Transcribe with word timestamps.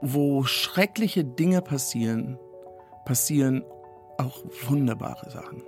wo 0.00 0.44
schreckliche 0.44 1.24
Dinge 1.24 1.62
passieren, 1.62 2.38
passieren 3.04 3.64
auch 4.18 4.42
wunderbare 4.68 5.30
Sachen. 5.30 5.62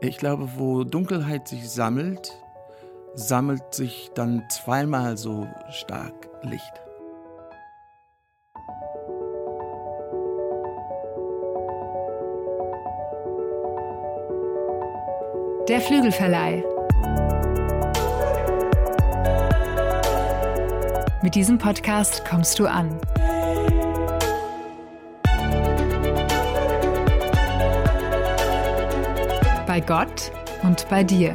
Ich 0.00 0.18
glaube, 0.18 0.48
wo 0.56 0.84
Dunkelheit 0.84 1.48
sich 1.48 1.68
sammelt, 1.70 2.32
sammelt 3.14 3.74
sich 3.74 4.10
dann 4.14 4.42
zweimal 4.50 5.16
so 5.16 5.46
stark 5.70 6.28
Licht. 6.42 6.72
Der 15.68 15.80
Flügelverleih. 15.80 16.73
Mit 21.24 21.34
diesem 21.36 21.56
Podcast 21.56 22.22
kommst 22.28 22.58
du 22.58 22.66
an. 22.66 23.00
Bei 29.66 29.80
Gott 29.80 30.30
und 30.62 30.86
bei 30.90 31.02
dir. 31.02 31.34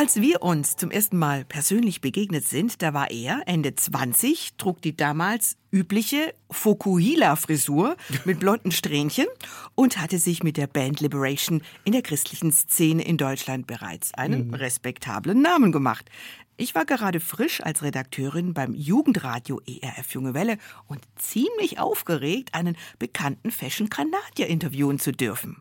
Als 0.00 0.18
wir 0.18 0.40
uns 0.40 0.76
zum 0.76 0.90
ersten 0.90 1.18
Mal 1.18 1.44
persönlich 1.44 2.00
begegnet 2.00 2.48
sind, 2.48 2.80
da 2.80 2.94
war 2.94 3.10
er 3.10 3.42
Ende 3.44 3.74
20, 3.74 4.54
trug 4.56 4.80
die 4.80 4.96
damals 4.96 5.58
übliche 5.70 6.32
Fokuhila-Frisur 6.50 7.98
mit 8.24 8.40
blonden 8.40 8.72
Strähnchen 8.72 9.26
und 9.74 9.98
hatte 9.98 10.18
sich 10.18 10.42
mit 10.42 10.56
der 10.56 10.68
Band 10.68 11.00
Liberation 11.00 11.60
in 11.84 11.92
der 11.92 12.00
christlichen 12.00 12.50
Szene 12.50 13.04
in 13.04 13.18
Deutschland 13.18 13.66
bereits 13.66 14.14
einen 14.14 14.46
mhm. 14.46 14.54
respektablen 14.54 15.42
Namen 15.42 15.70
gemacht. 15.70 16.08
Ich 16.56 16.74
war 16.74 16.86
gerade 16.86 17.20
frisch 17.20 17.62
als 17.62 17.82
Redakteurin 17.82 18.54
beim 18.54 18.72
Jugendradio 18.72 19.60
ERF 19.66 20.14
Junge 20.14 20.32
Welle 20.32 20.56
und 20.88 21.02
ziemlich 21.16 21.78
aufgeregt, 21.78 22.54
einen 22.54 22.78
bekannten 22.98 23.50
Fashion-Kanadier 23.50 24.46
interviewen 24.46 24.98
zu 24.98 25.12
dürfen. 25.12 25.58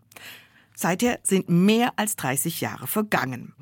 Seither 0.75 1.19
sind 1.23 1.49
mehr 1.49 1.91
als 1.97 2.15
30 2.15 2.61
Jahre 2.61 2.87
vergangen. 2.87 3.53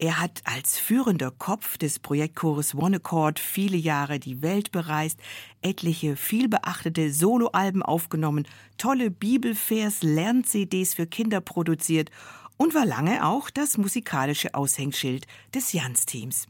Er 0.00 0.20
hat 0.20 0.42
als 0.44 0.78
führender 0.78 1.32
Kopf 1.32 1.76
des 1.76 1.98
Projektchores 1.98 2.72
One 2.72 2.96
Accord 2.98 3.40
viele 3.40 3.76
Jahre 3.76 4.20
die 4.20 4.42
Welt 4.42 4.70
bereist, 4.70 5.18
etliche 5.60 6.14
vielbeachtete 6.14 7.12
Soloalben 7.12 7.82
aufgenommen, 7.82 8.46
tolle 8.76 9.10
Bibelvers, 9.10 10.04
Lern-CDs 10.04 10.94
für 10.94 11.08
Kinder 11.08 11.40
produziert 11.40 12.12
und 12.56 12.76
war 12.76 12.86
lange 12.86 13.26
auch 13.26 13.50
das 13.50 13.76
musikalische 13.76 14.54
Aushängschild 14.54 15.26
des 15.52 15.72
Jans-Teams. 15.72 16.46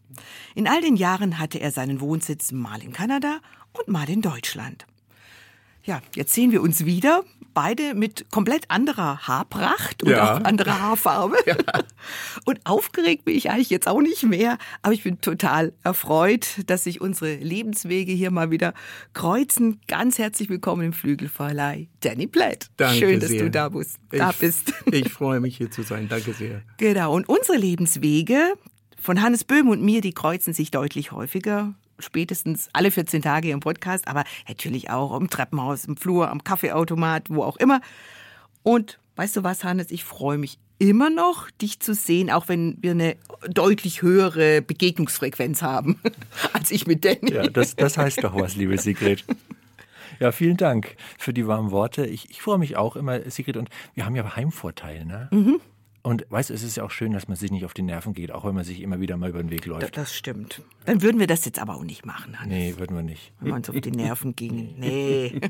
In 0.54 0.68
all 0.68 0.82
den 0.82 0.96
Jahren 0.96 1.38
hatte 1.38 1.58
er 1.58 1.70
seinen 1.70 2.02
Wohnsitz 2.02 2.52
mal 2.52 2.82
in 2.82 2.92
Kanada 2.92 3.40
und 3.72 3.88
mal 3.88 4.10
in 4.10 4.20
Deutschland. 4.20 4.86
Ja, 5.84 6.02
jetzt 6.14 6.34
sehen 6.34 6.52
wir 6.52 6.60
uns 6.60 6.84
wieder, 6.84 7.24
beide 7.58 7.96
mit 7.96 8.30
komplett 8.30 8.70
anderer 8.70 9.26
Haarpracht 9.26 10.04
und 10.04 10.10
ja. 10.10 10.36
auch 10.36 10.44
anderer 10.44 10.80
Haarfarbe. 10.80 11.36
Ja. 11.48 11.56
Und 12.44 12.60
aufgeregt 12.64 13.24
bin 13.24 13.34
ich 13.34 13.50
eigentlich 13.50 13.70
jetzt 13.70 13.88
auch 13.88 14.02
nicht 14.02 14.22
mehr, 14.22 14.58
aber 14.82 14.92
ich 14.92 15.02
bin 15.02 15.20
total 15.20 15.72
erfreut, 15.82 16.46
dass 16.66 16.84
sich 16.84 17.00
unsere 17.00 17.36
Lebenswege 17.36 18.12
hier 18.12 18.30
mal 18.30 18.50
wieder 18.50 18.74
kreuzen. 19.14 19.80
Ganz 19.88 20.18
herzlich 20.18 20.50
willkommen 20.50 20.82
im 20.82 20.92
Flügelverleih, 20.92 21.88
Danny 22.00 22.26
Platt. 22.26 22.68
Danke 22.76 22.98
Schön, 22.98 23.20
dass 23.20 23.30
sehr. 23.30 23.44
du 23.44 23.50
da 23.50 23.70
bist. 23.70 23.98
Da 24.10 24.30
ich, 24.30 24.36
bist. 24.36 24.74
Ich 24.92 25.10
freue 25.10 25.40
mich 25.40 25.56
hier 25.56 25.70
zu 25.70 25.82
sein. 25.82 26.08
Danke 26.08 26.34
sehr. 26.34 26.62
Genau. 26.76 27.14
Und 27.14 27.28
unsere 27.28 27.56
Lebenswege 27.56 28.52
von 29.00 29.22
Hannes 29.22 29.44
Böhm 29.44 29.68
und 29.68 29.82
mir, 29.82 30.00
die 30.00 30.12
kreuzen 30.12 30.52
sich 30.52 30.70
deutlich 30.70 31.12
häufiger 31.12 31.74
spätestens 31.98 32.68
alle 32.72 32.90
14 32.90 33.22
Tage 33.22 33.50
im 33.50 33.60
Podcast, 33.60 34.08
aber 34.08 34.24
natürlich 34.48 34.90
auch 34.90 35.18
im 35.18 35.30
Treppenhaus, 35.30 35.84
im 35.84 35.96
Flur, 35.96 36.30
am 36.30 36.44
Kaffeeautomat, 36.44 37.30
wo 37.30 37.42
auch 37.42 37.56
immer. 37.56 37.80
Und 38.62 38.98
weißt 39.16 39.36
du 39.36 39.44
was, 39.44 39.64
Hannes, 39.64 39.90
ich 39.90 40.04
freue 40.04 40.38
mich 40.38 40.58
immer 40.78 41.10
noch, 41.10 41.50
dich 41.50 41.80
zu 41.80 41.94
sehen, 41.94 42.30
auch 42.30 42.48
wenn 42.48 42.78
wir 42.80 42.92
eine 42.92 43.16
deutlich 43.48 44.02
höhere 44.02 44.62
Begegnungsfrequenz 44.62 45.62
haben 45.62 45.98
als 46.52 46.70
ich 46.70 46.86
mit 46.86 47.04
Danny. 47.04 47.32
Ja, 47.32 47.48
das, 47.48 47.74
das 47.74 47.98
heißt 47.98 48.22
doch 48.22 48.34
was, 48.34 48.54
liebe 48.56 48.78
Sigrid. 48.78 49.24
Ja, 50.20 50.32
vielen 50.32 50.56
Dank 50.56 50.96
für 51.16 51.32
die 51.32 51.46
warmen 51.46 51.70
Worte. 51.70 52.06
Ich, 52.06 52.30
ich 52.30 52.42
freue 52.42 52.58
mich 52.58 52.76
auch 52.76 52.96
immer, 52.96 53.20
Sigrid, 53.30 53.56
und 53.56 53.68
wir 53.94 54.04
haben 54.04 54.16
ja 54.16 54.36
Heimvorteil, 54.36 55.04
ne? 55.04 55.28
Mhm. 55.30 55.60
Und 56.02 56.26
weißt 56.30 56.50
du, 56.50 56.54
es 56.54 56.62
ist 56.62 56.76
ja 56.76 56.84
auch 56.84 56.90
schön, 56.90 57.12
dass 57.12 57.28
man 57.28 57.36
sich 57.36 57.50
nicht 57.50 57.64
auf 57.64 57.74
die 57.74 57.82
Nerven 57.82 58.14
geht, 58.14 58.30
auch 58.32 58.44
wenn 58.44 58.54
man 58.54 58.64
sich 58.64 58.80
immer 58.80 59.00
wieder 59.00 59.16
mal 59.16 59.30
über 59.30 59.42
den 59.42 59.50
Weg 59.50 59.66
läuft. 59.66 59.96
Das 59.96 60.14
stimmt. 60.14 60.62
Dann 60.84 61.02
würden 61.02 61.18
wir 61.18 61.26
das 61.26 61.44
jetzt 61.44 61.58
aber 61.58 61.74
auch 61.74 61.84
nicht 61.84 62.06
machen, 62.06 62.38
Hannes. 62.40 62.54
Nee, 62.54 62.74
würden 62.78 62.96
wir 62.96 63.02
nicht. 63.02 63.32
Wenn 63.40 63.48
wir 63.48 63.54
uns 63.56 63.68
auf 63.68 63.78
die 63.78 63.90
Nerven 63.90 64.34
gingen. 64.34 64.76
Nee. 64.78 65.40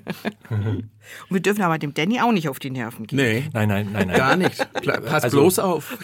Und 0.49 0.91
wir 1.31 1.41
dürfen 1.41 1.63
aber 1.63 1.79
dem 1.79 1.95
Danny 1.95 2.21
auch 2.21 2.33
nicht 2.33 2.49
auf 2.49 2.59
die 2.59 2.71
Nerven 2.71 3.07
gehen. 3.07 3.19
Nee. 3.19 3.45
Nein, 3.53 3.69
nein, 3.69 3.89
nein, 3.93 4.09
nein. 4.09 4.17
Gar 4.17 4.37
nicht. 4.37 4.67
Pass 5.07 5.25
also, 5.25 5.41
bloß 5.41 5.59
auf. 5.59 5.99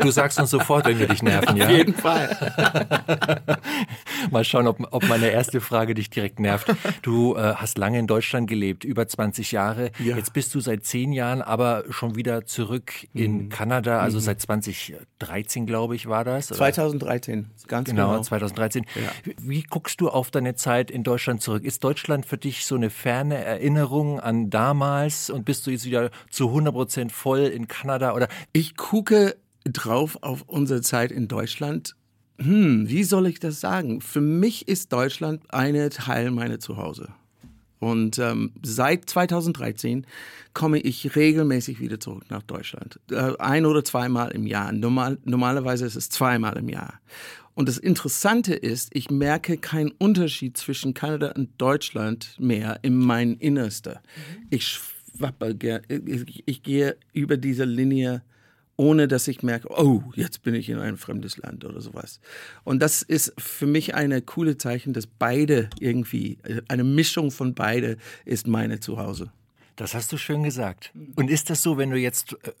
Du 0.00 0.10
sagst 0.10 0.40
uns 0.40 0.50
sofort, 0.50 0.86
wenn 0.86 0.98
wir 0.98 1.08
dich 1.08 1.22
nerven, 1.22 1.56
ja? 1.56 1.66
Auf 1.66 1.70
jeden 1.70 1.94
Fall. 1.94 2.52
mal 4.30 4.44
schauen, 4.44 4.66
ob, 4.66 4.78
ob 4.90 5.08
meine 5.08 5.28
erste 5.28 5.60
Frage 5.60 5.94
dich 5.94 6.10
direkt 6.10 6.40
nervt. 6.40 6.74
Du 7.02 7.36
äh, 7.36 7.54
hast 7.54 7.78
lange 7.78 7.98
in 7.98 8.06
Deutschland 8.06 8.48
gelebt, 8.48 8.84
über 8.84 9.06
20 9.06 9.52
Jahre. 9.52 9.90
Ja. 9.98 10.16
Jetzt 10.16 10.32
bist 10.32 10.54
du 10.54 10.60
seit 10.60 10.84
zehn 10.84 11.12
Jahren 11.12 11.42
aber 11.42 11.84
schon 11.90 12.16
wieder 12.16 12.46
zurück 12.46 12.92
in 13.12 13.44
mhm. 13.44 13.48
Kanada 13.50 13.99
also 14.02 14.18
mhm. 14.18 14.22
seit 14.22 14.40
2013, 14.40 15.66
glaube 15.66 15.96
ich, 15.96 16.06
war 16.06 16.24
das. 16.24 16.50
Oder? 16.50 16.58
2013, 16.58 17.50
ganz 17.66 17.88
genau. 17.88 18.10
Genau, 18.10 18.22
2013. 18.22 18.86
Ja. 18.94 19.32
Wie 19.38 19.62
guckst 19.62 20.00
du 20.00 20.08
auf 20.08 20.30
deine 20.30 20.54
Zeit 20.54 20.90
in 20.90 21.02
Deutschland 21.02 21.42
zurück? 21.42 21.64
Ist 21.64 21.84
Deutschland 21.84 22.26
für 22.26 22.38
dich 22.38 22.64
so 22.66 22.74
eine 22.74 22.90
ferne 22.90 23.42
Erinnerung 23.44 24.20
an 24.20 24.50
damals 24.50 25.30
und 25.30 25.44
bist 25.44 25.66
du 25.66 25.70
jetzt 25.70 25.84
wieder 25.84 26.10
zu 26.30 26.48
100 26.48 26.74
Prozent 26.74 27.12
voll 27.12 27.40
in 27.40 27.68
Kanada 27.68 28.14
oder? 28.14 28.28
Ich 28.52 28.76
gucke 28.76 29.36
drauf 29.64 30.18
auf 30.22 30.42
unsere 30.46 30.80
Zeit 30.80 31.12
in 31.12 31.28
Deutschland 31.28 31.94
hm, 32.42 32.88
wie 32.88 33.04
soll 33.04 33.26
ich 33.26 33.38
das 33.38 33.60
sagen? 33.60 34.00
Für 34.00 34.22
mich 34.22 34.66
ist 34.66 34.94
Deutschland 34.94 35.42
eine 35.52 35.90
Teil 35.90 36.30
meiner 36.30 36.58
Zuhause. 36.58 37.12
Und 37.80 38.18
ähm, 38.18 38.52
seit 38.62 39.08
2013 39.08 40.06
komme 40.52 40.78
ich 40.78 41.16
regelmäßig 41.16 41.80
wieder 41.80 41.98
zurück 41.98 42.24
nach 42.28 42.42
Deutschland. 42.42 43.00
Äh, 43.10 43.32
ein 43.38 43.66
oder 43.66 43.82
zweimal 43.84 44.30
im 44.32 44.46
Jahr. 44.46 44.70
Normal, 44.70 45.18
normalerweise 45.24 45.86
ist 45.86 45.96
es 45.96 46.10
zweimal 46.10 46.56
im 46.58 46.68
Jahr. 46.68 47.00
Und 47.54 47.68
das 47.68 47.78
Interessante 47.78 48.54
ist, 48.54 48.94
ich 48.94 49.10
merke 49.10 49.56
keinen 49.56 49.90
Unterschied 49.92 50.56
zwischen 50.56 50.94
Kanada 50.94 51.32
und 51.32 51.50
Deutschland 51.58 52.36
mehr 52.38 52.78
in 52.82 52.96
mein 52.96 53.34
Innerste. 53.36 54.00
Mhm. 54.14 54.46
Ich 54.50 54.68
schwappe, 54.68 55.56
ich, 56.06 56.42
ich 56.46 56.62
gehe 56.62 56.96
über 57.12 57.38
diese 57.38 57.64
Linie 57.64 58.22
ohne 58.80 59.08
dass 59.08 59.28
ich 59.28 59.42
merke, 59.42 59.68
oh, 59.68 60.02
jetzt 60.14 60.42
bin 60.42 60.54
ich 60.54 60.70
in 60.70 60.78
ein 60.78 60.96
fremdes 60.96 61.36
Land 61.36 61.66
oder 61.66 61.82
sowas. 61.82 62.18
Und 62.64 62.80
das 62.80 63.02
ist 63.02 63.34
für 63.38 63.66
mich 63.66 63.94
eine 63.94 64.22
coole 64.22 64.56
Zeichen, 64.56 64.94
dass 64.94 65.06
beide 65.06 65.68
irgendwie, 65.78 66.38
eine 66.66 66.82
Mischung 66.82 67.30
von 67.30 67.54
beide 67.54 67.98
ist 68.24 68.46
meine 68.46 68.80
Zuhause. 68.80 69.30
Das 69.76 69.92
hast 69.92 70.10
du 70.12 70.16
schön 70.16 70.44
gesagt. 70.44 70.92
Und 71.14 71.28
ist 71.28 71.50
das 71.50 71.62
so, 71.62 71.76
wenn 71.76 71.90
du 71.90 71.98
jetzt, 71.98 72.32
äh, 72.42 72.52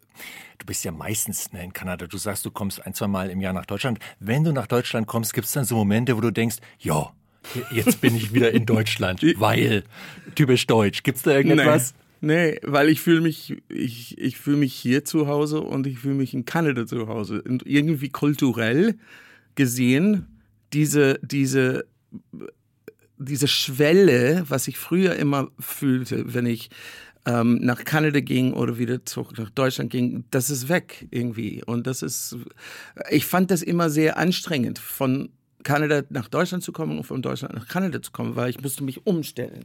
du 0.58 0.66
bist 0.66 0.84
ja 0.84 0.92
meistens 0.92 1.54
ne, 1.54 1.64
in 1.64 1.72
Kanada, 1.72 2.06
du 2.06 2.18
sagst, 2.18 2.44
du 2.44 2.50
kommst 2.50 2.84
ein, 2.84 2.92
zwei 2.92 3.06
Mal 3.06 3.30
im 3.30 3.40
Jahr 3.40 3.54
nach 3.54 3.64
Deutschland. 3.64 3.98
Wenn 4.18 4.44
du 4.44 4.52
nach 4.52 4.66
Deutschland 4.66 5.06
kommst, 5.06 5.32
gibt 5.32 5.46
es 5.46 5.54
dann 5.54 5.64
so 5.64 5.76
Momente, 5.76 6.18
wo 6.18 6.20
du 6.20 6.30
denkst, 6.30 6.58
ja, 6.78 7.14
jetzt 7.70 8.02
bin 8.02 8.14
ich 8.14 8.34
wieder 8.34 8.52
in 8.52 8.66
Deutschland, 8.66 9.22
weil 9.38 9.84
typisch 10.34 10.66
deutsch. 10.66 11.02
Gibt 11.02 11.16
es 11.16 11.22
da 11.22 11.30
irgendetwas? 11.30 11.94
Nee. 11.94 12.09
Nee, 12.20 12.58
weil 12.62 12.90
ich 12.90 13.00
fühle 13.00 13.22
mich, 13.22 13.62
ich, 13.68 14.18
ich 14.18 14.36
fühle 14.36 14.58
mich 14.58 14.74
hier 14.74 15.04
zu 15.04 15.26
Hause 15.26 15.62
und 15.62 15.86
ich 15.86 16.00
fühle 16.00 16.14
mich 16.14 16.34
in 16.34 16.44
Kanada 16.44 16.86
zu 16.86 17.08
Hause. 17.08 17.42
Und 17.42 17.66
irgendwie 17.66 18.10
kulturell 18.10 18.98
gesehen, 19.54 20.26
diese, 20.74 21.18
diese, 21.22 21.86
diese 23.16 23.48
Schwelle, 23.48 24.44
was 24.48 24.68
ich 24.68 24.76
früher 24.76 25.16
immer 25.16 25.50
fühlte, 25.58 26.34
wenn 26.34 26.44
ich 26.44 26.68
ähm, 27.24 27.58
nach 27.62 27.84
Kanada 27.84 28.20
ging 28.20 28.52
oder 28.52 28.78
wieder 28.78 29.04
zurück 29.06 29.38
nach 29.38 29.50
Deutschland 29.50 29.90
ging, 29.90 30.24
das 30.30 30.50
ist 30.50 30.68
weg 30.68 31.06
irgendwie. 31.10 31.62
Und 31.64 31.86
das 31.86 32.02
ist, 32.02 32.36
ich 33.10 33.24
fand 33.24 33.50
das 33.50 33.62
immer 33.62 33.88
sehr 33.88 34.18
anstrengend, 34.18 34.78
von 34.78 35.30
Kanada 35.62 36.02
nach 36.10 36.28
Deutschland 36.28 36.62
zu 36.62 36.72
kommen 36.72 36.98
und 36.98 37.04
von 37.04 37.22
Deutschland 37.22 37.54
nach 37.54 37.68
Kanada 37.68 38.02
zu 38.02 38.12
kommen, 38.12 38.36
weil 38.36 38.50
ich 38.50 38.60
musste 38.60 38.84
mich 38.84 39.06
umstellen. 39.06 39.64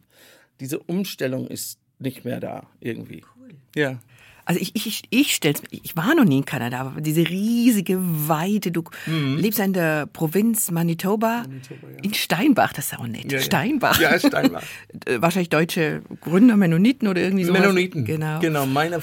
Diese 0.60 0.80
Umstellung 0.80 1.48
ist 1.48 1.80
nicht 2.00 2.26
mehr 2.26 2.40
da 2.40 2.64
irgendwie. 2.80 3.24
Cool. 3.40 3.50
Ja. 3.76 4.00
Also 4.48 4.62
ich, 4.62 4.76
ich, 4.76 5.04
ich 5.10 5.34
stell's 5.34 5.64
ich 5.72 5.98
war 5.98 6.14
noch 6.14 6.24
nie 6.24 6.38
in 6.38 6.46
Kanada, 6.46 6.82
aber 6.82 7.02
diese 7.02 7.28
riesige 7.28 7.98
Weite, 8.00 8.72
du 8.72 8.84
mhm. 9.08 9.38
lebst 9.38 9.60
in 9.60 9.74
der 9.74 10.06
Provinz 10.06 10.70
Manitoba, 10.70 11.46
Manitoba 11.48 11.88
ja. 11.92 12.04
in 12.04 12.14
Steinbach, 12.14 12.74
das 12.74 12.92
ist 12.92 13.00
auch 13.00 13.08
nett. 13.08 13.32
Ja, 13.32 13.40
Steinbach. 13.40 14.00
Ja, 14.00 14.20
Steinbach. 14.20 14.62
Wahrscheinlich 15.18 15.50
deutsche 15.50 16.04
Gründer, 16.22 16.58
Mennoniten 16.58 17.08
oder 17.08 17.22
irgendwie 17.22 17.44
so. 17.44 17.54
Mennoniten. 17.54 18.06
Genau. 18.06 18.40
Genau, 18.40 18.68
meine 18.68 19.02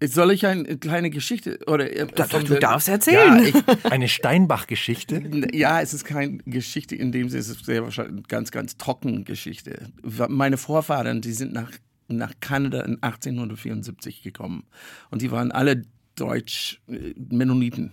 Soll 0.00 0.30
ich 0.30 0.46
eine 0.46 0.78
kleine 0.78 1.10
Geschichte 1.10 1.58
oder 1.66 1.90
äh, 1.90 2.06
Da- 2.14 2.24
von 2.26 2.44
du 2.44 2.50
der- 2.52 2.60
darfst 2.60 2.88
erzählen. 2.88 3.42
Ja, 3.42 3.42
ich, 3.42 3.84
Eine 3.90 4.06
Steinbach-Geschichte? 4.08 5.22
ja, 5.52 5.80
es 5.80 5.92
ist 5.92 6.04
keine 6.04 6.38
Geschichte 6.38 6.94
in 6.94 7.10
dem 7.10 7.28
Sinne, 7.28 7.40
es 7.40 7.48
ist 7.48 7.64
sehr 7.64 7.82
wahrscheinlich 7.82 8.12
eine 8.12 8.22
ganz, 8.22 8.52
ganz 8.52 8.76
trocken 8.76 9.24
Geschichte. 9.24 9.88
Meine 10.28 10.56
Vorfahren, 10.56 11.20
die 11.20 11.32
sind 11.32 11.52
nach, 11.52 11.70
nach 12.08 12.32
Kanada 12.40 12.82
in 12.82 13.02
1874 13.02 14.22
gekommen 14.22 14.64
und 15.10 15.22
die 15.22 15.30
waren 15.30 15.52
alle 15.52 15.82
Deutsch, 16.16 16.80
äh, 16.88 17.14
Mennoniten, 17.30 17.92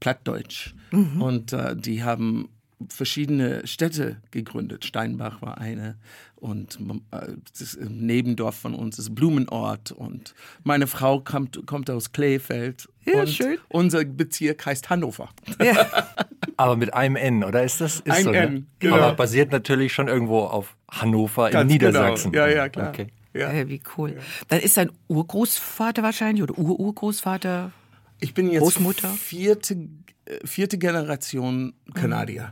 Plattdeutsch. 0.00 0.74
Und 0.92 1.52
äh, 1.52 1.74
die 1.74 2.02
haben 2.04 2.50
verschiedene 2.90 3.66
Städte 3.66 4.20
gegründet. 4.30 4.84
Steinbach 4.84 5.40
war 5.40 5.58
eine 5.58 5.96
und 6.34 6.78
äh, 7.12 7.28
das 7.58 7.78
Nebendorf 7.80 8.54
von 8.56 8.74
uns 8.74 8.98
ist 8.98 9.14
Blumenort 9.14 9.92
und 9.92 10.34
meine 10.62 10.86
Frau 10.86 11.20
kommt, 11.20 11.66
kommt 11.66 11.88
aus 11.90 12.12
Kleefeld 12.12 12.88
Ja, 13.04 13.20
und 13.20 13.28
schön. 13.30 13.56
unser 13.68 14.04
Bezirk 14.04 14.66
heißt 14.66 14.90
Hannover. 14.90 15.30
Aber 16.58 16.76
mit 16.76 16.92
einem 16.92 17.16
N, 17.16 17.42
oder 17.44 17.64
ist 17.64 17.80
das? 17.80 18.00
Ist 18.00 18.10
Ein 18.10 18.24
so, 18.24 18.32
N, 18.32 18.54
ne? 18.54 18.64
genau. 18.78 18.96
Aber 18.96 19.14
basiert 19.14 19.50
natürlich 19.52 19.92
schon 19.92 20.08
irgendwo 20.08 20.40
auf 20.40 20.76
Hannover 20.90 21.46
in 21.46 21.52
Ganz 21.52 21.72
Niedersachsen. 21.72 22.32
Genau. 22.32 22.44
Ja, 22.46 22.52
ja, 22.52 22.68
klar. 22.68 22.90
Okay. 22.90 23.06
Ja. 23.38 23.50
Äh, 23.52 23.68
wie 23.68 23.80
cool. 23.96 24.18
Dann 24.48 24.60
ist 24.60 24.76
dein 24.76 24.90
Urgroßvater 25.08 26.02
wahrscheinlich 26.02 26.42
oder 26.42 26.56
Ururgroßvater. 26.58 27.72
Ich 28.20 28.32
bin 28.34 28.50
jetzt 28.50 28.62
Großmutter? 28.62 29.08
vierte, 29.10 29.88
äh, 30.24 30.46
vierte 30.46 30.78
Generation 30.78 31.74
Kanadier. 31.94 32.50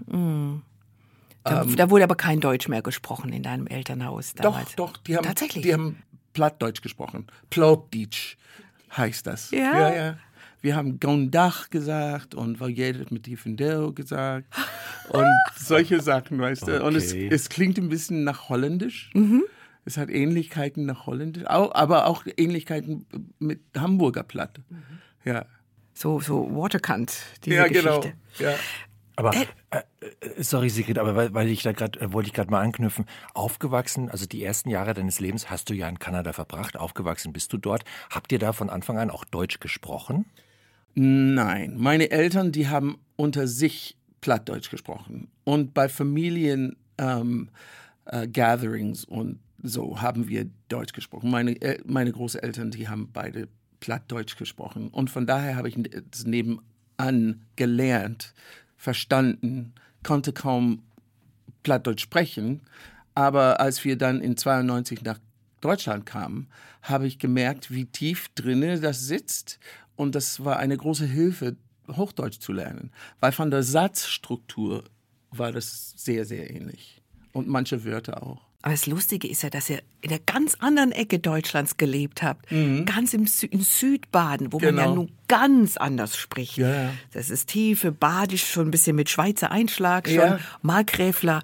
Da, 1.45 1.65
da 1.65 1.91
wurde 1.91 2.05
aber 2.05 2.15
kein 2.17 2.41
Deutsch 2.41 2.69
mehr 2.69 2.81
gesprochen 2.83 3.33
in 3.33 3.43
deinem 3.43 3.67
Elternhaus 3.67 4.35
Doch, 4.35 4.43
damals. 4.43 4.77
doch, 4.77 4.97
die 4.99 5.17
haben, 5.17 5.25
Tatsächlich. 5.25 5.63
die 5.65 5.73
haben 5.75 6.03
Plattdeutsch 6.33 6.81
gesprochen. 6.81 7.27
Plattdeutsch 7.51 8.37
heißt 8.97 9.27
das. 9.27 9.51
Ja? 9.51 9.59
Ja, 9.91 9.95
ja. 9.95 10.17
Wir 10.63 10.75
haben 10.77 10.99
Gondach 10.99 11.69
gesagt 11.69 12.35
und 12.35 12.59
Vajedet 12.61 13.11
mit 13.11 13.25
Tiefendeo 13.25 13.93
gesagt 13.93 14.47
und 15.11 15.27
solche 15.59 16.01
Sachen, 16.01 16.41
weißt 16.41 16.67
du. 16.69 16.83
Und 16.83 16.95
es, 16.97 17.13
Okay. 17.13 17.29
es 17.31 17.51
klingt 17.51 17.77
ein 17.77 17.91
bisschen 17.91 18.25
nach 18.25 18.49
Holländisch. 18.49 19.11
Mhm. 19.13 19.45
Es 19.85 19.97
hat 19.97 20.11
Ähnlichkeiten 20.11 20.87
nach 20.87 21.07
Holländisch, 21.07 21.45
aber 21.47 22.07
auch 22.07 22.25
Ähnlichkeiten 22.37 23.07
mit 23.39 23.61
Hamburger 23.77 24.23
Platt. 24.23 24.61
Mhm. 24.71 24.83
Ja, 25.25 25.47
so, 25.93 26.21
so 26.21 26.55
Waterkant, 26.55 27.15
diese 27.45 27.57
ja 27.57 27.67
Geschichte. 27.69 28.15
genau. 28.39 28.51
Ja. 28.51 28.57
Aber 29.17 29.33
äh, 29.37 29.45
äh, 29.71 30.43
sorry 30.43 30.69
Sigrid, 30.71 30.99
aber 30.99 31.15
weil, 31.15 31.35
weil 31.35 31.49
ich 31.49 31.63
da 31.63 31.73
gerade 31.73 32.01
äh, 32.01 32.13
wollte 32.13 32.27
ich 32.27 32.33
gerade 32.33 32.51
mal 32.51 32.61
anknüpfen. 32.61 33.05
Aufgewachsen, 33.33 34.11
also 34.11 34.27
die 34.27 34.43
ersten 34.43 34.71
Jahre 34.71 34.93
deines 34.93 35.21
Lebens 35.21 35.51
hast 35.51 35.71
du 35.71 35.75
ja 35.75 35.89
in 35.89 36.01
Kanada 36.01 36.33
verbracht. 36.33 36.77
Aufgewachsen 36.77 37.33
bist 37.33 37.53
du 37.53 37.59
dort. 37.59 37.85
Habt 38.11 38.33
ihr 38.33 38.41
da 38.41 38.53
von 38.53 38.71
Anfang 38.71 38.99
an 38.99 39.11
auch 39.11 39.25
Deutsch 39.25 39.61
gesprochen? 39.61 40.25
Nein, 40.95 41.75
meine 41.77 42.11
Eltern, 42.11 42.51
die 42.51 42.69
haben 42.69 42.99
unter 43.17 43.47
sich 43.47 43.97
Plattdeutsch 44.21 44.71
gesprochen. 44.71 45.29
Und 45.45 45.75
bei 45.75 45.89
Familien 45.89 46.77
ähm, 46.99 47.51
äh, 48.07 48.27
Gatherings 48.27 49.05
und 49.05 49.39
so 49.65 50.03
haben 50.03 50.29
wir 50.29 50.49
Deutsch 50.69 50.93
gesprochen. 50.93 51.31
Meine, 51.31 51.61
äh, 51.63 51.81
meine 51.87 52.13
Großeltern, 52.13 52.71
die 52.71 52.89
haben 52.89 53.11
beide 53.13 53.49
Plattdeutsch 53.81 54.37
gesprochen. 54.37 54.89
Und 54.89 55.11
von 55.11 55.27
daher 55.27 55.57
habe 55.57 55.69
ich 55.69 55.77
es 56.13 56.27
nebenan 56.27 57.47
gelernt, 57.57 58.35
verstanden, 58.77 59.73
konnte 60.03 60.33
kaum 60.33 60.83
Plattdeutsch 61.63 62.03
sprechen. 62.03 62.61
Aber 63.15 63.59
als 63.61 63.85
wir 63.85 63.97
dann 63.97 64.21
in 64.21 64.37
92 64.37 65.03
nach 65.03 65.19
Deutschland 65.61 66.05
kamen, 66.05 66.49
habe 66.83 67.07
ich 67.07 67.19
gemerkt, 67.19 67.71
wie 67.71 67.87
tief 67.87 68.29
drinne 68.35 68.81
das 68.81 69.07
sitzt. 69.07 69.59
Und 69.97 70.15
das 70.15 70.45
war 70.45 70.59
eine 70.59 70.77
große 70.77 71.07
Hilfe, 71.07 71.57
Hochdeutsch 71.89 72.39
zu 72.39 72.53
lernen. 72.53 72.91
Weil 73.21 73.33
von 73.33 73.51
der 73.51 73.63
Satzstruktur 73.63 74.85
war 75.31 75.53
das 75.53 75.95
sehr, 75.97 76.27
sehr 76.27 76.51
ähnlich. 76.51 77.01
Und 77.33 77.49
manche 77.49 77.85
Wörter 77.85 78.23
auch. 78.23 78.44
Aber 78.65 78.73
das 78.73 78.87
Lustige 78.87 79.29
ist 79.29 79.43
ja, 79.43 79.51
dass 79.51 79.69
ihr 79.69 79.83
in 80.01 80.09
einer 80.11 80.21
ganz 80.25 80.55
anderen 80.59 80.91
Ecke 80.91 81.19
Deutschlands 81.19 81.77
gelebt 81.77 82.23
habt. 82.23 82.47
Ganz 82.87 83.13
im 83.13 83.27
Sü 83.27 83.45
in 83.47 83.61
Südbaden, 83.61 84.55
wo 84.55 84.59
man 84.59 84.65
ja 84.65 84.73
Mhm. 84.73 84.77
Genau. 84.79 84.95
nun 84.95 85.13
ganz 85.29 85.77
anders 85.77 86.17
spricht. 86.17 86.57
Ja, 86.57 86.71
ja. 86.85 86.91
Das 87.13 87.29
ist 87.29 87.51
tiefe, 87.51 87.93
badisch, 87.93 88.47
schon 88.51 88.69
ein 88.69 88.71
bisschen 88.71 88.97
mit 88.97 89.11
Schweizer 89.11 89.51
Einschlag 89.51 90.09
schon. 90.09 90.17
Ja. 90.17 90.39
Markgräfler 90.63 91.43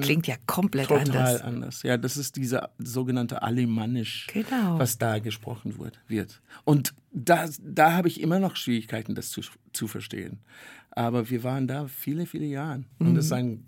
klingt 0.00 0.26
ja 0.28 0.36
komplett 0.46 0.88
Total 0.88 1.08
anders. 1.10 1.42
anders. 1.42 1.82
Ja, 1.82 1.98
das 1.98 2.16
ist 2.16 2.36
dieser 2.36 2.70
sogenannte 2.78 3.42
Alemannisch, 3.42 4.28
Genau. 4.32 4.78
was 4.78 4.96
da 4.96 5.18
gesprochen 5.18 5.78
wird. 5.78 6.00
wird. 6.08 6.40
Und 6.64 6.94
da, 7.12 7.50
da 7.60 7.92
habe 7.92 8.08
ich 8.08 8.20
immer 8.22 8.38
noch 8.38 8.56
Schwierigkeiten, 8.56 9.14
das 9.14 9.28
zu, 9.30 9.42
zu 9.74 9.88
verstehen. 9.88 10.38
Aber 10.92 11.28
wir 11.28 11.42
waren 11.44 11.66
da 11.68 11.86
viele, 11.88 12.24
viele 12.26 12.46
Jahre. 12.46 12.84
Und 12.98 13.16
es 13.18 13.26
ist 13.26 13.32
eine 13.32 13.58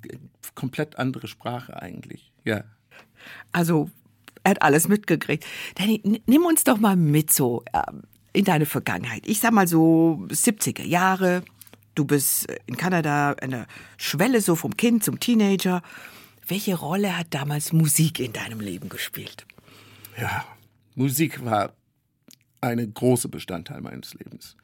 komplett 0.55 0.99
andere 0.99 1.27
Sprache 1.27 1.83
eigentlich. 1.83 2.33
Ja. 2.45 2.65
Also, 3.53 3.91
er 4.43 4.53
hat 4.53 4.63
alles 4.63 4.89
mitgekriegt. 4.89 5.45
Danny, 5.77 6.03
nimm 6.27 6.45
uns 6.45 6.65
doch 6.65 6.79
mal 6.79 6.97
mit 6.97 7.33
so 7.33 7.65
ähm, 7.73 8.03
in 8.33 8.45
deine 8.45 8.67
Vergangenheit. 8.67 9.27
Ich 9.27 9.41
sag 9.41 9.53
mal 9.53 9.67
so 9.67 10.27
70er 10.29 10.85
Jahre. 10.85 11.43
Du 11.95 12.05
bist 12.05 12.51
äh, 12.51 12.59
in 12.67 12.77
Kanada 12.77 13.33
an 13.41 13.51
der 13.51 13.67
Schwelle 13.97 14.41
so 14.41 14.55
vom 14.57 14.77
Kind 14.77 15.05
zum 15.05 15.21
Teenager. 15.21 15.83
Welche 16.47 16.75
Rolle 16.75 17.17
hat 17.17 17.29
damals 17.31 17.73
Musik 17.73 18.21
in 18.21 18.33
deinem 18.33 18.61
Leben 18.61 18.89
gespielt? 18.91 19.47
ja, 20.21 20.45
Musik 20.95 21.45
war 21.45 21.75
ein 22.61 22.95
großer 22.95 23.29
Bestandteil 23.29 23.81
meines 23.81 24.15
Lebens. 24.15 24.57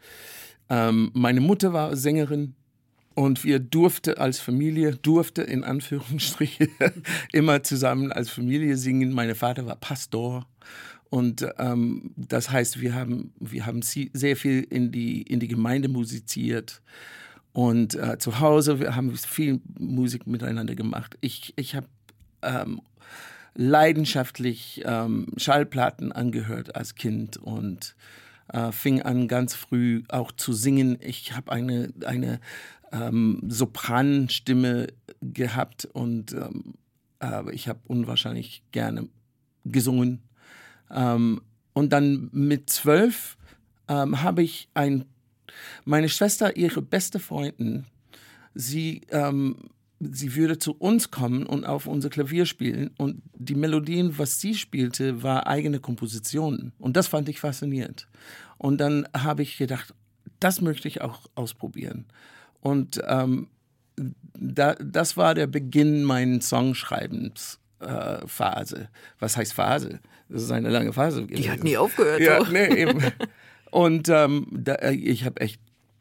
Ähm, 0.68 1.10
meine 1.14 1.40
Mutter 1.40 1.72
war 1.72 1.96
Sängerin 1.96 2.54
und 3.20 3.44
wir 3.44 3.58
durfte 3.58 4.16
als 4.16 4.40
Familie, 4.40 4.92
durfte 4.96 5.42
in 5.42 5.62
Anführungsstriche, 5.62 6.68
immer 7.34 7.62
zusammen 7.62 8.12
als 8.12 8.30
Familie 8.30 8.78
singen. 8.78 9.12
Mein 9.12 9.34
Vater 9.34 9.66
war 9.66 9.76
Pastor 9.76 10.46
und 11.10 11.46
ähm, 11.58 12.14
das 12.16 12.50
heißt, 12.50 12.80
wir 12.80 12.94
haben, 12.94 13.34
wir 13.38 13.66
haben 13.66 13.82
sehr 13.82 14.36
viel 14.36 14.62
in 14.62 14.90
die, 14.90 15.20
in 15.20 15.38
die 15.38 15.48
Gemeinde 15.48 15.90
musiziert. 15.90 16.80
Und 17.52 17.94
äh, 17.94 18.16
zu 18.16 18.40
Hause 18.40 18.80
wir 18.80 18.96
haben 18.96 19.14
viel 19.14 19.60
Musik 19.78 20.26
miteinander 20.26 20.74
gemacht. 20.74 21.18
Ich, 21.20 21.52
ich 21.56 21.74
habe 21.74 21.88
ähm, 22.40 22.80
leidenschaftlich 23.54 24.80
ähm, 24.86 25.26
Schallplatten 25.36 26.10
angehört 26.10 26.74
als 26.74 26.94
Kind 26.94 27.36
und 27.36 27.96
äh, 28.52 28.72
fing 28.72 29.02
an 29.02 29.28
ganz 29.28 29.54
früh 29.54 30.04
auch 30.08 30.32
zu 30.32 30.54
singen. 30.54 30.96
Ich 31.00 31.36
habe 31.36 31.52
eine, 31.52 31.92
eine 32.06 32.40
ähm, 32.92 33.40
Sopranstimme 33.46 34.88
gehabt 35.20 35.84
und 35.84 36.32
ähm, 36.32 36.74
aber 37.20 37.52
ich 37.52 37.68
habe 37.68 37.80
unwahrscheinlich 37.86 38.62
gerne 38.72 39.08
gesungen. 39.64 40.22
Ähm, 40.90 41.42
und 41.72 41.92
dann 41.92 42.30
mit 42.32 42.70
zwölf 42.70 43.36
ähm, 43.88 44.22
habe 44.22 44.42
ich 44.42 44.68
ein, 44.74 45.04
meine 45.84 46.08
Schwester, 46.08 46.56
ihre 46.56 46.82
beste 46.82 47.20
Freundin, 47.20 47.84
sie, 48.54 49.02
ähm, 49.10 49.56
sie 50.00 50.34
würde 50.34 50.58
zu 50.58 50.72
uns 50.72 51.10
kommen 51.10 51.46
und 51.46 51.64
auf 51.64 51.86
unser 51.86 52.08
Klavier 52.08 52.46
spielen. 52.46 52.90
Und 52.96 53.22
die 53.34 53.54
Melodien, 53.54 54.18
was 54.18 54.40
sie 54.40 54.54
spielte, 54.54 55.22
war 55.22 55.46
eigene 55.46 55.78
Kompositionen. 55.78 56.72
Und 56.78 56.96
das 56.96 57.06
fand 57.06 57.28
ich 57.28 57.38
faszinierend. 57.38 58.08
Und 58.58 58.78
dann 58.78 59.06
habe 59.14 59.42
ich 59.42 59.58
gedacht, 59.58 59.94
das 60.40 60.60
möchte 60.62 60.88
ich 60.88 61.02
auch 61.02 61.26
ausprobieren. 61.34 62.06
Und 62.60 63.00
ähm, 63.06 63.48
da, 64.38 64.74
das 64.74 65.16
war 65.16 65.34
der 65.34 65.46
Beginn 65.46 66.04
meiner 66.04 66.40
Songschreibensphase. 66.40 67.58
Äh, 67.80 68.26
Phase. 68.26 68.88
Was 69.18 69.36
heißt 69.36 69.54
Phase? 69.54 70.00
Das 70.28 70.42
ist 70.42 70.50
eine 70.50 70.68
lange 70.68 70.92
Phase. 70.92 71.26
Die 71.26 71.50
hat 71.50 71.64
nie 71.64 71.76
aufgehört. 71.76 72.20
Ja, 72.20 72.44
so. 72.44 72.52
nee, 72.52 72.66
eben. 72.76 73.02
Und 73.70 74.08
ähm, 74.08 74.46
da, 74.50 74.74
äh, 74.74 74.94
ich 74.94 75.24
habe 75.24 75.40
echt 75.40 75.60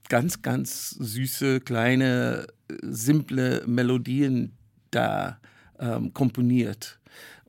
ganz, 0.09 0.41
ganz 0.41 0.91
süße, 0.91 1.61
kleine, 1.61 2.47
äh, 2.69 2.73
simple 2.81 3.63
Melodien 3.65 4.53
da 4.91 5.39
ähm, 5.79 6.13
komponiert. 6.13 6.99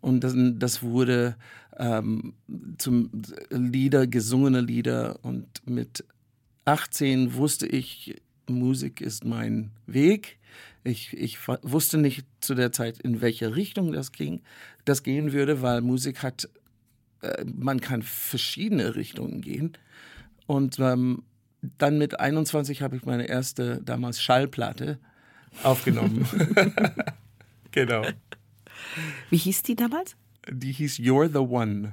Und 0.00 0.22
das, 0.22 0.34
das 0.36 0.82
wurde 0.82 1.36
ähm, 1.76 2.34
zum 2.78 3.10
Lieder, 3.50 4.06
gesungene 4.06 4.60
Lieder. 4.60 5.18
Und 5.22 5.46
mit 5.66 6.04
18 6.64 7.34
wusste 7.34 7.66
ich, 7.66 8.20
Musik 8.50 9.00
ist 9.00 9.24
mein 9.24 9.70
Weg. 9.86 10.38
Ich, 10.82 11.16
ich 11.16 11.38
wusste 11.62 11.98
nicht 11.98 12.24
zu 12.40 12.54
der 12.54 12.72
Zeit, 12.72 12.98
in 12.98 13.20
welche 13.20 13.54
Richtung 13.54 13.92
das 13.92 14.12
ging, 14.12 14.40
das 14.84 15.02
gehen 15.02 15.32
würde, 15.32 15.62
weil 15.62 15.82
Musik 15.82 16.22
hat, 16.22 16.48
äh, 17.22 17.44
man 17.44 17.80
kann 17.80 18.02
verschiedene 18.02 18.96
Richtungen 18.96 19.40
gehen. 19.40 19.72
Und 20.46 20.78
ähm, 20.78 21.22
dann 21.78 21.98
mit 21.98 22.18
21 22.18 22.82
habe 22.82 22.96
ich 22.96 23.04
meine 23.04 23.28
erste 23.28 23.80
damals 23.82 24.22
Schallplatte 24.22 24.98
aufgenommen. 25.62 26.26
genau. 27.70 28.04
Wie 29.28 29.36
hieß 29.36 29.62
die 29.62 29.76
damals? 29.76 30.16
Die 30.50 30.72
hieß 30.72 30.96
You're 30.96 31.30
the 31.30 31.38
One. 31.38 31.92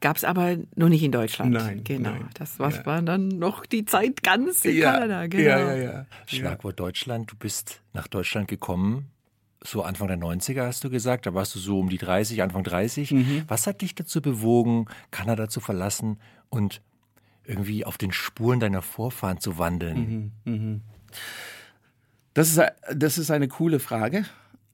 Gab 0.00 0.16
es 0.16 0.24
aber 0.24 0.56
nur 0.76 0.88
nicht 0.88 1.02
in 1.02 1.12
Deutschland. 1.12 1.52
Nein, 1.52 1.84
genau. 1.84 2.10
nein. 2.12 2.28
Das 2.34 2.58
war, 2.58 2.70
Ja. 2.72 2.86
war 2.86 3.02
dann 3.02 3.28
noch 3.28 3.66
die 3.66 3.84
Zeit 3.84 4.22
ganz 4.22 4.64
in 4.64 4.76
ja, 4.76 4.92
Kanada. 4.92 5.26
Genau. 5.26 5.44
ja, 5.44 5.58
ja, 5.58 5.76
ja. 5.76 6.06
Schlagwort 6.26 6.80
Deutschland. 6.80 7.30
Du 7.30 7.36
bist 7.36 7.82
nach 7.92 8.08
Deutschland 8.08 8.48
gekommen, 8.48 9.10
so 9.62 9.82
Anfang 9.82 10.08
der 10.08 10.16
90er 10.16 10.64
hast 10.66 10.84
du 10.84 10.90
gesagt. 10.90 11.26
Da 11.26 11.34
warst 11.34 11.54
du 11.54 11.58
so 11.58 11.78
um 11.80 11.90
die 11.90 11.98
30, 11.98 12.42
Anfang 12.42 12.64
30. 12.64 13.10
Mhm. 13.10 13.42
Was 13.46 13.66
hat 13.66 13.82
dich 13.82 13.94
dazu 13.94 14.22
bewogen, 14.22 14.86
Kanada 15.10 15.48
zu 15.50 15.60
verlassen 15.60 16.18
und 16.48 16.80
irgendwie 17.44 17.84
auf 17.84 17.98
den 17.98 18.12
Spuren 18.12 18.58
deiner 18.58 18.80
Vorfahren 18.80 19.38
zu 19.38 19.58
wandeln? 19.58 20.32
Mhm. 20.44 20.80
Das 22.32 22.48
ist, 22.48 22.62
das 22.94 23.18
ist 23.18 23.30
eine 23.30 23.48
coole 23.48 23.80
Frage. 23.80 24.24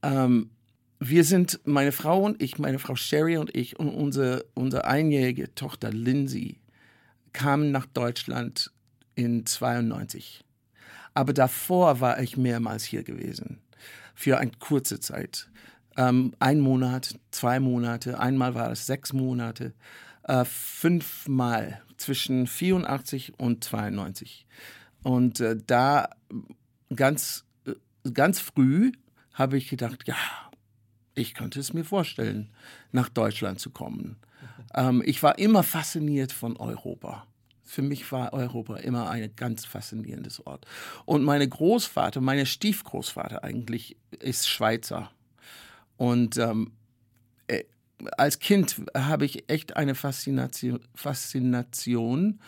Ähm, 0.03 0.51
wir 0.99 1.25
sind, 1.25 1.61
meine 1.65 1.93
Frau 1.93 2.23
und 2.23 2.43
ich, 2.43 2.59
meine 2.59 2.79
Frau 2.79 2.97
Sherry 2.97 3.37
und 3.37 3.55
ich 3.55 3.79
und 3.79 3.91
unsere, 3.91 4.45
unsere 4.55 4.87
einjährige 4.87 5.55
Tochter 5.55 5.91
Lindsay 5.91 6.59
kamen 7.33 7.71
nach 7.71 7.87
Deutschland 7.87 8.73
in 9.15 9.45
92. 9.45 10.45
Aber 11.15 11.33
davor 11.33 12.01
war 12.01 12.21
ich 12.21 12.37
mehrmals 12.37 12.85
hier 12.85 13.03
gewesen. 13.03 13.61
Für 14.15 14.39
eine 14.39 14.53
kurze 14.59 15.01
Zeit. 15.01 15.49
Ähm, 15.97 16.35
ein 16.39 16.61
Monat, 16.61 17.19
zwei 17.31 17.61
Monate, 17.61 18.21
einmal 18.21 18.55
war 18.55 18.71
es 18.71 18.87
sechs 18.87 19.13
Monate, 19.13 19.73
äh, 20.25 20.45
fünfmal 20.45 21.83
zwischen 21.97 22.47
84 22.47 23.39
und 23.39 23.65
92. 23.65 24.47
Und 25.03 25.41
äh, 25.41 25.57
da 25.67 26.11
ganz, 26.95 27.45
äh, 27.67 27.73
ganz 28.13 28.41
früh 28.41 28.93
habe 29.33 29.57
ich 29.57 29.69
gedacht, 29.69 30.05
ja, 30.07 30.17
ich 31.17 31.35
könnte 31.35 31.59
es 31.59 31.73
mir 31.73 31.85
vorstellen, 31.85 32.51
nach 32.93 33.09
Deutschland 33.09 33.59
zu 33.59 33.71
kommen. 33.71 34.17
Ähm, 34.75 35.03
ich 35.05 35.23
war 35.23 35.39
immer 35.39 35.63
fasziniert 35.63 36.31
von 36.31 36.57
Europa. 36.57 37.27
Für 37.65 37.83
mich 37.83 38.13
war 38.13 38.33
Europa 38.33 38.77
immer 38.77 39.11
ein 39.11 39.35
ganz 39.35 39.65
faszinierendes 39.65 40.47
Ort. 40.47 40.67
Und 41.05 41.25
meine 41.25 41.49
Großvater, 41.49 42.21
meine 42.21 42.47
Stiefgroßvater 42.47 43.43
eigentlich, 43.43 43.97
ist 44.21 44.49
Schweizer. 44.49 45.11
Und 45.97 46.37
ähm, 46.37 46.73
äh, 47.49 47.65
als 48.17 48.39
Kind 48.39 48.81
habe 48.95 49.25
ich 49.25 49.51
echt 49.51 49.77
eine 49.77 49.95
Faszination, 49.95 50.81
Faszination 50.95 52.41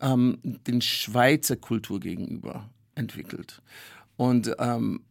ähm, 0.00 0.38
den 0.42 0.80
Schweizer 0.80 1.56
Kultur 1.56 2.00
gegenüber 2.00 2.70
entwickelt. 2.94 3.60
Und, 4.16 4.54
ähm, 4.58 5.02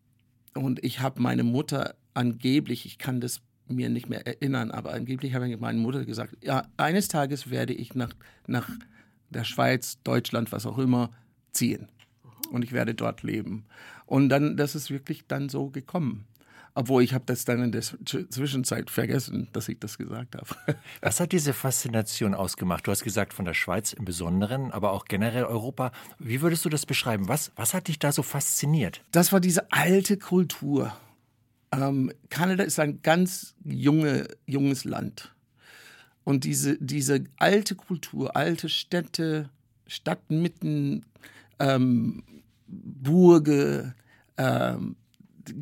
und 0.56 0.84
ich 0.84 1.02
habe 1.02 1.22
meine 1.22 1.44
Mutter 1.44 1.96
angeblich, 2.14 2.86
ich 2.86 2.98
kann 2.98 3.22
das 3.22 3.42
mir 3.68 3.90
nicht 3.90 4.10
mehr 4.10 4.26
erinnern, 4.28 4.72
aber 4.72 4.94
angeblich 4.94 5.34
habe 5.34 5.50
ich 5.50 5.60
meine 5.60 5.80
Mutter 5.80 6.06
gesagt, 6.06 6.36
ja, 6.44 6.64
eines 6.78 7.08
Tages 7.08 7.50
werde 7.50 7.74
ich 7.74 7.96
nach, 7.96 8.12
nach 8.46 8.70
der 9.30 9.44
Schweiz, 9.46 9.98
Deutschland, 10.04 10.52
was 10.52 10.66
auch 10.66 10.78
immer, 10.78 11.12
ziehen. 11.52 11.88
Und 12.52 12.64
ich 12.64 12.72
werde 12.72 12.94
dort 12.94 13.24
leben. 13.24 13.66
Und 14.06 14.30
dann, 14.30 14.58
das 14.58 14.76
ist 14.76 14.92
wirklich 14.92 15.26
dann 15.28 15.50
so 15.50 15.70
gekommen. 15.70 16.26
Obwohl 16.76 17.04
ich 17.04 17.14
habe 17.14 17.24
das 17.28 17.46
dann 17.46 17.62
in 17.64 17.72
der 17.72 17.84
Zw- 17.84 18.30
Zwischenzeit 18.30 18.90
vergessen, 18.90 19.48
dass 19.54 19.70
ich 19.70 19.80
das 19.80 19.98
gesagt 19.98 20.36
habe. 20.36 20.48
Was 21.02 21.20
hat 21.20 21.32
diese 21.32 21.54
Faszination 21.54 22.34
ausgemacht? 22.34 22.86
Du 22.88 22.92
hast 22.92 23.04
gesagt, 23.04 23.34
von 23.34 23.46
der 23.46 23.54
Schweiz 23.54 23.94
im 23.94 24.06
Besonderen, 24.06 24.72
aber 24.72 24.92
auch 24.92 25.06
generell 25.06 25.46
Europa. 25.46 25.92
Wie 26.18 26.42
würdest 26.42 26.66
du 26.66 26.70
das 26.70 26.88
beschreiben? 26.88 27.28
Was, 27.28 27.52
was 27.56 27.76
hat 27.76 27.88
dich 27.88 28.00
da 28.00 28.12
so 28.12 28.24
fasziniert? 28.24 29.02
Das 29.12 29.32
war 29.32 29.40
diese 29.40 29.72
alte 29.72 30.18
Kultur. 30.18 30.92
Ähm, 31.74 32.12
Kanada 32.30 32.64
ist 32.64 32.80
ein 32.80 33.02
ganz 33.02 33.56
junge, 33.66 34.28
junges 34.46 34.86
Land. 34.86 35.34
Und 36.24 36.44
diese, 36.44 36.78
diese 36.80 37.24
alte 37.38 37.76
Kultur, 37.76 38.36
alte 38.36 38.70
Städte, 38.70 39.50
Stadtmitten, 39.88 41.06
ähm, 41.60 42.24
Burge, 42.68 43.94
ähm, 44.38 44.96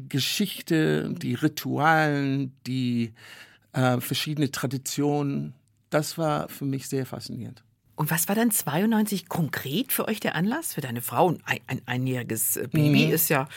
Geschichte, 0.09 1.13
die 1.13 1.33
Ritualen, 1.33 2.53
die 2.67 3.13
äh, 3.73 3.99
verschiedene 3.99 4.51
Traditionen, 4.51 5.53
das 5.89 6.17
war 6.17 6.49
für 6.49 6.65
mich 6.65 6.87
sehr 6.87 7.05
faszinierend. 7.05 7.63
Und 8.01 8.09
was 8.09 8.27
war 8.27 8.33
dann 8.33 8.49
92 8.49 9.29
konkret 9.29 9.91
für 9.91 10.07
euch 10.07 10.19
der 10.19 10.33
Anlass? 10.33 10.73
Für 10.73 10.81
deine 10.81 11.01
Frau? 11.01 11.35
Ein, 11.45 11.59
ein 11.67 11.81
einjähriges 11.85 12.57
äh, 12.57 12.67
Baby 12.67 13.05
Mhm. 13.05 13.11
ist 13.13 13.29
ja, 13.29 13.47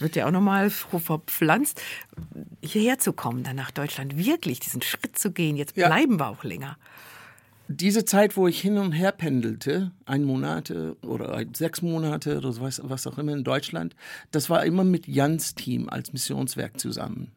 wird 0.00 0.16
ja 0.16 0.26
auch 0.26 0.30
nochmal 0.30 0.68
verpflanzt. 0.68 1.80
Hierher 2.60 2.98
zu 2.98 3.14
kommen, 3.14 3.42
dann 3.42 3.56
nach 3.56 3.70
Deutschland, 3.70 4.18
wirklich 4.18 4.60
diesen 4.60 4.82
Schritt 4.82 5.18
zu 5.18 5.30
gehen. 5.32 5.56
Jetzt 5.56 5.78
Ja. 5.78 5.86
bleiben 5.86 6.20
wir 6.20 6.28
auch 6.28 6.44
länger. 6.44 6.76
diese 7.68 8.04
Zeit, 8.04 8.36
wo 8.36 8.46
ich 8.46 8.60
hin 8.60 8.76
und 8.76 8.92
her 8.92 9.12
pendelte, 9.12 9.92
ein 10.04 10.24
Monate 10.24 10.98
oder 11.00 11.42
sechs 11.54 11.80
Monate 11.80 12.36
oder 12.36 12.54
was, 12.60 12.82
was 12.84 13.06
auch 13.06 13.16
immer 13.16 13.32
in 13.32 13.44
Deutschland, 13.44 13.96
das 14.30 14.50
war 14.50 14.62
immer 14.66 14.84
mit 14.84 15.08
Jans 15.08 15.54
Team 15.54 15.88
als 15.88 16.12
Missionswerk 16.12 16.78
zusammen. 16.78 17.32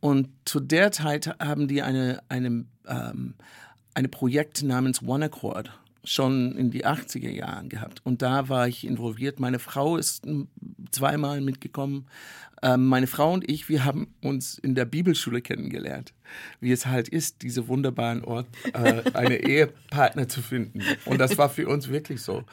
Und 0.00 0.30
zu 0.46 0.58
der 0.58 0.90
Zeit 0.90 1.28
haben 1.38 1.68
die 1.68 1.80
eine, 1.82 2.20
eine, 2.28 2.64
ähm, 2.88 3.34
eine 4.00 4.08
Projekt 4.08 4.62
namens 4.62 5.02
One 5.02 5.26
Accord 5.26 5.70
schon 6.04 6.56
in 6.56 6.70
die 6.70 6.86
80er 6.86 7.28
Jahren 7.28 7.68
gehabt. 7.68 8.00
Und 8.04 8.22
da 8.22 8.48
war 8.48 8.66
ich 8.66 8.86
involviert. 8.86 9.38
Meine 9.38 9.58
Frau 9.58 9.98
ist 9.98 10.26
zweimal 10.90 11.42
mitgekommen. 11.42 12.06
Ähm, 12.62 12.86
meine 12.86 13.06
Frau 13.06 13.34
und 13.34 13.48
ich, 13.50 13.68
wir 13.68 13.84
haben 13.84 14.14
uns 14.22 14.58
in 14.58 14.74
der 14.74 14.86
Bibelschule 14.86 15.42
kennengelernt, 15.42 16.14
wie 16.60 16.72
es 16.72 16.86
halt 16.86 17.10
ist, 17.10 17.42
diese 17.42 17.68
wunderbaren 17.68 18.24
Ort, 18.24 18.46
äh, 18.72 19.02
eine 19.12 19.36
Ehepartner 19.46 20.28
zu 20.28 20.40
finden. 20.40 20.80
Und 21.04 21.18
das 21.18 21.36
war 21.36 21.50
für 21.50 21.68
uns 21.68 21.88
wirklich 21.88 22.22
so. 22.22 22.44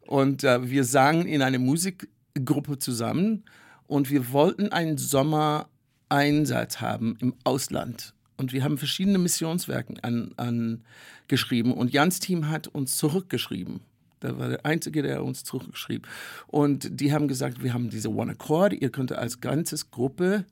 Und 0.00 0.42
äh, 0.42 0.68
wir 0.68 0.82
sangen 0.82 1.26
in 1.26 1.42
einer 1.42 1.60
Musikgruppe 1.60 2.78
zusammen 2.78 3.44
und 3.86 4.10
wir 4.10 4.32
wollten 4.32 4.72
einen 4.72 4.98
Sommereinsatz 4.98 6.80
haben 6.80 7.16
im 7.20 7.34
Ausland. 7.44 8.15
Und 8.36 8.52
wir 8.52 8.64
haben 8.64 8.78
verschiedene 8.78 9.18
Missionswerken 9.18 9.98
an, 10.00 10.32
an 10.36 10.84
und 11.28 11.92
Jans 11.92 12.20
Team 12.20 12.48
hat 12.48 12.68
uns 12.68 12.96
zurückgeschrieben. 12.96 13.80
Der 14.22 14.38
war 14.38 14.48
der 14.48 14.64
Einzige, 14.64 15.02
der 15.02 15.24
uns 15.24 15.44
zurückgeschrieben. 15.44 16.08
Und 16.46 17.00
die 17.00 17.12
haben 17.12 17.28
gesagt, 17.28 17.62
wir 17.62 17.74
haben 17.74 17.90
diese 17.90 18.10
One 18.10 18.32
Accord, 18.32 18.72
ihr 18.72 18.90
könnt 18.90 19.12
als 19.12 19.40
ganzes 19.40 19.90
Gruppe 19.90 20.44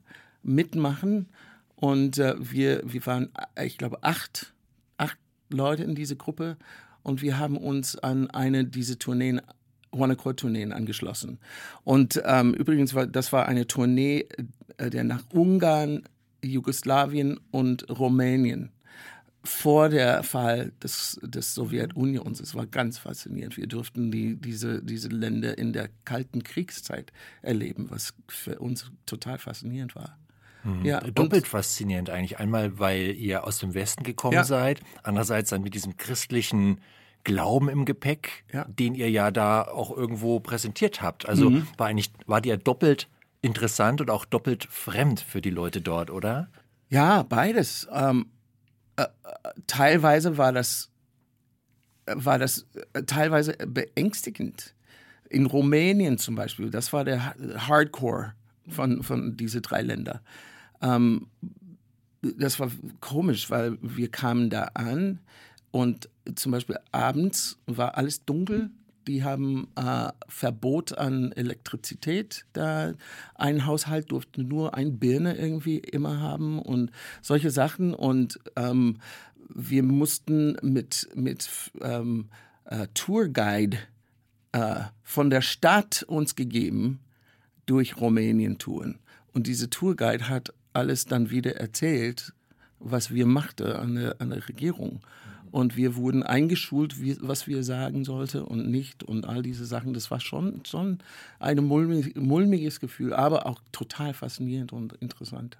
mitmachen. 0.43 1.27
Und 1.75 2.17
äh, 2.17 2.35
wir, 2.39 2.81
wir 2.85 3.05
waren, 3.05 3.29
äh, 3.55 3.65
ich 3.65 3.77
glaube, 3.77 4.03
acht, 4.03 4.53
acht 4.97 5.17
Leute 5.49 5.83
in 5.83 5.95
diese 5.95 6.15
Gruppe. 6.15 6.57
Und 7.03 7.21
wir 7.21 7.37
haben 7.37 7.57
uns 7.57 7.97
an 7.97 8.29
eine 8.29 8.65
dieser 8.65 8.97
Tourneen, 8.99 9.41
One 9.91 10.13
Accord 10.13 10.39
Tourneen 10.39 10.71
angeschlossen. 10.71 11.39
Und 11.83 12.21
ähm, 12.25 12.53
übrigens, 12.53 12.93
war, 12.93 13.07
das 13.07 13.31
war 13.31 13.47
eine 13.47 13.67
Tournee, 13.67 14.27
äh, 14.77 14.89
der 14.89 15.03
nach 15.03 15.23
Ungarn, 15.31 16.03
Jugoslawien 16.45 17.39
und 17.51 17.89
Rumänien 17.89 18.71
vor 19.43 19.89
der 19.89 20.23
Fall 20.23 20.71
des, 20.81 21.19
des 21.21 21.53
Sowjetunions. 21.53 22.39
Es 22.39 22.55
war 22.55 22.65
ganz 22.65 22.97
faszinierend. 22.97 23.57
Wir 23.57 23.67
durften 23.67 24.09
die, 24.11 24.35
diese, 24.37 24.81
diese 24.81 25.09
Länder 25.09 25.57
in 25.57 25.71
der 25.71 25.89
kalten 26.03 26.41
Kriegszeit 26.43 27.11
erleben, 27.43 27.87
was 27.91 28.15
für 28.27 28.57
uns 28.59 28.91
total 29.05 29.37
faszinierend 29.37 29.95
war. 29.95 30.17
Ja, 30.83 30.97
und- 31.03 31.15
Doppelt 31.15 31.45
faszinierend 31.47 32.09
eigentlich. 32.09 32.39
Einmal, 32.39 32.79
weil 32.79 33.11
ihr 33.15 33.45
aus 33.45 33.59
dem 33.59 33.75
Westen 33.75 34.03
gekommen 34.03 34.33
Ja. 34.33 34.43
seid. 34.43 34.81
Andererseits 35.03 35.51
dann 35.51 35.61
mit 35.61 35.75
diesem 35.75 35.95
christlichen 35.95 36.81
Glauben 37.23 37.69
im 37.69 37.85
Gepäck, 37.85 38.45
Ja. 38.51 38.65
den 38.65 38.95
ihr 38.95 39.11
ja 39.11 39.29
da 39.29 39.61
auch 39.61 39.95
irgendwo 39.95 40.39
präsentiert 40.39 41.03
habt. 41.03 41.27
Also 41.29 41.51
Mhm. 41.51 41.67
war 41.77 41.85
eigentlich, 41.85 42.09
war 42.25 42.41
dir 42.41 42.57
doppelt 42.57 43.07
interessant 43.45 44.01
und 44.01 44.09
auch 44.09 44.25
doppelt 44.25 44.67
fremd 44.69 45.19
für 45.19 45.39
die 45.39 45.51
Leute 45.51 45.79
dort, 45.79 46.09
oder? 46.09 46.49
Ja, 46.89 47.23
beides. 47.23 47.87
Ähm, 47.91 48.25
äh, 48.95 49.03
äh, 49.03 49.07
teilweise 49.67 50.37
war 50.37 50.51
das, 50.51 50.89
äh, 52.07 52.15
war 52.15 52.39
das 52.39 52.65
äh, 52.93 53.03
teilweise 53.03 53.53
beängstigend. 53.53 54.73
In 55.29 55.45
Rumänien 55.45 56.17
zum 56.17 56.35
Beispiel, 56.35 56.69
das 56.69 56.91
war 56.91 57.03
der 57.05 57.25
Ha- 57.25 57.35
Hardcore 57.67 58.33
von, 58.67 59.03
von 59.03 59.37
diese 59.37 59.61
drei 59.61 59.81
Länder. 59.81 60.21
Ähm, 60.81 61.27
das 62.21 62.59
war 62.59 62.71
komisch, 62.99 63.49
weil 63.51 63.77
wir 63.81 64.09
kamen 64.09 64.49
da 64.49 64.71
an 64.73 65.19
und 65.71 66.09
zum 66.35 66.51
Beispiel 66.51 66.77
abends 66.91 67.59
war 67.67 67.97
alles 67.97 68.25
dunkel. 68.25 68.71
Die 69.07 69.23
haben 69.23 69.67
äh, 69.75 70.09
Verbot 70.27 70.97
an 70.97 71.31
Elektrizität. 71.31 72.45
Da 72.53 72.93
ein 73.35 73.65
Haushalt 73.65 74.11
durfte 74.11 74.43
nur 74.43 74.73
eine 74.73 74.91
Birne 74.91 75.37
irgendwie 75.37 75.77
immer 75.77 76.19
haben 76.19 76.59
und 76.59 76.91
solche 77.21 77.51
Sachen. 77.51 77.93
Und 77.93 78.39
ähm, 78.55 78.97
wir 79.53 79.83
mussten 79.83 80.57
mit, 80.61 81.09
mit 81.13 81.49
ähm, 81.81 82.29
äh, 82.65 82.87
Tourguide 82.93 83.77
äh, 84.51 84.81
von 85.03 85.29
der 85.29 85.41
Stadt 85.41 86.03
uns 86.03 86.35
gegeben 86.35 86.99
durch 87.65 87.97
Rumänien 87.97 88.57
touren. 88.57 88.99
Und 89.33 89.47
diese 89.47 89.69
Tourguide 89.69 90.29
hat 90.29 90.53
alles 90.73 91.05
dann 91.05 91.29
wieder 91.29 91.55
erzählt, 91.57 92.33
was 92.79 93.13
wir 93.13 93.25
machten 93.25 93.67
an 93.67 93.95
der, 93.95 94.21
an 94.21 94.29
der 94.29 94.47
Regierung. 94.47 95.01
Und 95.55 95.77
wir 95.77 95.95
wurden 95.95 96.21
eingeschult, 96.21 96.99
wie, 96.99 97.15
was 97.21 97.47
wir 97.47 97.63
sagen 97.63 98.03
sollten 98.03 98.41
und 98.41 98.69
nicht 98.69 99.05
und 99.05 99.25
all 99.25 99.41
diese 99.41 99.65
Sachen. 99.65 99.93
Das 99.93 100.11
war 100.11 100.19
schon, 100.19 100.65
schon 100.65 100.99
ein 101.39 101.63
mulmig, 101.63 102.13
mulmiges 102.17 102.81
Gefühl, 102.81 103.13
aber 103.13 103.45
auch 103.45 103.61
total 103.71 104.13
faszinierend 104.13 104.73
und 104.73 104.91
interessant. 104.99 105.57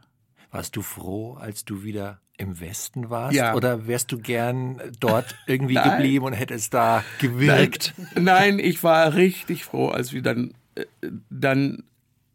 Warst 0.52 0.76
du 0.76 0.82
froh, 0.82 1.36
als 1.36 1.64
du 1.64 1.84
wieder 1.84 2.20
im 2.36 2.60
Westen 2.60 3.10
warst? 3.10 3.38
Ja. 3.38 3.56
Oder 3.56 3.88
wärst 3.88 4.12
du 4.12 4.18
gern 4.18 4.82
dort 5.00 5.34
irgendwie 5.48 5.76
geblieben 5.76 6.26
und 6.26 6.34
hättest 6.34 6.74
da 6.74 7.02
gewirkt? 7.22 7.94
Nein, 8.16 8.24
nein, 8.26 8.60
ich 8.60 8.84
war 8.84 9.14
richtig 9.14 9.64
froh, 9.64 9.88
als 9.88 10.12
wir 10.12 10.22
dann, 10.22 10.54
äh, 10.76 10.84
dann 11.30 11.86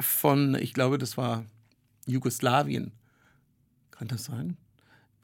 von, 0.01 0.55
ich 0.55 0.73
glaube, 0.73 0.97
das 0.97 1.19
war 1.19 1.45
Jugoslawien, 2.07 2.93
kann 3.91 4.09
das 4.09 4.25
sein? 4.25 4.57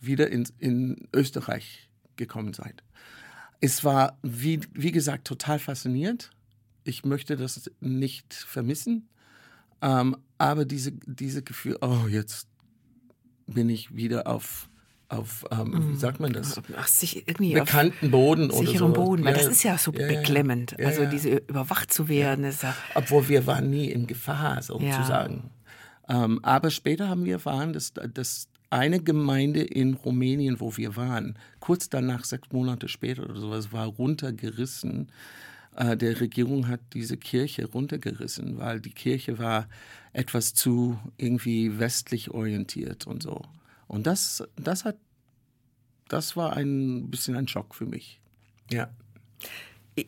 Wieder 0.00 0.30
in, 0.30 0.46
in 0.58 1.08
Österreich 1.14 1.86
gekommen 2.16 2.52
seid. 2.52 2.82
Es 3.60 3.84
war, 3.84 4.18
wie, 4.22 4.60
wie 4.72 4.92
gesagt, 4.92 5.26
total 5.26 5.58
faszinierend. 5.58 6.30
Ich 6.84 7.04
möchte 7.04 7.36
das 7.36 7.70
nicht 7.80 8.34
vermissen. 8.34 9.08
Ähm, 9.82 10.16
aber 10.38 10.64
diese, 10.64 10.92
diese 10.92 11.42
Gefühl, 11.42 11.78
oh, 11.80 12.06
jetzt 12.08 12.48
bin 13.46 13.68
ich 13.68 13.94
wieder 13.94 14.26
auf, 14.26 14.68
auf 15.08 15.44
ähm, 15.50 15.92
wie 15.92 15.96
sagt 15.96 16.20
man 16.20 16.32
das? 16.32 16.60
Ach, 16.76 16.86
sich 16.86 17.28
irgendwie 17.28 17.58
auf 17.60 17.66
Bekannten 17.66 18.10
Boden 18.10 18.50
oder 18.50 18.66
sicherem 18.66 18.94
so. 18.94 19.02
Boden, 19.02 19.24
weil 19.24 19.36
Ja, 19.36 19.42
das 19.42 19.50
ist 19.50 19.62
ja 19.62 19.78
so 19.78 19.92
ja, 19.92 20.06
beklemmend. 20.06 20.76
Ja, 20.78 20.86
also 20.86 21.06
diese 21.06 21.36
überwacht 21.36 21.92
zu 21.92 22.08
werden, 22.08 22.44
ist 22.44 22.62
ja, 22.62 22.74
Obwohl 22.94 23.28
wir 23.28 23.46
waren 23.46 23.70
nie 23.70 23.90
in 23.90 24.06
Gefahr, 24.06 24.62
sozusagen. 24.62 25.50
Ähm, 26.08 26.40
aber 26.44 26.70
später 26.70 27.08
haben 27.08 27.24
wir 27.24 27.34
erfahren, 27.34 27.72
dass, 27.72 27.92
dass 27.92 28.48
eine 28.70 29.00
Gemeinde 29.00 29.62
in 29.62 29.94
Rumänien, 29.94 30.60
wo 30.60 30.76
wir 30.76 30.96
waren, 30.96 31.38
kurz 31.60 31.88
danach, 31.88 32.24
sechs 32.24 32.50
Monate 32.52 32.88
später 32.88 33.24
oder 33.24 33.40
sowas, 33.40 33.72
war 33.72 33.86
runtergerissen. 33.86 35.10
Äh, 35.76 35.96
der 35.96 36.20
Regierung 36.20 36.68
hat 36.68 36.80
diese 36.92 37.16
Kirche 37.16 37.66
runtergerissen, 37.66 38.58
weil 38.58 38.80
die 38.80 38.90
Kirche 38.90 39.38
war 39.38 39.68
etwas 40.12 40.54
zu 40.54 40.98
irgendwie 41.16 41.78
westlich 41.78 42.30
orientiert 42.30 43.06
und 43.06 43.22
so. 43.22 43.42
Und 43.86 44.06
das, 44.06 44.42
das 44.56 44.84
hat, 44.84 44.96
das 46.08 46.36
war 46.36 46.56
ein 46.56 47.10
bisschen 47.10 47.36
ein 47.36 47.48
Schock 47.48 47.74
für 47.74 47.86
mich. 47.86 48.20
Ja. 48.70 48.90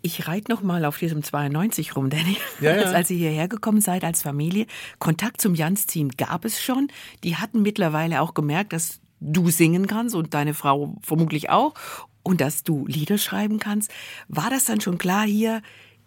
Ich 0.02 0.28
reite 0.28 0.52
noch 0.52 0.62
mal 0.62 0.84
auf 0.84 0.98
diesem 0.98 1.22
92 1.22 1.96
rum, 1.96 2.10
Danny. 2.10 2.36
Ja, 2.60 2.76
ja. 2.76 2.82
Als, 2.92 3.10
ihr 3.10 3.16
hierher 3.16 3.48
gekommen 3.48 3.80
seid 3.80 4.04
als 4.04 4.22
Familie, 4.22 4.66
Kontakt 4.98 5.40
zum 5.40 5.54
Jans-Team 5.54 6.10
gab 6.16 6.44
es 6.44 6.62
schon. 6.62 6.88
Die 7.24 7.36
hatten 7.36 7.62
mittlerweile 7.62 8.20
auch 8.20 8.34
gemerkt, 8.34 8.74
dass 8.74 9.00
du 9.20 9.48
singen 9.50 9.86
kannst 9.86 10.14
und 10.14 10.34
deine 10.34 10.52
Frau 10.54 10.96
vermutlich 11.02 11.48
auch 11.50 11.72
und 12.22 12.40
dass 12.42 12.62
du 12.64 12.86
Lieder 12.86 13.16
schreiben 13.16 13.58
kannst. 13.58 13.90
War 14.28 14.50
das 14.50 14.64
dann 14.66 14.80
schon 14.82 14.98
klar 14.98 15.24
hier? 15.26 15.62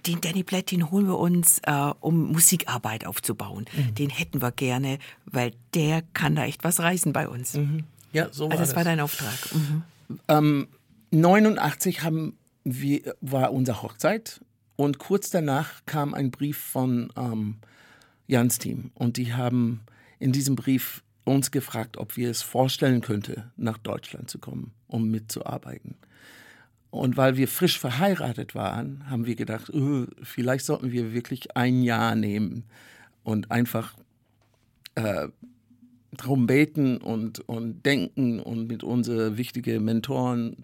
Den 0.08 0.22
Danny 0.22 0.44
Blatt, 0.44 0.72
den 0.72 0.90
holen 0.92 1.08
wir 1.08 1.18
uns, 1.20 1.60
äh, 1.64 1.92
um 2.00 2.32
Musikarbeit 2.32 3.06
aufzubauen. 3.06 3.66
Mhm. 3.74 3.96
Den 3.96 4.10
hätten 4.10 4.42
wir 4.42 4.52
gerne, 4.52 4.98
weil 5.26 5.52
der 5.76 6.02
kann 6.14 6.36
da 6.36 6.44
echt 6.46 6.64
was 6.64 6.80
reißen 6.80 7.14
bei 7.14 7.28
uns. 7.28 7.58
Ja, 8.14 8.28
so 8.32 8.46
war 8.46 8.52
Also 8.52 8.62
das 8.62 8.70
das. 8.70 8.76
war 8.76 8.84
dein 8.84 9.00
Auftrag. 9.00 9.38
Mhm. 9.54 9.84
Ähm, 10.28 10.68
89 11.12 12.04
haben 12.04 12.36
wir, 12.64 13.16
war 13.22 13.54
unsere 13.54 13.82
Hochzeit 13.82 14.42
und 14.76 15.00
kurz 15.00 15.30
danach 15.30 15.86
kam 15.86 16.14
ein 16.14 16.32
Brief 16.32 16.58
von 16.58 17.12
ähm, 17.16 17.58
Jans 18.28 18.60
Team 18.60 18.92
und 18.94 19.18
die 19.18 19.34
haben 19.34 19.82
in 20.20 20.32
diesem 20.32 20.56
Brief 20.56 21.04
uns 21.24 21.52
gefragt, 21.52 21.98
ob 21.98 22.18
wir 22.18 22.30
es 22.30 22.42
vorstellen 22.42 23.02
könnten, 23.02 23.52
nach 23.58 23.78
Deutschland 23.78 24.30
zu 24.30 24.40
kommen, 24.40 24.72
um 24.88 25.10
mitzuarbeiten. 25.10 25.96
Und 26.90 27.16
weil 27.16 27.38
wir 27.38 27.48
frisch 27.48 27.80
verheiratet 27.80 28.54
waren, 28.54 29.10
haben 29.10 29.26
wir 29.26 29.36
gedacht, 29.36 29.70
äh, 29.70 30.08
vielleicht 30.24 30.66
sollten 30.66 30.92
wir 30.92 31.14
wirklich 31.14 31.56
ein 31.56 31.84
Jahr 31.84 32.16
nehmen 32.16 32.66
und 33.24 33.50
einfach 33.50 33.96
äh, 34.96 35.30
darum 36.12 36.48
beten 36.48 36.98
und, 36.98 37.40
und 37.48 37.86
denken 37.86 38.40
und 38.40 38.68
mit 38.68 38.84
unseren 38.84 39.38
wichtigen 39.38 39.86
Mentoren 39.86 40.58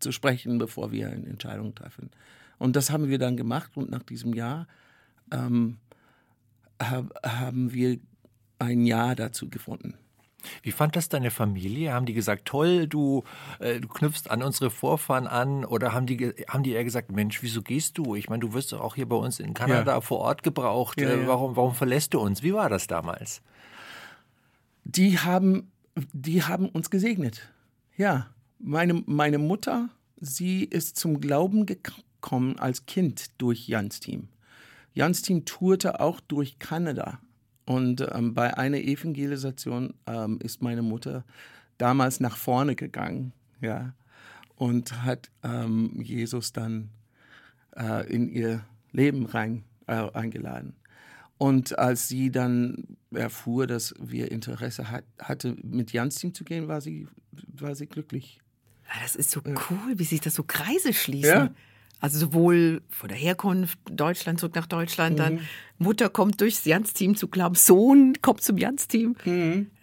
zu 0.00 0.12
sprechen, 0.12 0.58
bevor 0.58 0.92
wir 0.92 1.08
eine 1.08 1.26
Entscheidung 1.26 1.74
treffen. 1.74 2.10
Und 2.58 2.76
das 2.76 2.90
haben 2.90 3.08
wir 3.08 3.18
dann 3.18 3.36
gemacht 3.36 3.76
und 3.76 3.90
nach 3.90 4.02
diesem 4.02 4.34
Jahr 4.34 4.66
ähm, 5.32 5.78
hab, 6.80 7.14
haben 7.26 7.72
wir 7.72 7.98
ein 8.58 8.86
Jahr 8.86 9.14
dazu 9.16 9.48
gefunden. 9.48 9.94
Wie 10.62 10.72
fand 10.72 10.96
das 10.96 11.08
deine 11.08 11.30
Familie? 11.30 11.92
Haben 11.92 12.06
die 12.06 12.14
gesagt, 12.14 12.46
toll, 12.46 12.88
du, 12.88 13.22
äh, 13.60 13.78
du 13.80 13.86
knüpfst 13.86 14.28
an 14.28 14.42
unsere 14.42 14.70
Vorfahren 14.70 15.28
an? 15.28 15.64
Oder 15.64 15.92
haben 15.92 16.06
die, 16.06 16.34
haben 16.48 16.64
die 16.64 16.72
eher 16.72 16.82
gesagt, 16.82 17.12
Mensch, 17.12 17.42
wieso 17.42 17.62
gehst 17.62 17.96
du? 17.96 18.16
Ich 18.16 18.28
meine, 18.28 18.40
du 18.40 18.52
wirst 18.52 18.72
doch 18.72 18.80
auch 18.80 18.96
hier 18.96 19.08
bei 19.08 19.14
uns 19.14 19.38
in 19.38 19.54
Kanada 19.54 19.92
Ja. 19.92 20.00
vor 20.00 20.18
Ort 20.18 20.42
gebraucht. 20.42 21.00
Ja, 21.00 21.10
äh. 21.10 21.26
Warum, 21.28 21.54
warum 21.54 21.74
verlässt 21.74 22.14
du 22.14 22.20
uns? 22.20 22.42
Wie 22.42 22.54
war 22.54 22.68
das 22.68 22.86
damals? 22.86 23.42
die 24.84 25.18
haben, 25.18 25.70
die 26.12 26.42
haben 26.42 26.68
uns 26.68 26.90
gesegnet. 26.90 27.48
Ja, 27.96 28.26
meine, 28.62 29.02
meine 29.06 29.38
Mutter, 29.38 29.90
sie 30.20 30.64
ist 30.64 30.96
zum 30.96 31.20
Glauben 31.20 31.66
gekommen 31.66 32.58
als 32.58 32.86
Kind 32.86 33.30
durch 33.38 33.68
Jans 33.68 34.00
Team. 34.00 34.28
Jans 34.94 35.22
Team 35.22 35.44
tourte 35.44 36.00
auch 36.00 36.20
durch 36.20 36.58
Kanada. 36.58 37.18
Und 37.64 38.06
ähm, 38.12 38.34
bei 38.34 38.56
einer 38.56 38.78
Evangelisation 38.78 39.94
ähm, 40.06 40.38
ist 40.42 40.62
meine 40.62 40.82
Mutter 40.82 41.24
damals 41.78 42.20
nach 42.20 42.36
vorne 42.36 42.74
gegangen, 42.74 43.32
ja, 43.60 43.94
und 44.56 45.04
hat 45.04 45.30
ähm, 45.42 46.00
Jesus 46.02 46.52
dann 46.52 46.90
äh, 47.76 48.06
in 48.12 48.28
ihr 48.28 48.64
Leben 48.92 49.26
rein, 49.26 49.64
äh, 49.86 50.10
eingeladen. 50.12 50.74
Und 51.38 51.78
als 51.78 52.08
sie 52.08 52.30
dann 52.30 52.96
erfuhr, 53.10 53.66
dass 53.66 53.94
wir 53.98 54.30
Interesse 54.30 54.90
hat, 54.90 55.04
hatte, 55.18 55.56
mit 55.62 55.92
Jans 55.92 56.16
Team 56.16 56.34
zu 56.34 56.44
gehen, 56.44 56.68
war 56.68 56.80
sie, 56.80 57.08
war 57.32 57.74
sie 57.74 57.86
glücklich. 57.86 58.41
Ja, 58.94 59.00
das 59.02 59.16
ist 59.16 59.30
so 59.30 59.40
cool, 59.46 59.92
wie 59.98 60.04
sich 60.04 60.20
das 60.20 60.34
so 60.34 60.42
Kreise 60.42 60.92
schließen. 60.92 61.30
Ja. 61.30 61.50
Also 62.00 62.18
sowohl 62.18 62.82
von 62.90 63.08
der 63.08 63.16
Herkunft 63.16 63.78
Deutschland 63.88 64.40
zurück 64.40 64.56
nach 64.56 64.66
Deutschland, 64.66 65.18
dann 65.20 65.34
Mhm. 65.34 65.40
Mutter 65.78 66.10
kommt 66.10 66.40
durchs 66.40 66.64
Jans-Team 66.64 67.16
zu 67.16 67.28
Glauben, 67.28 67.54
Sohn 67.54 68.14
kommt 68.20 68.42
zum 68.42 68.58
Jans-Team. 68.58 69.14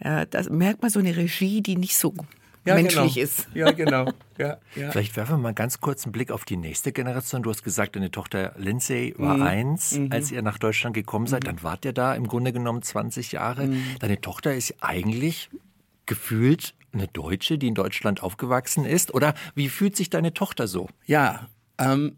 Ja, 0.04 0.26
das 0.26 0.50
merkt 0.50 0.82
man 0.82 0.90
so 0.90 0.98
eine 1.00 1.16
Regie, 1.16 1.62
die 1.62 1.76
nicht 1.76 1.96
so 1.96 2.10
Mhm. 2.12 2.18
Ja, 2.66 2.74
menschlich 2.74 3.14
genau. 3.14 3.24
ist. 3.24 3.48
Ja, 3.54 3.70
genau. 3.72 4.12
Ja, 4.36 4.58
ja. 4.76 4.90
Vielleicht 4.90 5.16
werfen 5.16 5.36
wir 5.36 5.38
mal 5.38 5.54
ganz 5.54 5.80
kurz 5.80 6.04
einen 6.04 6.12
Blick 6.12 6.30
auf 6.30 6.44
die 6.44 6.58
nächste 6.58 6.92
Generation. 6.92 7.42
Du 7.42 7.48
hast 7.48 7.62
gesagt, 7.62 7.96
deine 7.96 8.10
Tochter 8.10 8.52
Lindsay 8.58 9.14
war 9.16 9.38
Mhm. 9.38 9.42
eins, 9.42 9.98
als 10.10 10.30
ihr 10.30 10.42
nach 10.42 10.58
Deutschland 10.58 10.94
gekommen 10.94 11.26
seid. 11.26 11.46
Dann 11.46 11.62
wart 11.62 11.86
ihr 11.86 11.94
da 11.94 12.14
im 12.14 12.26
Grunde 12.28 12.52
genommen 12.52 12.82
20 12.82 13.32
Jahre. 13.32 13.66
Mhm. 13.66 13.82
Deine 14.00 14.20
Tochter 14.20 14.54
ist 14.54 14.74
eigentlich 14.80 15.48
gefühlt 16.04 16.74
eine 16.92 17.08
Deutsche, 17.08 17.58
die 17.58 17.68
in 17.68 17.74
Deutschland 17.74 18.22
aufgewachsen 18.22 18.84
ist. 18.84 19.14
Oder 19.14 19.34
wie 19.54 19.68
fühlt 19.68 19.96
sich 19.96 20.10
deine 20.10 20.34
Tochter 20.34 20.66
so? 20.68 20.88
Ja, 21.06 21.48
ähm, 21.78 22.16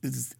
ist- 0.00 0.36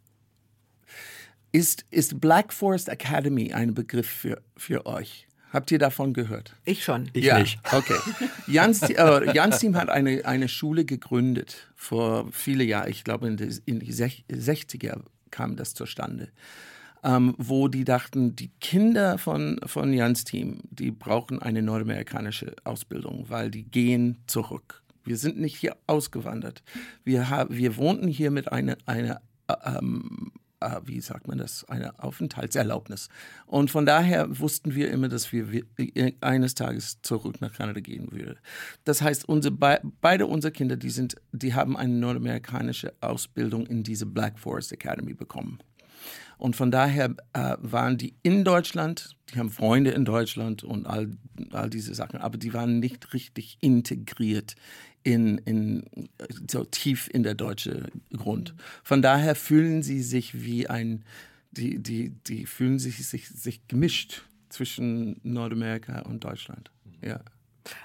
ist, 1.91 2.21
Black 2.21 2.53
Forest 2.53 2.89
Academy 2.89 3.53
ein 3.53 3.75
Begriff 3.75 4.09
für, 4.09 4.41
für 4.57 4.87
euch? 4.87 5.27
Habt 5.53 5.71
ihr 5.71 5.79
davon 5.79 6.15
gehört? 6.15 6.57
Ich 6.65 6.83
schon. 6.83 7.11
Ich 7.13 7.25
ja, 7.27 7.39
nicht. 7.39 7.59
Okay. 7.73 7.99
Jans, 8.47 8.81
äh, 8.83 9.35
Jans 9.35 9.59
Team 9.59 9.77
hat 9.77 9.91
eine, 9.91 10.25
eine 10.25 10.49
Schule 10.49 10.87
gegründet 10.87 11.71
vor 11.77 12.27
viele 12.33 12.65
Jahren. 12.65 12.89
Ich 12.91 13.05
glaube, 13.05 13.27
in 13.29 13.37
die, 13.37 13.61
in 13.67 13.81
die 13.81 13.93
sech- 13.93 14.25
60er 14.31 15.03
kam 15.31 15.57
das 15.57 15.75
zustande. 15.75 16.31
Ähm, 17.05 17.35
wo 17.37 17.67
die 17.67 17.85
dachten, 17.85 18.37
die 18.37 18.53
Kinder 18.61 19.19
von, 19.19 19.59
von 19.67 19.93
Jans 19.93 20.23
Team, 20.23 20.61
die 20.71 20.93
brauchen 20.93 21.43
eine 21.43 21.61
nordamerikanische 21.61 22.55
Ausbildung, 22.63 23.25
weil 23.29 23.51
die 23.51 23.65
gehen 23.65 24.19
zurück. 24.29 24.85
Wir 25.03 25.17
sind 25.17 25.37
nicht 25.41 25.57
hier 25.57 25.77
ausgewandert. 25.89 26.63
Wir, 27.03 27.29
ha- 27.29 27.49
wir 27.51 27.77
wohnten 27.77 28.07
hier 28.07 28.31
mit 28.31 28.53
einer, 28.53 28.77
einer 28.87 29.21
äh, 29.49 29.55
ähm, 29.65 30.31
äh, 30.61 30.81
wie 30.85 31.01
sagt 31.01 31.27
man 31.27 31.39
das, 31.39 31.65
eine 31.69 32.01
Aufenthaltserlaubnis. 32.01 33.09
Und 33.47 33.73
von 33.73 33.85
daher 33.85 34.39
wussten 34.39 34.77
wir 34.77 34.89
immer, 34.93 35.09
dass 35.09 35.33
wir 35.33 35.51
wir 35.51 35.65
eines 36.21 36.55
Tages 36.55 37.03
zurück 37.03 37.41
nach 37.41 37.53
Kanada 37.53 37.81
gehen 37.81 38.13
würden. 38.13 38.39
Das 38.85 39.03
heißt, 39.03 39.29
unsere, 39.29 39.53
be 39.53 39.81
beide 40.01 40.27
unsere 40.27 40.53
Kinder, 40.53 40.77
die, 40.77 40.91
sind, 40.91 41.17
die 41.33 41.53
haben 41.53 41.77
eine 41.77 41.95
nordamerikanische 41.95 42.95
Ausbildung 43.01 43.67
in 43.67 43.83
diese 43.83 44.07
Black 44.07 44.39
Forest 44.39 44.71
Academy 44.73 45.15
bekommen. 45.15 45.59
Und 46.43 46.57
von 46.57 46.73
daher 46.73 47.15
äh, 47.35 47.55
waren 47.61 47.99
die 47.99 48.17
in 48.25 48.43
Deutschland, 48.43 49.17
die 49.33 49.39
haben 49.39 49.49
Freunde 49.49 49.93
in 49.93 50.05
Deutschland 50.05 50.65
und 50.65 50.89
all, 50.89 51.17
all 51.53 51.71
diese 51.71 51.95
Sachen, 51.95 52.19
aber 52.19 52.37
die 52.37 52.53
waren 52.53 52.81
nicht 52.81 53.15
richtig 53.15 53.59
integriert 53.61 54.57
in, 55.05 55.39
in 55.39 55.85
so 56.51 56.65
tief 56.65 57.09
in 57.13 57.23
der 57.23 57.37
deutsche 57.37 57.93
Grund. 58.13 58.57
Von 58.83 59.03
daher 59.03 59.37
fühlen 59.37 59.85
sie 59.85 60.03
sich 60.03 60.43
wie 60.43 60.69
ein, 60.69 61.05
die, 61.53 61.81
die, 61.81 62.11
die 62.27 62.47
fühlen 62.47 62.81
sich, 62.81 63.07
sich, 63.07 63.29
sich 63.29 63.69
gemischt 63.69 64.25
zwischen 64.49 65.21
Nordamerika 65.23 66.01
und 66.01 66.25
Deutschland. 66.25 66.73
Ja. 67.03 67.21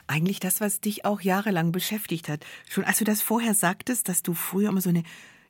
Eigentlich 0.08 0.40
das, 0.40 0.62
was 0.62 0.82
dich 0.82 1.06
auch 1.06 1.22
jahrelang 1.22 1.72
beschäftigt 1.72 2.28
hat. 2.28 2.44
Schon 2.68 2.86
als 2.86 2.98
du 2.98 3.04
das 3.04 3.22
vorher 3.22 3.54
sagtest, 3.54 4.10
dass 4.10 4.24
du 4.24 4.34
früher 4.34 4.70
immer 4.70 4.82
so 4.82 4.90
eine 4.90 5.04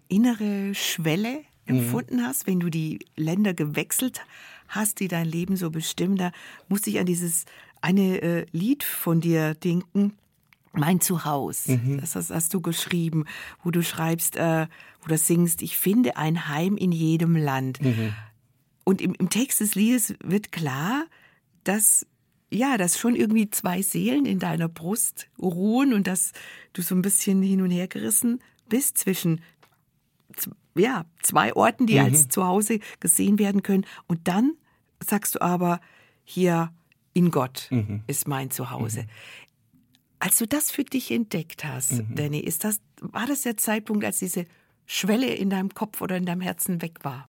innere 0.09 0.75
Schwelle 0.75 1.45
empfunden 1.67 2.25
hast, 2.25 2.47
wenn 2.47 2.59
du 2.59 2.69
die 2.69 2.99
Länder 3.15 3.53
gewechselt 3.53 4.21
hast, 4.67 4.99
die 4.99 5.07
dein 5.07 5.25
Leben 5.25 5.55
so 5.55 5.69
bestimmen, 5.69 6.17
da 6.17 6.31
musste 6.67 6.89
ich 6.89 6.99
an 6.99 7.05
dieses 7.05 7.45
eine 7.81 8.21
äh, 8.21 8.45
Lied 8.51 8.83
von 8.83 9.21
dir 9.21 9.53
denken. 9.53 10.13
Mein 10.73 11.01
Zuhause, 11.01 11.79
das 11.99 12.15
hast, 12.15 12.29
hast, 12.29 12.53
du 12.53 12.61
geschrieben, 12.61 13.25
wo 13.63 13.71
du 13.71 13.81
schreibst, 13.81 14.35
äh, 14.35 14.67
wo 15.01 15.07
du 15.07 15.17
singst, 15.17 15.63
ich 15.63 15.75
finde 15.75 16.17
ein 16.17 16.49
Heim 16.49 16.77
in 16.77 16.91
jedem 16.91 17.35
Land. 17.35 17.81
Mhm. 17.81 18.13
Und 18.83 19.01
im, 19.01 19.15
im 19.15 19.29
Text 19.29 19.59
des 19.59 19.73
Liedes 19.73 20.13
wird 20.23 20.51
klar, 20.51 21.05
dass 21.63 22.05
ja, 22.49 22.77
dass 22.77 22.97
schon 22.97 23.15
irgendwie 23.15 23.49
zwei 23.49 23.81
Seelen 23.81 24.25
in 24.25 24.39
deiner 24.39 24.69
Brust 24.69 25.27
ruhen 25.37 25.93
und 25.93 26.07
dass 26.07 26.31
du 26.73 26.81
so 26.81 26.95
ein 26.95 27.01
bisschen 27.01 27.41
hin 27.41 27.61
und 27.61 27.71
her 27.71 27.87
gerissen 27.87 28.39
bist 28.69 28.97
zwischen 28.97 29.41
ja, 30.79 31.05
zwei 31.21 31.53
Orten, 31.53 31.87
die 31.87 31.95
mhm. 31.95 32.05
als 32.05 32.29
Zuhause 32.29 32.79
gesehen 32.99 33.39
werden 33.39 33.63
können. 33.63 33.85
Und 34.07 34.27
dann 34.27 34.53
sagst 35.03 35.35
du 35.35 35.41
aber, 35.41 35.79
hier 36.23 36.71
in 37.13 37.31
Gott 37.31 37.67
mhm. 37.71 38.03
ist 38.07 38.27
mein 38.27 38.51
Zuhause. 38.51 39.03
Mhm. 39.03 39.07
Als 40.19 40.37
du 40.37 40.47
das 40.47 40.71
für 40.71 40.83
dich 40.83 41.11
entdeckt 41.11 41.63
hast, 41.63 41.93
mhm. 41.93 42.15
Danny, 42.15 42.39
ist 42.39 42.63
das, 42.63 42.81
war 43.01 43.27
das 43.27 43.41
der 43.41 43.57
Zeitpunkt, 43.57 44.03
als 44.03 44.19
diese 44.19 44.45
Schwelle 44.85 45.33
in 45.33 45.49
deinem 45.49 45.73
Kopf 45.73 46.01
oder 46.01 46.17
in 46.17 46.25
deinem 46.25 46.41
Herzen 46.41 46.81
weg 46.81 47.03
war? 47.03 47.27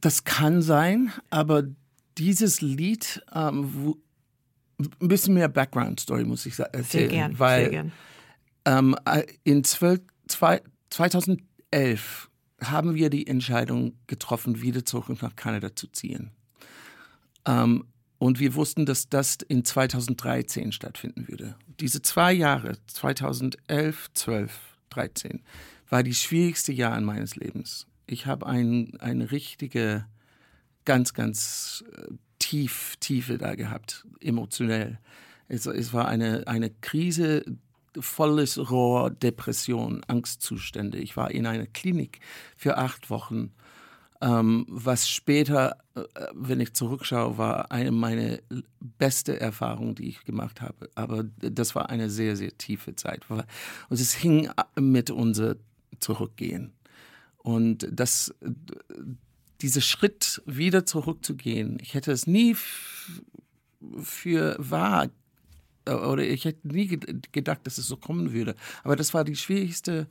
Das 0.00 0.24
kann 0.24 0.62
sein, 0.62 1.12
aber 1.28 1.64
dieses 2.18 2.60
Lied, 2.60 3.22
ähm, 3.34 3.70
wo, 3.74 3.96
ein 4.78 5.08
bisschen 5.08 5.34
mehr 5.34 5.48
Background-Story 5.48 6.24
muss 6.24 6.46
ich 6.46 6.58
erzählen. 6.58 6.84
Sehr 6.84 7.08
gern, 7.08 7.38
weil, 7.38 7.60
sehr 7.62 7.70
gern. 7.70 7.92
Ähm, 8.64 8.96
äh, 9.04 9.24
in 9.44 9.64
12, 9.64 10.00
zwei, 10.28 10.62
2011 11.72 12.30
haben 12.62 12.94
wir 12.94 13.10
die 13.10 13.26
Entscheidung 13.26 13.94
getroffen, 14.06 14.60
wieder 14.60 14.84
zurück 14.84 15.22
nach 15.22 15.34
Kanada 15.36 15.74
zu 15.74 15.86
ziehen. 15.88 16.30
Ähm, 17.46 17.84
und 18.18 18.38
wir 18.38 18.54
wussten, 18.54 18.84
dass 18.84 19.08
das 19.08 19.38
in 19.48 19.64
2013 19.64 20.72
stattfinden 20.72 21.26
würde. 21.28 21.56
Diese 21.80 22.02
zwei 22.02 22.34
Jahre, 22.34 22.76
2011, 22.86 24.10
12, 24.12 24.58
13, 24.90 25.42
war 25.88 26.02
die 26.02 26.14
schwierigste 26.14 26.72
Jahre 26.72 27.00
meines 27.00 27.36
Lebens. 27.36 27.86
Ich 28.06 28.26
habe 28.26 28.46
ein, 28.46 29.00
eine 29.00 29.30
richtige, 29.30 30.04
ganz, 30.84 31.14
ganz 31.14 31.82
äh, 31.96 32.12
tief, 32.38 32.96
Tiefe 33.00 33.38
da 33.38 33.54
gehabt, 33.54 34.06
emotionell. 34.20 34.98
Es, 35.48 35.64
es 35.64 35.94
war 35.94 36.06
eine, 36.06 36.46
eine 36.46 36.68
Krise, 36.68 37.44
volles 37.98 38.70
Rohr, 38.70 39.10
Depression, 39.10 40.02
Angstzustände. 40.06 40.98
Ich 40.98 41.16
war 41.16 41.30
in 41.30 41.46
einer 41.46 41.66
Klinik 41.66 42.20
für 42.56 42.78
acht 42.78 43.10
Wochen 43.10 43.52
ähm, 44.22 44.66
was 44.68 45.08
später, 45.08 45.78
äh, 45.94 46.02
wenn 46.34 46.60
ich 46.60 46.74
zurückschaue, 46.74 47.38
war 47.38 47.72
eine 47.72 47.90
meiner 47.90 48.38
beste 48.98 49.40
Erfahrungen, 49.40 49.94
die 49.94 50.08
ich 50.08 50.24
gemacht 50.24 50.60
habe. 50.60 50.90
Aber 50.94 51.24
das 51.38 51.74
war 51.74 51.88
eine 51.88 52.10
sehr, 52.10 52.36
sehr 52.36 52.56
tiefe 52.56 52.94
Zeit. 52.96 53.22
Und 53.30 53.44
es 53.88 54.14
hing 54.14 54.50
mit 54.78 55.10
unser 55.10 55.56
Zurückgehen. 56.00 56.72
Und 57.38 57.88
das, 57.90 58.34
dieser 59.62 59.80
Schritt, 59.80 60.42
wieder 60.44 60.84
zurückzugehen, 60.84 61.78
ich 61.80 61.94
hätte 61.94 62.12
es 62.12 62.26
nie 62.26 62.56
für 64.02 64.56
wahr 64.58 65.08
oder 65.86 66.22
ich 66.22 66.44
hätte 66.44 66.68
nie 66.68 66.86
gedacht, 67.32 67.60
dass 67.64 67.78
es 67.78 67.86
so 67.86 67.96
kommen 67.96 68.32
würde. 68.32 68.54
Aber 68.84 68.96
das 68.96 69.14
war 69.14 69.24
die 69.24 69.36
schwierigste 69.36 70.06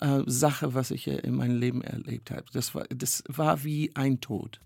äh, 0.00 0.22
Sache, 0.26 0.74
was 0.74 0.90
ich 0.90 1.06
in 1.06 1.34
meinem 1.34 1.58
Leben 1.58 1.82
erlebt 1.82 2.30
habe. 2.30 2.44
Das 2.52 2.74
war, 2.74 2.84
das 2.88 3.22
war 3.28 3.64
wie 3.64 3.94
ein 3.94 4.20
Tod. 4.20 4.60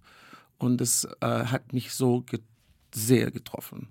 Und 0.59 0.81
das 0.81 1.07
äh, 1.21 1.27
hat 1.27 1.73
mich 1.73 1.93
so 1.93 2.23
ge 2.23 2.41
sehr 2.95 3.33
getroffen. 3.33 3.89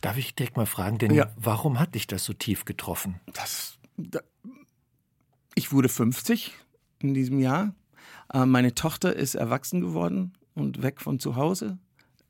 Darf 0.00 0.16
ich 0.16 0.34
direkt 0.34 0.56
mal 0.56 0.64
fragen, 0.64 0.96
denn 0.96 1.12
ja. 1.12 1.30
warum 1.36 1.78
hat 1.78 1.94
dich 1.94 2.06
das 2.06 2.24
so 2.24 2.32
tief 2.32 2.64
getroffen? 2.64 3.20
Das, 3.34 3.76
da, 3.98 4.20
ich 5.54 5.72
wurde 5.72 5.90
50 5.90 6.54
in 7.00 7.12
diesem 7.12 7.38
Jahr. 7.38 7.74
Äh, 8.32 8.46
meine 8.46 8.74
Tochter 8.74 9.14
ist 9.14 9.34
erwachsen 9.34 9.80
geworden 9.80 10.32
und 10.54 10.82
weg 10.82 11.00
von 11.00 11.18
zu 11.18 11.36
Hause. 11.36 11.78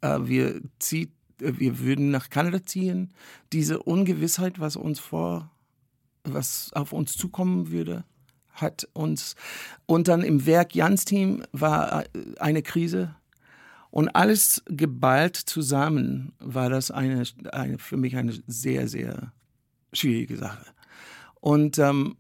Äh, 0.01 0.18
wir, 0.22 0.61
zieht, 0.79 1.11
äh, 1.11 1.16
wir 1.38 1.79
würden 1.81 2.11
nach 2.11 2.31
Kanada 2.31 2.62
ziehen. 2.64 3.12
Diese 3.53 3.83
Ungewissheit, 3.83 4.59
was 4.61 4.77
uns 4.77 5.01
vor, 5.01 5.51
was 6.25 6.72
auf 6.72 6.92
uns 6.92 7.16
zukommen 7.16 7.70
würde, 7.70 8.05
hat 8.53 8.88
uns 8.94 9.37
und 9.85 10.09
dann 10.09 10.22
im 10.22 10.46
Werk 10.46 10.75
Jans 10.75 11.05
Team 11.05 11.42
war 11.53 12.05
äh, 12.05 12.09
eine 12.38 12.62
Krise. 12.62 13.14
Und 13.90 14.11
alles 14.11 14.62
geballt 14.66 15.37
zusammen 15.37 16.33
war 16.38 16.68
das 16.68 16.90
eine, 16.90 17.22
eine 17.53 17.79
für 17.79 17.96
mich 17.96 18.16
eine 18.16 18.35
sehr 18.46 18.88
sehr 18.88 19.33
schwierige 19.92 20.37
Sache. 20.37 20.66
Und 21.40 21.79
ähm, 21.79 22.16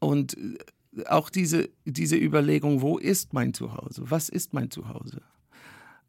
und 0.00 0.36
auch 1.06 1.30
diese 1.30 1.70
diese 1.84 2.16
Überlegung 2.16 2.82
wo 2.82 2.98
ist 2.98 3.32
mein 3.32 3.54
Zuhause? 3.54 4.02
Was 4.10 4.28
ist 4.28 4.52
mein 4.52 4.70
Zuhause 4.70 5.22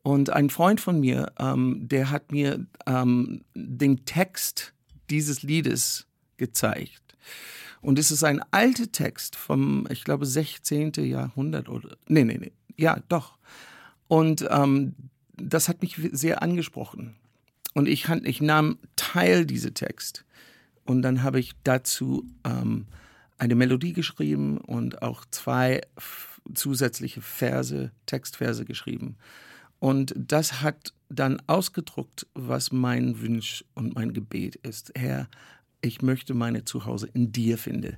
und 0.06 0.30
ein 0.30 0.50
Freund 0.50 0.80
von 0.80 1.00
mir 1.00 1.32
ähm, 1.40 1.88
der 1.88 2.12
hat 2.12 2.32
mir 2.32 2.66
ähm, 2.86 3.44
den 3.56 4.06
Text 4.06 4.74
dieses 5.10 5.44
Liedes 5.44 6.08
gezeigt 6.38 7.06
und 7.86 8.00
es 8.00 8.10
ist 8.10 8.24
ein 8.24 8.42
alter 8.50 8.92
Text 8.92 9.36
vom, 9.36 9.88
ich 9.92 10.04
glaube, 10.04 10.26
16. 10.26 10.94
Jahrhundert 11.04 11.70
oder. 11.70 11.98
Nee, 12.08 12.24
nee, 12.24 12.40
nee. 12.40 12.52
Ja, 12.78 13.00
doch. 13.10 13.38
Und 14.08 14.44
ähm, 14.50 14.96
das 15.38 15.70
hat 15.70 15.84
mich 15.84 15.96
sehr 16.12 16.42
angesprochen. 16.42 17.16
Und 17.76 17.88
ich, 17.88 18.10
ich 18.10 18.42
nahm 18.42 18.80
Teil 18.96 19.46
dieser 19.46 19.76
Text. 19.76 20.26
Und 20.84 21.04
dann 21.04 21.22
habe 21.22 21.40
ich 21.40 21.52
dazu 21.64 22.26
ähm, 22.44 22.88
eine 23.38 23.54
Melodie 23.54 23.94
geschrieben 23.94 24.58
und 24.58 25.04
auch 25.04 25.24
zwei 25.30 25.82
zusätzliche 26.56 27.22
Verse, 27.22 27.92
Textverse 28.08 28.66
geschrieben. 28.66 29.16
Und 29.86 30.16
das 30.18 30.64
hat 30.64 30.96
dann 31.10 31.40
ausgedruckt, 31.46 32.26
was 32.34 32.72
mein 32.72 33.22
Wunsch 33.22 33.64
und 33.76 33.94
mein 33.94 34.14
Gebet 34.14 34.56
ist. 34.56 34.92
Herr, 34.96 35.30
ich 35.80 36.02
möchte 36.02 36.34
meine 36.34 36.66
Zuhause 36.66 37.08
in 37.14 37.32
dir 37.32 37.60
finden. 37.60 37.98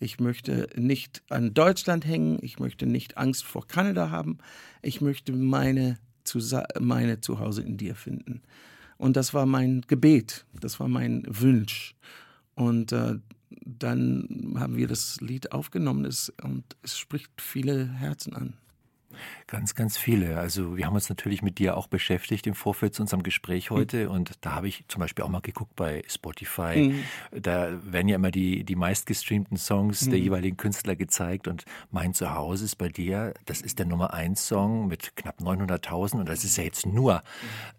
Ich 0.00 0.18
möchte 0.18 0.68
nicht 0.74 1.22
an 1.28 1.54
Deutschland 1.54 2.04
hängen, 2.04 2.40
ich 2.42 2.58
möchte 2.58 2.84
nicht 2.84 3.16
Angst 3.16 3.44
vor 3.44 3.68
Kanada 3.68 4.10
haben, 4.10 4.38
ich 4.82 5.00
möchte 5.02 5.32
meine, 5.32 6.00
meine 6.80 7.20
Zuhause 7.20 7.62
in 7.62 7.76
dir 7.76 7.94
finden. 7.94 8.42
Und 8.98 9.16
das 9.16 9.32
war 9.32 9.46
mein 9.46 9.82
Gebet, 9.82 10.46
das 10.60 10.80
war 10.80 10.88
mein 10.88 11.22
Wunsch. 11.28 11.94
Und 12.56 12.90
äh, 12.90 13.20
dann 13.64 14.56
haben 14.58 14.76
wir 14.76 14.88
das 14.88 15.20
Lied 15.20 15.52
aufgenommen 15.52 16.06
und 16.42 16.64
es 16.82 16.98
spricht 16.98 17.30
viele 17.40 17.86
Herzen 17.86 18.34
an. 18.34 18.54
Ganz, 19.50 19.74
ganz 19.74 19.98
viele. 19.98 20.38
Also 20.38 20.76
wir 20.76 20.86
haben 20.86 20.94
uns 20.94 21.08
natürlich 21.08 21.42
mit 21.42 21.58
dir 21.58 21.76
auch 21.76 21.88
beschäftigt 21.88 22.46
im 22.46 22.54
Vorfeld 22.54 22.94
zu 22.94 23.02
unserem 23.02 23.24
Gespräch 23.24 23.70
hm. 23.70 23.76
heute 23.76 24.04
mhm. 24.04 24.10
und 24.12 24.32
da 24.42 24.52
habe 24.52 24.68
ich 24.68 24.84
zum 24.86 25.00
Beispiel 25.00 25.24
auch 25.24 25.28
mal 25.28 25.40
geguckt 25.40 25.74
bei 25.74 26.04
Spotify. 26.06 26.92
Mhm. 26.92 27.40
Da 27.40 27.72
werden 27.82 28.06
ja 28.06 28.14
immer 28.14 28.30
die, 28.30 28.62
die 28.62 28.76
meistgestreamten 28.76 29.56
Songs 29.56 30.06
mhm. 30.06 30.10
der 30.10 30.20
jeweiligen 30.20 30.56
Künstler 30.56 30.94
gezeigt 30.94 31.48
und 31.48 31.64
Mein 31.90 32.14
Zuhause 32.14 32.64
ist 32.64 32.76
bei 32.76 32.88
dir, 32.88 33.34
das 33.46 33.60
ist 33.60 33.80
der 33.80 33.86
Nummer 33.86 34.14
1 34.14 34.46
Song 34.46 34.86
mit 34.86 35.16
knapp 35.16 35.40
900.000 35.40 36.20
und 36.20 36.28
das 36.28 36.44
ist 36.44 36.56
ja 36.56 36.62
jetzt 36.62 36.86
nur 36.86 37.16
hm. 37.16 37.22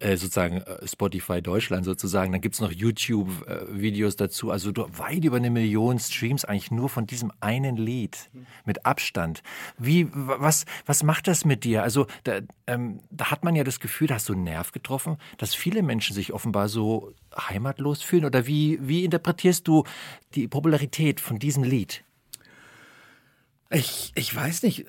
äh, 0.09 0.17
sozusagen 0.17 0.57
äh, 0.57 0.85
Spotify 0.85 1.41
Deutschland 1.41 1.85
sozusagen. 1.85 2.33
Dann 2.33 2.41
gibt 2.41 2.55
es 2.55 2.61
noch 2.61 2.73
YouTube-Videos 2.73 4.17
dazu. 4.17 4.51
Also 4.51 4.73
weit 4.75 5.23
über 5.23 5.37
eine 5.37 5.49
Million 5.49 5.99
Streams 5.99 6.43
eigentlich 6.43 6.71
nur 6.71 6.89
von 6.89 7.07
diesem 7.07 7.31
einen 7.39 7.77
Lied 7.77 8.29
hm. 8.33 8.45
mit 8.65 8.85
Abstand. 8.85 9.41
Wie, 9.77 10.09
was, 10.11 10.65
was 10.85 11.03
macht 11.03 11.29
das 11.29 11.45
mit 11.45 11.60
dir? 11.63 11.83
Also 11.83 12.07
da, 12.23 12.39
ähm, 12.67 13.01
da 13.09 13.31
hat 13.31 13.43
man 13.43 13.55
ja 13.55 13.63
das 13.63 13.79
Gefühl, 13.79 14.07
da 14.07 14.15
hast 14.15 14.29
du 14.29 14.33
einen 14.33 14.43
Nerv 14.43 14.71
getroffen, 14.71 15.17
dass 15.37 15.55
viele 15.55 15.83
Menschen 15.83 16.13
sich 16.13 16.33
offenbar 16.33 16.69
so 16.69 17.13
heimatlos 17.35 18.01
fühlen. 18.01 18.25
Oder 18.25 18.47
wie, 18.47 18.79
wie 18.81 19.05
interpretierst 19.05 19.67
du 19.67 19.83
die 20.35 20.47
Popularität 20.47 21.19
von 21.19 21.39
diesem 21.39 21.63
Lied? 21.63 22.03
Ich, 23.69 24.11
ich 24.15 24.35
weiß 24.35 24.63
nicht. 24.63 24.85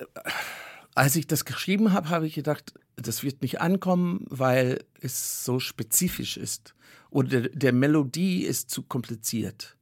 Als 0.95 1.15
ich 1.15 1.25
das 1.25 1.45
geschrieben 1.45 1.93
habe, 1.93 2.09
habe 2.09 2.27
ich 2.27 2.35
gedacht, 2.35 2.73
das 2.95 3.23
wird 3.23 3.41
nicht 3.41 3.61
ankommen, 3.61 4.25
weil 4.29 4.83
es 5.01 5.43
so 5.43 5.59
spezifisch 5.59 6.37
ist. 6.37 6.75
Oder 7.09 7.41
der, 7.41 7.49
der 7.49 7.73
Melodie 7.73 8.43
ist 8.43 8.69
zu 8.69 8.83
kompliziert. 8.83 9.77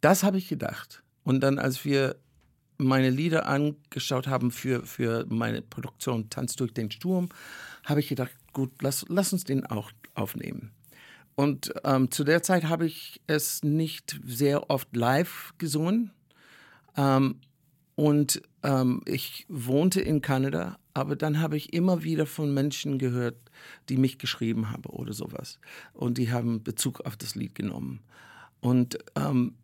Das 0.00 0.22
habe 0.22 0.38
ich 0.38 0.48
gedacht. 0.48 1.02
Und 1.22 1.40
dann, 1.40 1.58
als 1.58 1.84
wir 1.84 2.16
meine 2.84 3.10
Lieder 3.10 3.46
angeschaut 3.46 4.26
haben 4.26 4.50
für, 4.50 4.84
für 4.86 5.26
meine 5.28 5.62
Produktion 5.62 6.30
Tanz 6.30 6.56
durch 6.56 6.72
den 6.72 6.90
Sturm, 6.90 7.28
habe 7.84 8.00
ich 8.00 8.08
gedacht, 8.08 8.32
gut, 8.52 8.70
lass, 8.80 9.04
lass 9.08 9.32
uns 9.32 9.44
den 9.44 9.66
auch 9.66 9.90
aufnehmen. 10.14 10.70
und 11.34 11.74
ähm, 11.82 12.10
zu 12.10 12.22
der 12.22 12.42
Zeit 12.42 12.64
habe 12.64 12.86
ich 12.86 13.20
es 13.26 13.64
nicht 13.64 14.20
sehr 14.24 14.70
oft 14.70 14.94
live 14.94 15.52
gesungen. 15.58 16.12
Ähm, 16.96 17.40
und 17.96 18.42
ähm, 18.62 19.02
ich 19.06 19.46
wohnte 19.48 20.00
in 20.00 20.20
Kanada, 20.20 20.78
aber 20.94 21.16
dann 21.16 21.40
habe 21.40 21.56
ich 21.56 21.72
immer 21.72 22.02
wieder 22.02 22.26
von 22.26 22.52
Menschen 22.52 22.98
gehört, 22.98 23.36
die 23.88 23.96
mich 23.96 24.18
geschrieben 24.18 24.70
haben 24.70 24.86
oder 24.86 25.12
sowas. 25.12 25.58
Und 25.92 26.18
die 26.18 26.32
haben 26.32 26.62
Bezug 26.62 27.00
auf 27.00 27.16
das 27.16 27.34
Lied 27.34 27.54
genommen. 27.54 28.00
Und 28.60 28.98
ähm, 29.16 29.54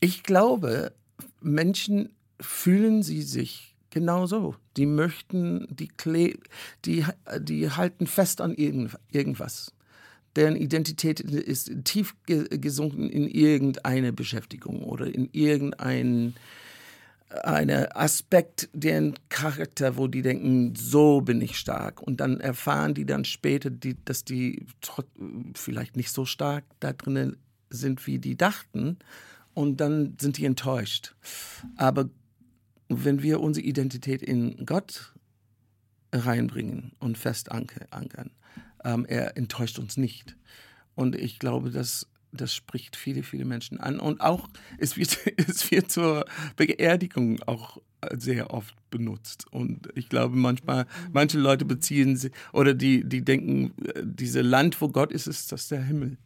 ich 0.00 0.22
glaube, 0.22 0.92
Menschen 1.40 2.10
fühlen 2.40 3.02
sie 3.02 3.22
sich 3.22 3.76
genauso. 3.90 4.54
Die 4.76 4.86
möchten, 4.86 5.66
die, 5.70 5.88
Kle 5.88 6.38
die, 6.84 7.04
die 7.40 7.70
halten 7.70 8.06
fest 8.06 8.40
an 8.40 8.54
irgend, 8.54 8.98
irgendwas. 9.10 9.72
Deren 10.36 10.56
Identität 10.56 11.20
ist 11.20 11.72
tief 11.84 12.14
gesunken 12.26 13.10
in 13.10 13.26
irgendeine 13.26 14.12
Beschäftigung 14.12 14.84
oder 14.84 15.12
in 15.12 15.28
irgendein 15.32 16.34
eine 17.44 17.94
Aspekt 17.94 18.68
deren 18.72 19.14
Charakter, 19.28 19.96
wo 19.96 20.08
die 20.08 20.22
denken, 20.22 20.74
so 20.76 21.20
bin 21.20 21.40
ich 21.40 21.56
stark. 21.56 22.02
Und 22.02 22.20
dann 22.20 22.40
erfahren 22.40 22.94
die 22.94 23.06
dann 23.06 23.24
später, 23.24 23.70
die, 23.70 23.96
dass 24.04 24.24
die 24.24 24.66
vielleicht 25.54 25.96
nicht 25.96 26.10
so 26.10 26.24
stark 26.24 26.64
da 26.80 26.92
drinnen 26.92 27.36
sind, 27.68 28.04
wie 28.06 28.18
die 28.18 28.36
dachten. 28.36 28.98
Und 29.54 29.80
dann 29.80 30.16
sind 30.20 30.38
die 30.38 30.44
enttäuscht. 30.44 31.14
Aber 31.76 32.08
wenn 32.90 33.22
wir 33.22 33.40
unsere 33.40 33.64
Identität 33.64 34.22
in 34.22 34.66
Gott 34.66 35.14
reinbringen 36.12 36.92
und 36.98 37.16
fest 37.16 37.52
ankern, 37.52 38.30
ähm, 38.84 39.06
er 39.06 39.36
enttäuscht 39.36 39.78
uns 39.78 39.96
nicht. 39.96 40.36
Und 40.94 41.14
ich 41.14 41.38
glaube, 41.38 41.70
dass 41.70 42.06
das 42.32 42.54
spricht 42.54 42.96
viele, 42.96 43.22
viele 43.22 43.44
Menschen 43.44 43.80
an. 43.80 43.98
Und 43.98 44.20
auch, 44.20 44.48
es 44.78 44.96
wird, 44.96 45.18
es 45.36 45.70
wird 45.70 45.90
zur 45.90 46.24
Beerdigung 46.56 47.42
auch 47.44 47.78
sehr 48.16 48.52
oft 48.52 48.74
benutzt. 48.90 49.46
Und 49.50 49.88
ich 49.94 50.08
glaube, 50.08 50.36
manchmal, 50.36 50.86
manche 51.12 51.38
Leute 51.38 51.64
beziehen 51.64 52.16
sie, 52.16 52.30
oder 52.52 52.74
die, 52.74 53.04
die 53.04 53.24
denken, 53.24 53.72
äh, 53.84 54.02
diese 54.04 54.40
Land, 54.40 54.80
wo 54.80 54.88
Gott 54.88 55.12
ist, 55.12 55.26
ist 55.26 55.52
das 55.52 55.68
der 55.68 55.82
Himmel. 55.82 56.16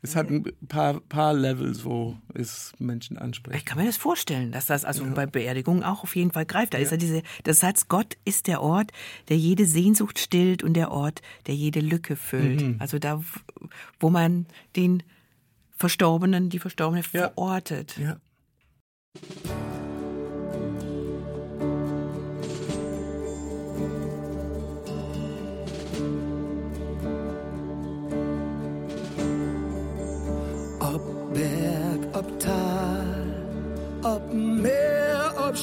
Es 0.00 0.14
hat 0.14 0.30
ein 0.30 0.44
paar, 0.68 1.00
paar 1.00 1.34
Levels, 1.34 1.84
wo 1.84 2.16
es 2.32 2.72
Menschen 2.78 3.18
anspricht. 3.18 3.58
Ich 3.58 3.64
kann 3.64 3.78
mir 3.78 3.84
das 3.84 3.96
vorstellen, 3.96 4.52
dass 4.52 4.66
das 4.66 4.84
also 4.84 5.04
ja. 5.04 5.10
bei 5.10 5.26
Beerdigungen 5.26 5.82
auch 5.82 6.04
auf 6.04 6.14
jeden 6.14 6.30
Fall 6.30 6.46
greift. 6.46 6.74
Da 6.74 6.78
ja. 6.78 6.84
ist 6.84 6.90
ja 6.92 6.96
diese, 6.96 7.22
der 7.44 7.54
Satz, 7.54 7.88
Gott 7.88 8.16
ist 8.24 8.46
der 8.46 8.62
Ort, 8.62 8.92
der 9.28 9.36
jede 9.36 9.66
Sehnsucht 9.66 10.20
stillt 10.20 10.62
und 10.62 10.74
der 10.74 10.92
Ort, 10.92 11.20
der 11.48 11.56
jede 11.56 11.80
Lücke 11.80 12.14
füllt. 12.14 12.62
Mhm. 12.62 12.76
Also 12.78 13.00
da, 13.00 13.22
wo 13.98 14.10
man 14.10 14.46
den 14.76 15.02
Verstorbenen, 15.76 16.48
die 16.48 16.60
Verstorbene 16.60 17.02
ja. 17.12 17.30
verortet. 17.30 17.98
Ja. 17.98 18.20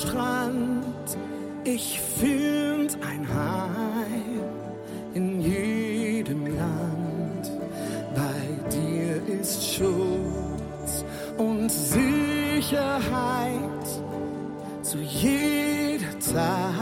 Strand, 0.01 1.17
ich 1.63 2.01
find 2.01 2.97
ein 3.01 3.25
Heim 3.27 4.43
in 5.13 5.41
jedem 5.41 6.45
Land. 6.47 7.51
Bei 8.13 8.69
dir 8.69 9.21
ist 9.39 9.63
Schutz 9.63 11.05
und 11.37 11.71
Sicherheit 11.71 13.01
zu 14.81 14.97
jeder 14.97 16.19
Zeit. 16.19 16.74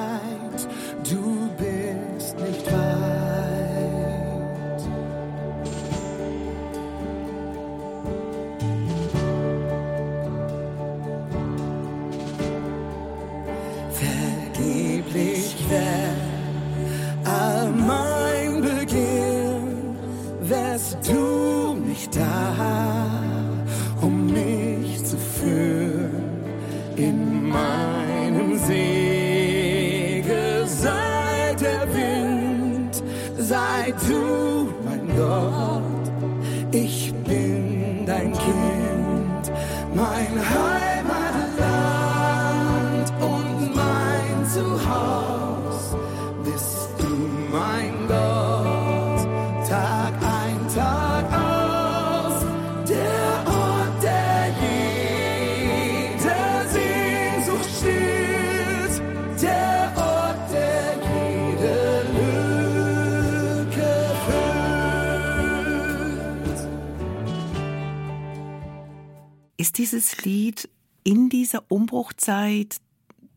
Dieses 69.94 70.24
Lied 70.26 70.70
in 71.04 71.30
dieser 71.30 71.70
Umbruchzeit 71.70 72.78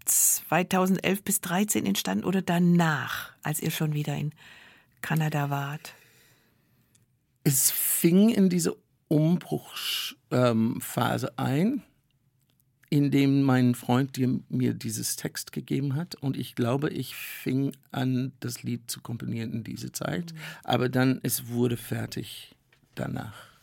2011 0.06 1.22
bis 1.22 1.42
2013 1.42 1.84
entstanden 1.84 2.24
oder 2.24 2.40
danach, 2.40 3.32
als 3.42 3.60
ihr 3.60 3.70
schon 3.70 3.92
wieder 3.92 4.16
in 4.16 4.32
Kanada 5.02 5.50
wart? 5.50 5.92
Es 7.44 7.70
fing 7.70 8.30
in 8.30 8.48
diese 8.48 8.74
Umbruchphase 9.08 10.18
ein, 11.38 11.82
in 12.88 13.10
dem 13.10 13.42
mein 13.42 13.74
Freund 13.74 14.18
mir 14.48 14.72
dieses 14.72 15.16
Text 15.16 15.52
gegeben 15.52 15.94
hat. 15.94 16.14
Und 16.14 16.38
ich 16.38 16.54
glaube, 16.54 16.88
ich 16.88 17.14
fing 17.14 17.72
an, 17.90 18.32
das 18.40 18.62
Lied 18.62 18.90
zu 18.90 19.02
komponieren 19.02 19.52
in 19.52 19.62
diese 19.62 19.92
Zeit. 19.92 20.32
Aber 20.64 20.88
dann, 20.88 21.20
es 21.22 21.48
wurde 21.48 21.76
fertig 21.76 22.56
danach. 22.94 23.55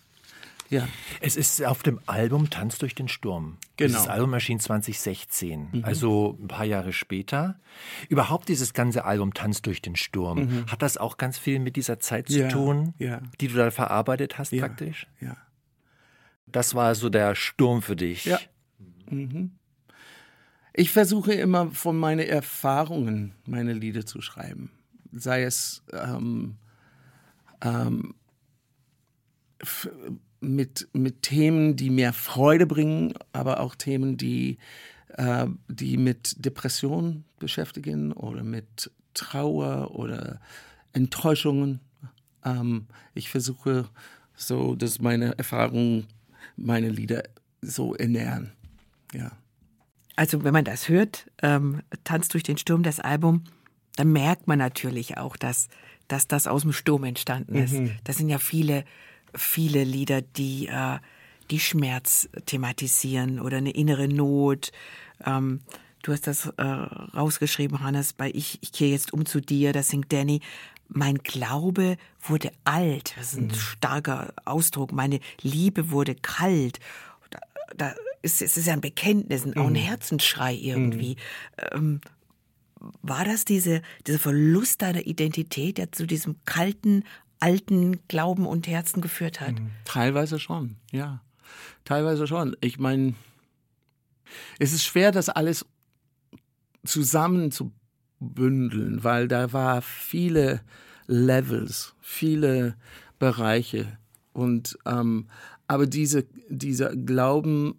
Ja. 0.73 0.87
Es 1.21 1.35
ist 1.35 1.63
auf 1.63 1.83
dem 1.83 1.99
Album 2.07 2.49
Tanz 2.49 2.79
durch 2.79 2.95
den 2.95 3.07
Sturm. 3.07 3.57
Genau. 3.77 3.93
Das 3.93 4.07
Album 4.07 4.33
erschien 4.33 4.59
2016, 4.59 5.69
mhm. 5.71 5.85
also 5.85 6.37
ein 6.41 6.47
paar 6.47 6.65
Jahre 6.65 6.93
später. 6.93 7.59
Überhaupt 8.09 8.49
dieses 8.49 8.73
ganze 8.73 9.05
Album 9.05 9.33
Tanz 9.33 9.61
durch 9.61 9.81
den 9.81 9.95
Sturm, 9.95 10.39
mhm. 10.39 10.65
hat 10.67 10.81
das 10.81 10.97
auch 10.97 11.17
ganz 11.17 11.37
viel 11.37 11.59
mit 11.59 11.75
dieser 11.75 11.99
Zeit 11.99 12.27
zu 12.27 12.39
ja, 12.39 12.49
tun, 12.49 12.95
ja. 12.97 13.21
die 13.39 13.47
du 13.47 13.55
da 13.55 13.69
verarbeitet 13.69 14.39
hast 14.39 14.51
praktisch? 14.57 15.07
Ja. 15.21 15.37
Das 16.47 16.73
war 16.73 16.95
so 16.95 17.09
der 17.09 17.35
Sturm 17.35 17.81
für 17.81 17.95
dich. 17.95 18.25
Ja. 18.25 18.39
Mhm. 19.09 19.51
Ich 20.73 20.91
versuche 20.91 21.33
immer 21.33 21.69
von 21.69 21.97
meinen 21.97 22.27
Erfahrungen 22.27 23.35
meine 23.45 23.73
Lieder 23.73 24.07
zu 24.07 24.21
schreiben. 24.21 24.71
Sei 25.11 25.43
es 25.43 25.83
ähm, 25.93 26.57
ähm, 27.61 28.15
mit, 30.43 30.87
mit 30.93 31.21
Themen, 31.23 31.75
die 31.75 31.89
mehr 31.89 32.13
Freude 32.13 32.65
bringen, 32.65 33.13
aber 33.31 33.59
auch 33.59 33.75
Themen, 33.75 34.17
die, 34.17 34.57
äh, 35.09 35.47
die 35.67 35.97
mit 35.97 36.43
Depression 36.43 37.23
beschäftigen 37.39 38.11
oder 38.11 38.43
mit 38.43 38.91
Trauer 39.13 39.95
oder 39.95 40.39
Enttäuschungen. 40.91 41.79
Ähm, 42.43 42.87
ich 43.13 43.29
versuche 43.29 43.89
so, 44.35 44.75
dass 44.75 44.99
meine 44.99 45.37
Erfahrungen 45.37 46.07
meine 46.55 46.89
Lieder 46.89 47.23
so 47.61 47.95
ernähren. 47.95 48.51
Ja. 49.13 49.31
Also 50.15 50.43
wenn 50.43 50.53
man 50.53 50.65
das 50.65 50.89
hört, 50.89 51.29
ähm, 51.41 51.81
Tanz 52.03 52.27
durch 52.27 52.43
den 52.43 52.57
Sturm, 52.57 52.83
das 52.83 52.99
Album, 52.99 53.45
dann 53.95 54.11
merkt 54.11 54.47
man 54.47 54.59
natürlich 54.59 55.17
auch, 55.17 55.37
dass, 55.37 55.69
dass 56.07 56.27
das 56.27 56.47
aus 56.47 56.63
dem 56.63 56.73
Sturm 56.73 57.03
entstanden 57.03 57.55
ist. 57.55 57.73
Mhm. 57.73 57.91
Das 58.03 58.17
sind 58.17 58.29
ja 58.29 58.37
viele 58.37 58.85
viele 59.35 59.83
Lieder, 59.83 60.21
die, 60.21 60.67
äh, 60.67 60.99
die 61.51 61.59
Schmerz 61.59 62.29
thematisieren 62.45 63.39
oder 63.39 63.57
eine 63.57 63.71
innere 63.71 64.07
Not. 64.07 64.71
Ähm, 65.25 65.61
du 66.01 66.11
hast 66.11 66.27
das 66.27 66.47
äh, 66.57 66.63
rausgeschrieben, 66.63 67.81
Hannes, 67.81 68.13
bei 68.13 68.31
Ich, 68.33 68.59
ich 68.61 68.71
kehre 68.71 68.91
jetzt 68.91 69.13
um 69.13 69.25
zu 69.25 69.41
dir, 69.41 69.73
das 69.73 69.89
singt 69.89 70.11
Danny. 70.11 70.41
Mein 70.89 71.17
Glaube 71.17 71.97
wurde 72.21 72.51
alt, 72.65 73.15
das 73.17 73.33
ist 73.33 73.39
ein 73.39 73.53
starker 73.53 74.33
Ausdruck. 74.45 74.91
Meine 74.91 75.19
Liebe 75.41 75.91
wurde 75.91 76.13
kalt. 76.13 76.79
Da, 77.29 77.39
da 77.75 77.95
ist, 78.21 78.41
es 78.41 78.57
ist 78.57 78.67
ja 78.67 78.73
ein 78.73 78.81
Bekenntnis, 78.81 79.45
auch 79.55 79.67
ein 79.67 79.75
Herzensschrei 79.75 80.53
irgendwie. 80.53 81.15
Ähm, 81.71 81.99
war 83.01 83.25
das 83.25 83.45
diese, 83.45 83.81
dieser 84.07 84.19
Verlust 84.19 84.81
deiner 84.81 85.05
Identität, 85.05 85.77
der 85.77 85.91
zu 85.91 86.05
diesem 86.05 86.35
kalten, 86.45 87.03
alten 87.43 88.07
Glauben 88.07 88.45
und 88.45 88.67
Herzen 88.67 89.01
geführt 89.01 89.41
hat? 89.41 89.55
Teilweise 89.83 90.39
schon, 90.39 90.77
ja. 90.91 91.21
Teilweise 91.83 92.25
schon. 92.25 92.55
Ich 92.61 92.79
meine, 92.79 93.15
es 94.59 94.71
ist 94.71 94.85
schwer, 94.85 95.11
das 95.11 95.27
alles 95.27 95.65
zusammenzubündeln, 96.85 99.03
weil 99.03 99.27
da 99.27 99.51
war 99.51 99.81
viele 99.81 100.61
Levels, 101.07 101.95
viele 101.99 102.77
Bereiche. 103.19 103.97
Und 104.31 104.79
ähm, 104.85 105.27
aber 105.67 105.85
diese, 105.85 106.25
dieser 106.47 106.95
Glauben, 106.95 107.77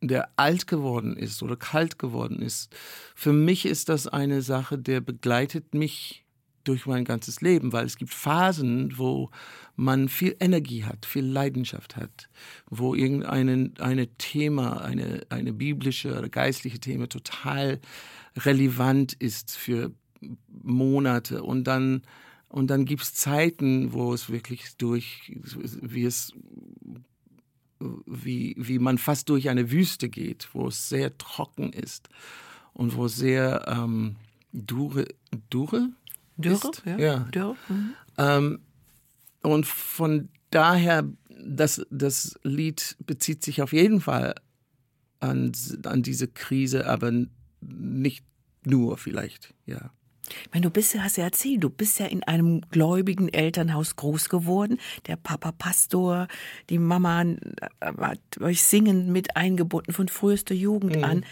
der 0.00 0.30
alt 0.36 0.66
geworden 0.66 1.18
ist 1.18 1.42
oder 1.42 1.56
kalt 1.56 1.98
geworden 1.98 2.40
ist, 2.40 2.74
für 3.14 3.34
mich 3.34 3.66
ist 3.66 3.90
das 3.90 4.06
eine 4.06 4.40
Sache, 4.40 4.78
der 4.78 5.02
begleitet 5.02 5.74
mich 5.74 6.23
durch 6.64 6.86
mein 6.86 7.04
ganzes 7.04 7.40
Leben, 7.40 7.72
weil 7.72 7.86
es 7.86 7.96
gibt 7.96 8.12
Phasen, 8.12 8.98
wo 8.98 9.30
man 9.76 10.08
viel 10.08 10.36
Energie 10.40 10.84
hat, 10.84 11.06
viel 11.06 11.24
Leidenschaft 11.24 11.96
hat, 11.96 12.28
wo 12.68 12.94
irgendein 12.94 13.74
eine 13.78 14.08
Thema, 14.18 14.80
eine, 14.82 15.26
eine 15.28 15.52
biblische 15.52 16.16
oder 16.16 16.28
geistliche 16.28 16.78
Thema 16.78 17.08
total 17.08 17.80
relevant 18.36 19.12
ist 19.14 19.56
für 19.56 19.92
Monate. 20.62 21.42
Und 21.42 21.64
dann 21.64 22.02
und 22.54 22.68
dann 22.68 22.84
gibt 22.84 23.02
es 23.02 23.14
Zeiten, 23.14 23.92
wo 23.92 24.14
es 24.14 24.30
wirklich 24.30 24.76
durch, 24.78 25.36
wie 25.82 26.04
es, 26.04 26.32
wie, 27.80 28.54
wie 28.56 28.78
man 28.78 28.96
fast 28.96 29.28
durch 29.28 29.48
eine 29.48 29.72
Wüste 29.72 30.08
geht, 30.08 30.50
wo 30.52 30.68
es 30.68 30.88
sehr 30.88 31.18
trocken 31.18 31.72
ist 31.72 32.08
und 32.72 32.94
wo 32.94 33.08
sehr 33.08 33.64
ähm, 33.66 34.14
dure, 34.52 35.06
dure 35.50 35.88
Dürre? 36.36 36.70
ist. 36.70 36.82
Ja. 36.84 36.98
ja. 36.98 37.18
Dürre? 37.34 37.56
Mhm. 37.68 37.94
Ähm, 38.18 38.58
und 39.42 39.66
von 39.66 40.28
daher, 40.50 41.04
das, 41.28 41.84
das 41.90 42.38
Lied 42.42 42.96
bezieht 43.06 43.42
sich 43.42 43.60
auf 43.62 43.72
jeden 43.72 44.00
Fall 44.00 44.34
an, 45.20 45.52
an 45.84 46.02
diese 46.02 46.28
Krise, 46.28 46.86
aber 46.86 47.12
nicht 47.60 48.24
nur 48.64 48.96
vielleicht, 48.98 49.54
ja. 49.66 49.90
Ich 50.30 50.50
meine, 50.52 50.62
du 50.62 50.70
bist 50.70 50.94
ja, 50.94 51.02
hast 51.02 51.18
ja 51.18 51.24
erzählt, 51.24 51.62
du 51.62 51.68
bist 51.68 51.98
ja 51.98 52.06
in 52.06 52.22
einem 52.22 52.62
gläubigen 52.70 53.28
Elternhaus 53.28 53.94
groß 53.96 54.30
geworden. 54.30 54.78
Der 55.06 55.16
Papa 55.16 55.52
Pastor, 55.52 56.28
die 56.70 56.78
Mama 56.78 57.22
äh, 57.22 57.36
hat 57.80 58.20
euch 58.40 58.62
singend 58.62 59.08
mit 59.08 59.36
eingebunden 59.36 59.92
von 59.92 60.08
frühester 60.08 60.54
Jugend 60.54 60.96
Mhm. 60.96 61.04
an. 61.04 61.24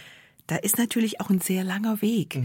Da 0.47 0.57
ist 0.57 0.77
natürlich 0.79 1.21
auch 1.21 1.31
ein 1.31 1.41
sehr 1.41 1.65
langer 1.65 2.03
Weg, 2.03 2.39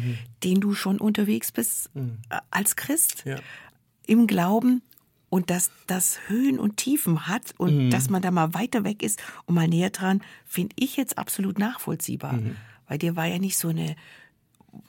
den 0.44 0.62
du 0.62 0.74
schon 0.74 1.00
unterwegs 1.00 1.52
bist 1.52 1.90
äh, 1.96 2.38
als 2.52 2.76
Christ 2.76 3.24
Mhm. 3.26 3.32
Ja. 3.32 3.40
im 4.06 4.28
Glauben 4.28 4.82
und 5.30 5.50
dass 5.50 5.72
das 5.88 6.20
Höhen 6.28 6.58
und 6.60 6.78
Tiefen 6.78 7.28
hat 7.28 7.54
und 7.58 7.76
Mhm. 7.86 7.90
dass 7.90 8.10
man 8.10 8.22
da 8.22 8.32
mal 8.32 8.54
weiter 8.54 8.84
weg 8.86 9.04
ist 9.04 9.20
und 9.46 9.56
mal 9.56 9.68
näher 9.68 9.90
dran, 9.90 10.22
finde 10.46 10.74
ich 10.80 10.96
jetzt 10.96 11.18
absolut 11.18 11.60
nachvollziehbar. 11.60 12.34
Mhm. 12.34 12.56
Weil 12.88 12.98
dir 13.00 13.16
war 13.18 13.26
ja 13.26 13.38
nicht 13.40 13.58
so 13.58 13.68
eine 13.70 13.96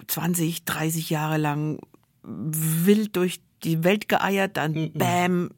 20, 0.06 0.64
30 0.64 1.10
Jahre 1.10 1.38
lang 1.38 1.78
wild 2.22 3.16
durch 3.16 3.40
die 3.64 3.82
Welt 3.84 4.08
geeiert, 4.08 4.56
dann 4.56 4.72
Mhm. 4.72 4.92
bam, 4.94 5.50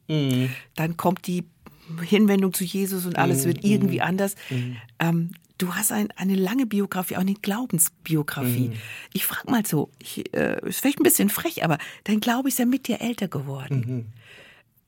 dann 0.75 0.97
kommt 0.97 1.27
die 1.27 1.43
Hinwendung 2.01 2.53
zu 2.53 2.63
Jesus 2.63 3.05
und 3.05 3.13
Mhm. 3.13 3.19
alles 3.21 3.45
wird 3.45 3.63
irgendwie 3.63 4.01
anders. 4.01 4.35
Ähm, 4.99 5.31
du 5.61 5.75
hast 5.75 5.91
ein, 5.91 6.09
eine 6.15 6.35
lange 6.35 6.65
Biografie, 6.65 7.15
auch 7.17 7.21
eine 7.21 7.33
Glaubensbiografie. 7.35 8.69
Mhm. 8.69 8.73
Ich 9.13 9.25
frage 9.25 9.49
mal 9.51 9.65
so, 9.65 9.89
ich, 9.99 10.33
äh, 10.33 10.59
ist 10.67 10.79
vielleicht 10.81 10.99
ein 10.99 11.03
bisschen 11.03 11.29
frech, 11.29 11.63
aber 11.63 11.77
dein 12.03 12.19
Glaube 12.19 12.49
ist 12.49 12.59
ja 12.59 12.65
mit 12.65 12.87
dir 12.87 13.01
älter 13.01 13.27
geworden. 13.27 13.83
Mhm. 13.87 14.05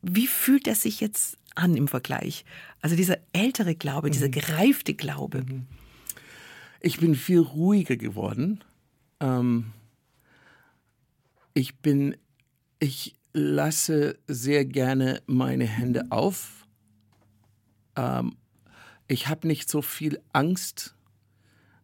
Wie 0.02 0.28
fühlt 0.28 0.68
das 0.68 0.82
sich 0.84 1.00
jetzt 1.00 1.38
an 1.56 1.76
im 1.76 1.88
Vergleich? 1.88 2.44
Also 2.82 2.96
dieser 2.96 3.18
ältere 3.32 3.76
Glaube, 3.76 4.10
dieser 4.10 4.28
Mhm. 4.28 4.32
gereifte 4.32 4.94
Glaube. 4.94 5.46
Ich 6.82 6.98
bin 7.00 7.16
viel 7.16 7.40
ruhiger 7.40 7.96
geworden. 7.96 8.64
Ähm, 9.20 9.72
ich 11.54 11.76
bin, 11.78 12.18
ich 12.80 13.16
lasse 13.34 14.18
sehr 14.28 14.66
gerne 14.66 15.22
meine 15.28 15.66
Hände 15.66 16.06
auf. 16.10 16.66
Ähm, 17.96 18.36
ich 19.08 19.28
habe 19.28 19.48
nicht 19.48 19.70
so 19.70 19.82
viel 19.82 20.20
Angst, 20.32 20.96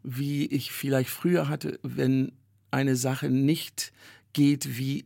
wie 0.03 0.45
ich 0.45 0.71
vielleicht 0.71 1.09
früher 1.09 1.49
hatte, 1.49 1.79
wenn 1.83 2.31
eine 2.71 2.95
Sache 2.95 3.29
nicht 3.29 3.91
geht, 4.33 4.77
wie 4.77 5.05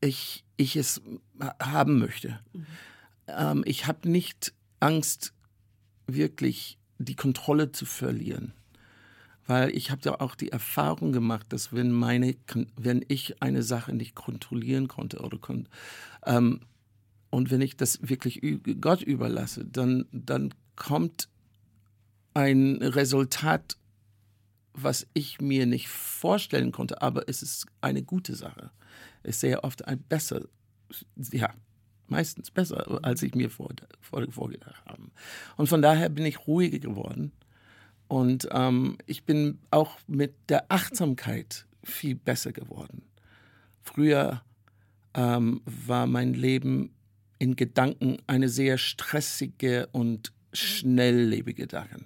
ich, 0.00 0.44
ich 0.56 0.76
es 0.76 1.02
ha- 1.40 1.56
haben 1.60 1.98
möchte. 1.98 2.40
Ähm, 3.26 3.62
ich 3.66 3.86
habe 3.86 4.08
nicht 4.08 4.54
Angst, 4.80 5.32
wirklich 6.06 6.78
die 6.98 7.16
Kontrolle 7.16 7.72
zu 7.72 7.86
verlieren 7.86 8.52
weil 9.46 9.76
ich 9.76 9.90
habe 9.90 10.02
ja 10.04 10.20
auch 10.20 10.34
die 10.34 10.50
Erfahrung 10.50 11.12
gemacht, 11.12 11.46
dass 11.52 11.72
wenn 11.72 11.90
meine, 11.90 12.36
wenn 12.76 13.04
ich 13.08 13.42
eine 13.42 13.62
Sache 13.62 13.92
nicht 13.94 14.14
kontrollieren 14.14 14.88
konnte 14.88 15.20
oder 15.20 15.38
kon, 15.38 15.68
ähm, 16.26 16.60
und 17.30 17.50
wenn 17.50 17.60
ich 17.60 17.76
das 17.76 17.98
wirklich 18.08 18.40
Gott 18.80 19.02
überlasse, 19.02 19.64
dann 19.64 20.06
dann 20.12 20.54
kommt 20.76 21.28
ein 22.34 22.76
Resultat, 22.82 23.76
was 24.74 25.06
ich 25.12 25.40
mir 25.40 25.66
nicht 25.66 25.88
vorstellen 25.88 26.72
konnte, 26.72 27.02
aber 27.02 27.28
es 27.28 27.42
ist 27.42 27.66
eine 27.80 28.02
gute 28.02 28.34
Sache. 28.34 28.70
Es 29.22 29.36
ist 29.36 29.40
sehr 29.40 29.64
oft 29.64 29.86
ein 29.86 30.00
besser, 30.02 30.42
ja, 31.30 31.52
meistens 32.06 32.50
besser, 32.50 33.00
als 33.02 33.22
ich 33.22 33.34
mir 33.34 33.50
vor, 33.50 33.70
vor, 34.00 34.24
vorgedacht 34.30 34.84
habe. 34.86 35.10
Und 35.56 35.68
von 35.68 35.82
daher 35.82 36.08
bin 36.08 36.24
ich 36.24 36.46
ruhiger 36.46 36.78
geworden. 36.78 37.32
Und 38.08 38.48
ähm, 38.52 38.98
ich 39.06 39.24
bin 39.24 39.58
auch 39.70 39.98
mit 40.06 40.34
der 40.48 40.70
Achtsamkeit 40.70 41.66
viel 41.82 42.14
besser 42.14 42.52
geworden. 42.52 43.02
Früher 43.80 44.42
ähm, 45.14 45.62
war 45.64 46.06
mein 46.06 46.34
Leben 46.34 46.94
in 47.38 47.56
Gedanken 47.56 48.18
eine 48.26 48.48
sehr 48.48 48.78
stressige 48.78 49.88
und 49.92 50.32
schnelllebige 50.52 51.66
Sache, 51.68 52.04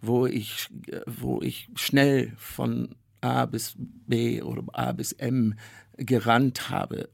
wo 0.00 0.26
ich, 0.26 0.68
wo 1.06 1.40
ich 1.42 1.68
schnell 1.74 2.32
von 2.36 2.94
A 3.20 3.46
bis 3.46 3.74
B 3.78 4.42
oder 4.42 4.62
A 4.72 4.92
bis 4.92 5.12
M 5.12 5.54
gerannt 5.96 6.70
habe, 6.70 7.08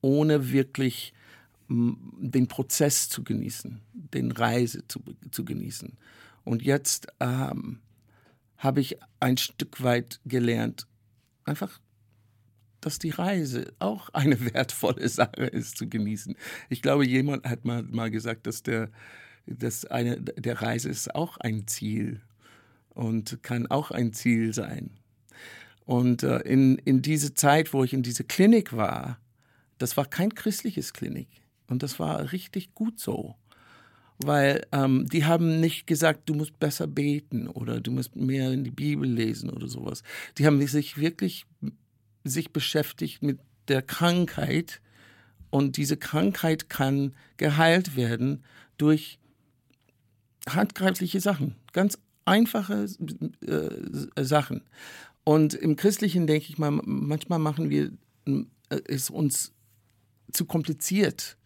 ohne 0.00 0.50
wirklich 0.52 1.12
den 1.68 2.46
Prozess 2.48 3.08
zu 3.08 3.24
genießen, 3.24 3.80
den 3.92 4.32
Reise 4.32 4.86
zu, 4.86 5.02
zu 5.30 5.44
genießen. 5.44 5.96
Und 6.44 6.62
jetzt 6.62 7.08
ähm, 7.18 7.80
habe 8.56 8.80
ich 8.80 8.98
ein 9.20 9.36
Stück 9.36 9.82
weit 9.82 10.20
gelernt, 10.24 10.86
einfach, 11.44 11.80
dass 12.80 12.98
die 12.98 13.10
Reise 13.10 13.72
auch 13.80 14.10
eine 14.10 14.40
wertvolle 14.54 15.08
Sache 15.08 15.46
ist 15.46 15.76
zu 15.76 15.88
genießen. 15.88 16.36
Ich 16.68 16.82
glaube, 16.82 17.06
jemand 17.06 17.44
hat 17.46 17.64
mal, 17.64 17.82
mal 17.82 18.10
gesagt, 18.10 18.46
dass 18.46 18.62
der, 18.62 18.90
dass 19.46 19.84
eine 19.84 20.20
der 20.20 20.60
Reise 20.60 20.88
ist 20.88 21.14
auch 21.14 21.38
ein 21.38 21.66
Ziel 21.66 22.20
und 22.90 23.42
kann 23.42 23.66
auch 23.66 23.90
ein 23.90 24.12
Ziel 24.12 24.52
sein. 24.52 24.90
Und 25.84 26.24
äh, 26.24 26.40
in, 26.40 26.78
in 26.78 27.02
diese 27.02 27.34
Zeit, 27.34 27.72
wo 27.72 27.84
ich 27.84 27.92
in 27.92 28.02
diese 28.02 28.24
Klinik 28.24 28.76
war, 28.76 29.20
das 29.78 29.96
war 29.96 30.06
kein 30.06 30.34
christliches 30.34 30.92
Klinik. 30.92 31.28
Und 31.68 31.82
das 31.82 31.98
war 31.98 32.32
richtig 32.32 32.74
gut 32.74 32.98
so. 32.98 33.36
Weil 34.18 34.66
ähm, 34.72 35.06
die 35.12 35.26
haben 35.26 35.60
nicht 35.60 35.86
gesagt, 35.86 36.28
du 36.28 36.34
musst 36.34 36.58
besser 36.58 36.86
beten 36.86 37.48
oder 37.48 37.80
du 37.80 37.90
musst 37.92 38.16
mehr 38.16 38.50
in 38.50 38.64
die 38.64 38.70
Bibel 38.70 39.08
lesen 39.08 39.50
oder 39.50 39.68
sowas. 39.68 40.02
Die 40.38 40.46
haben 40.46 40.64
sich 40.66 40.96
wirklich 40.96 41.46
sich 42.24 42.52
beschäftigt 42.52 43.22
mit 43.22 43.38
der 43.68 43.82
Krankheit 43.82 44.80
und 45.50 45.76
diese 45.76 45.96
Krankheit 45.96 46.68
kann 46.68 47.14
geheilt 47.36 47.94
werden 47.94 48.42
durch 48.78 49.18
handgreifliche 50.48 51.20
Sachen, 51.20 51.54
ganz 51.72 51.98
einfache 52.24 52.86
äh, 53.46 54.24
Sachen. 54.24 54.62
Und 55.24 55.54
im 55.54 55.76
Christlichen 55.76 56.26
denke 56.26 56.46
ich 56.48 56.58
mal, 56.58 56.70
manchmal 56.70 57.38
machen 57.38 57.70
wir 57.70 57.90
äh, 58.26 58.44
es 58.86 59.10
uns 59.10 59.52
zu 60.32 60.44
kompliziert, 60.44 61.36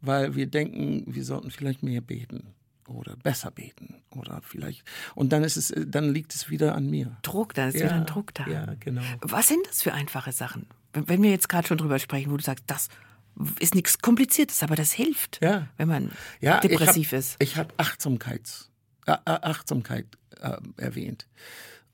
weil 0.00 0.34
wir 0.34 0.46
denken, 0.46 1.04
wir 1.06 1.24
sollten 1.24 1.50
vielleicht 1.50 1.82
mehr 1.82 2.00
beten 2.00 2.54
oder 2.86 3.16
besser 3.16 3.50
beten 3.50 4.02
oder 4.10 4.40
vielleicht 4.42 4.84
und 5.14 5.32
dann 5.32 5.42
ist 5.42 5.56
es 5.56 5.72
dann 5.86 6.12
liegt 6.12 6.34
es 6.34 6.50
wieder 6.50 6.74
an 6.74 6.90
mir. 6.90 7.16
Druck, 7.22 7.54
da 7.54 7.68
ist 7.68 7.74
wieder 7.74 7.94
ein 7.94 8.04
Druck 8.04 8.34
da. 8.34 8.46
Ja, 8.46 8.74
genau. 8.78 9.00
Was 9.22 9.48
sind 9.48 9.66
das 9.66 9.82
für 9.82 9.94
einfache 9.94 10.32
Sachen? 10.32 10.66
Wenn 10.92 11.08
wenn 11.08 11.22
wir 11.22 11.30
jetzt 11.30 11.48
gerade 11.48 11.66
schon 11.66 11.78
drüber 11.78 11.98
sprechen, 11.98 12.30
wo 12.30 12.36
du 12.36 12.44
sagst, 12.44 12.64
das 12.66 12.88
ist 13.58 13.74
nichts 13.74 13.98
Kompliziertes, 13.98 14.62
aber 14.62 14.76
das 14.76 14.92
hilft, 14.92 15.40
Ja. 15.42 15.68
wenn 15.76 15.88
man 15.88 16.10
Ja, 16.40 16.60
depressiv 16.60 17.08
ich 17.08 17.12
hab, 17.12 17.18
ist. 17.18 17.36
Ich 17.40 17.56
habe 17.56 17.74
Achtsamkeits, 17.76 18.70
äh, 19.06 19.12
äh, 19.12 19.16
Achtsamkeit 19.24 20.06
äh, 20.40 20.56
erwähnt. 20.76 21.26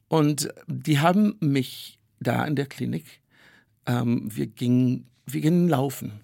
Und 0.08 0.48
die 0.66 0.98
haben 0.98 1.36
mich 1.40 1.98
da 2.20 2.44
in 2.44 2.56
der 2.56 2.66
Klinik, 2.66 3.20
ähm, 3.86 4.28
wir, 4.34 4.46
gingen, 4.46 5.08
wir 5.26 5.40
gingen 5.40 5.68
laufen 5.68 6.20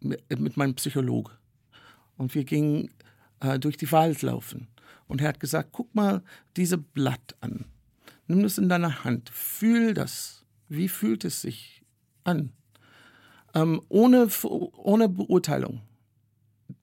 mit, 0.00 0.38
mit 0.40 0.56
meinem 0.56 0.74
Psychologe. 0.74 1.32
Und 2.16 2.34
wir 2.34 2.44
gingen 2.44 2.90
äh, 3.40 3.58
durch 3.58 3.76
die 3.76 3.90
Wald 3.92 4.22
laufen. 4.22 4.68
Und 5.08 5.20
er 5.20 5.28
hat 5.28 5.40
gesagt, 5.40 5.70
guck 5.72 5.94
mal 5.94 6.22
diese 6.56 6.78
Blatt 6.78 7.34
an. 7.40 7.64
Nimm 8.26 8.42
das 8.42 8.58
in 8.58 8.68
deiner 8.68 9.02
Hand. 9.04 9.28
Fühl 9.30 9.92
das. 9.92 10.44
Wie 10.68 10.88
fühlt 10.88 11.24
es 11.24 11.42
sich 11.42 11.82
an? 12.22 12.52
Ähm, 13.54 13.80
ohne, 13.88 14.28
ohne 14.42 15.08
Beurteilung 15.08 15.80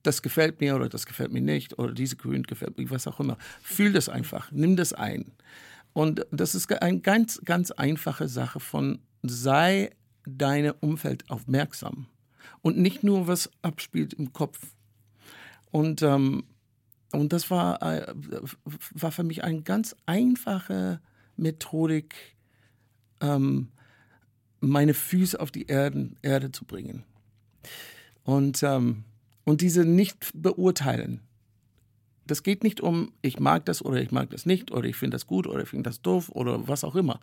das 0.02 0.22
gefällt 0.22 0.60
mir 0.60 0.76
oder 0.76 0.88
das 0.88 1.06
gefällt 1.06 1.32
mir 1.32 1.40
nicht 1.40 1.78
oder 1.78 1.92
diese 1.92 2.16
Grün 2.16 2.42
gefällt 2.42 2.78
mir, 2.78 2.90
was 2.90 3.06
auch 3.06 3.20
immer. 3.20 3.36
Fühl 3.62 3.92
das 3.92 4.08
einfach, 4.08 4.50
nimm 4.52 4.76
das 4.76 4.92
ein. 4.92 5.32
Und 5.92 6.26
das 6.30 6.54
ist 6.54 6.70
eine 6.72 7.00
ganz, 7.00 7.40
ganz 7.44 7.70
einfache 7.70 8.28
Sache 8.28 8.60
von 8.60 9.00
sei 9.22 9.90
deinem 10.24 10.74
Umfeld 10.80 11.28
aufmerksam 11.30 12.06
und 12.62 12.78
nicht 12.78 13.02
nur 13.02 13.26
was 13.26 13.50
abspielt 13.62 14.14
im 14.14 14.32
Kopf. 14.32 14.60
Und, 15.70 16.02
ähm, 16.02 16.44
und 17.12 17.32
das 17.32 17.50
war, 17.50 17.82
äh, 17.82 18.14
war 18.92 19.12
für 19.12 19.24
mich 19.24 19.44
eine 19.44 19.62
ganz 19.62 19.96
einfache 20.06 21.00
Methodik, 21.36 22.36
ähm, 23.20 23.68
meine 24.60 24.94
Füße 24.94 25.38
auf 25.38 25.50
die 25.50 25.66
Erden, 25.66 26.16
Erde 26.22 26.52
zu 26.52 26.64
bringen. 26.64 27.04
Und, 28.24 28.62
ähm, 28.62 29.04
und 29.44 29.60
diese 29.60 29.84
nicht 29.84 30.30
beurteilen. 30.34 31.20
Das 32.26 32.42
geht 32.42 32.62
nicht 32.62 32.82
um, 32.82 33.12
ich 33.22 33.40
mag 33.40 33.64
das 33.64 33.82
oder 33.82 34.02
ich 34.02 34.10
mag 34.10 34.28
das 34.30 34.44
nicht 34.44 34.70
oder 34.70 34.86
ich 34.86 34.96
finde 34.96 35.14
das 35.14 35.26
gut 35.26 35.46
oder 35.46 35.62
ich 35.62 35.68
finde 35.70 35.88
das 35.88 36.02
doof 36.02 36.28
oder 36.28 36.68
was 36.68 36.84
auch 36.84 36.94
immer. 36.94 37.20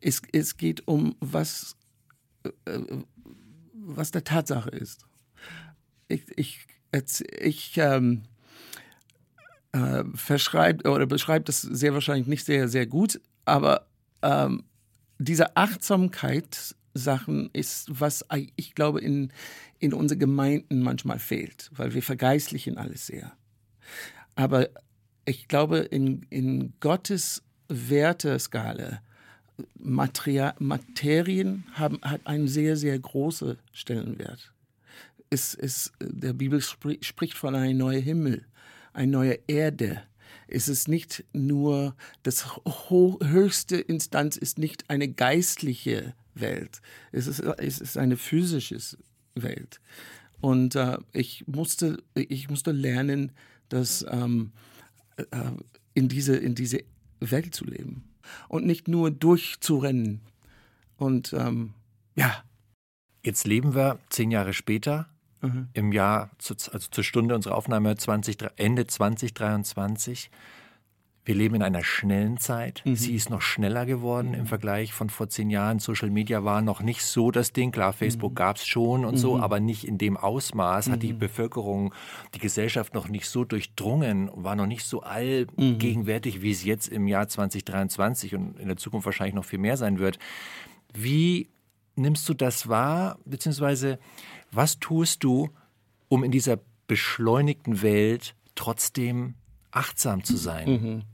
Es, 0.00 0.22
es 0.32 0.56
geht 0.56 0.88
um, 0.88 1.14
was, 1.20 1.76
äh, 2.64 2.80
was 3.74 4.12
der 4.12 4.24
Tatsache 4.24 4.70
ist. 4.70 5.04
Ich, 6.08 6.22
ich, 6.38 6.66
ich 7.38 7.76
ähm, 7.76 8.22
äh, 9.72 10.04
verschreibe 10.14 10.90
oder 10.90 11.04
beschreibe 11.04 11.44
das 11.44 11.60
sehr 11.60 11.92
wahrscheinlich 11.92 12.26
nicht 12.26 12.46
sehr, 12.46 12.68
sehr 12.68 12.86
gut, 12.86 13.20
aber 13.44 13.86
ähm, 14.22 14.62
diese 15.18 15.56
Achtsamkeitssachen 15.56 17.50
ist, 17.52 17.86
was 17.88 18.24
ich 18.56 18.74
glaube 18.74 19.00
in, 19.00 19.32
in 19.78 19.92
unseren 19.92 20.18
Gemeinden 20.18 20.82
manchmal 20.82 21.18
fehlt, 21.18 21.70
weil 21.74 21.94
wir 21.94 22.02
vergeistlichen 22.02 22.78
alles 22.78 23.06
sehr. 23.06 23.32
Aber 24.34 24.68
ich 25.24 25.48
glaube, 25.48 25.78
in, 25.78 26.22
in 26.30 26.74
Gottes 26.80 27.42
Werteskala, 27.68 29.00
Materien 29.78 31.64
haben, 31.72 31.98
hat 32.02 32.26
einen 32.26 32.46
sehr, 32.46 32.76
sehr 32.76 32.98
großen 32.98 33.56
Stellenwert. 33.72 34.52
Es, 35.30 35.54
es, 35.54 35.92
der 36.00 36.34
Bibel 36.34 36.60
spri 36.60 36.98
spricht 37.00 37.34
von 37.34 37.54
einem 37.54 37.78
neuen 37.78 38.02
Himmel, 38.02 38.44
eine 38.92 39.10
neue 39.10 39.38
Erde. 39.46 40.02
Es 40.48 40.68
ist 40.68 40.88
nicht 40.88 41.24
nur, 41.32 41.96
das 42.22 42.46
höchste 42.64 43.76
Instanz 43.76 44.36
ist 44.36 44.58
nicht 44.58 44.88
eine 44.90 45.08
geistliche 45.08 46.14
Welt. 46.34 46.80
Es 47.12 47.26
ist, 47.26 47.40
es 47.40 47.80
ist 47.80 47.98
eine 47.98 48.16
physische 48.16 48.78
Welt. 49.34 49.80
Und 50.40 50.74
äh, 50.76 50.98
ich, 51.12 51.46
musste, 51.46 52.02
ich 52.14 52.48
musste 52.48 52.72
lernen, 52.72 53.32
das 53.68 54.04
ähm, 54.08 54.52
äh, 55.16 55.24
in, 55.94 56.08
diese, 56.08 56.36
in 56.36 56.54
diese 56.54 56.80
Welt 57.20 57.54
zu 57.54 57.64
leben. 57.64 58.04
Und 58.48 58.66
nicht 58.66 58.86
nur 58.88 59.10
durchzurennen. 59.10 60.20
Und 60.96 61.32
ähm, 61.32 61.74
ja, 62.14 62.44
Jetzt 63.26 63.44
leben 63.44 63.74
wir 63.74 63.98
zehn 64.08 64.30
Jahre 64.30 64.52
später, 64.52 65.08
im 65.74 65.92
Jahr, 65.92 66.30
also 66.38 66.78
zur 66.78 67.04
Stunde 67.04 67.34
unserer 67.34 67.56
Aufnahme 67.56 67.94
20, 67.96 68.38
Ende 68.56 68.86
2023. 68.86 70.30
Wir 71.26 71.34
leben 71.34 71.56
in 71.56 71.62
einer 71.62 71.82
schnellen 71.82 72.38
Zeit. 72.38 72.82
Sie 72.84 73.16
ist 73.16 73.30
noch 73.30 73.42
schneller 73.42 73.84
geworden 73.84 74.32
im 74.32 74.46
Vergleich 74.46 74.92
von 74.92 75.10
vor 75.10 75.28
zehn 75.28 75.50
Jahren. 75.50 75.80
Social 75.80 76.08
Media 76.08 76.44
war 76.44 76.62
noch 76.62 76.82
nicht 76.82 77.04
so 77.04 77.32
das 77.32 77.52
Ding. 77.52 77.72
Klar, 77.72 77.92
Facebook 77.92 78.36
gab 78.36 78.58
es 78.58 78.66
schon 78.66 79.04
und 79.04 79.16
so, 79.16 79.36
aber 79.36 79.58
nicht 79.58 79.88
in 79.88 79.98
dem 79.98 80.16
Ausmaß. 80.16 80.88
Hat 80.88 81.02
die 81.02 81.12
Bevölkerung, 81.12 81.92
die 82.34 82.38
Gesellschaft 82.38 82.94
noch 82.94 83.08
nicht 83.08 83.28
so 83.28 83.44
durchdrungen, 83.44 84.30
war 84.34 84.54
noch 84.54 84.68
nicht 84.68 84.84
so 84.84 85.02
allgegenwärtig, 85.02 86.42
wie 86.42 86.52
es 86.52 86.64
jetzt 86.64 86.86
im 86.86 87.08
Jahr 87.08 87.26
2023 87.26 88.36
und 88.36 88.60
in 88.60 88.68
der 88.68 88.76
Zukunft 88.76 89.06
wahrscheinlich 89.06 89.34
noch 89.34 89.44
viel 89.44 89.58
mehr 89.58 89.76
sein 89.76 89.98
wird. 89.98 90.20
Wie 90.94 91.48
nimmst 91.96 92.28
du 92.28 92.34
das 92.34 92.68
wahr, 92.68 93.18
beziehungsweise 93.24 93.98
was 94.56 94.78
tust 94.80 95.22
du, 95.22 95.50
um 96.08 96.24
in 96.24 96.30
dieser 96.30 96.58
beschleunigten 96.86 97.82
Welt 97.82 98.34
trotzdem 98.54 99.34
achtsam 99.70 100.24
zu 100.24 100.36
sein? 100.36 101.04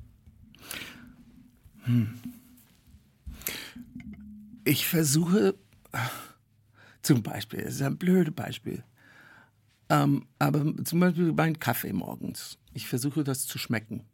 ich 4.64 4.86
versuche, 4.86 5.56
zum 7.02 7.22
Beispiel, 7.22 7.62
das 7.62 7.74
ist 7.74 7.82
ein 7.82 7.98
blödes 7.98 8.34
Beispiel, 8.34 8.84
ähm, 9.88 10.26
aber 10.38 10.84
zum 10.84 11.00
Beispiel 11.00 11.32
mein 11.32 11.58
Kaffee 11.58 11.92
morgens. 11.92 12.58
Ich 12.72 12.86
versuche 12.86 13.24
das 13.24 13.46
zu 13.46 13.58
schmecken. 13.58 14.04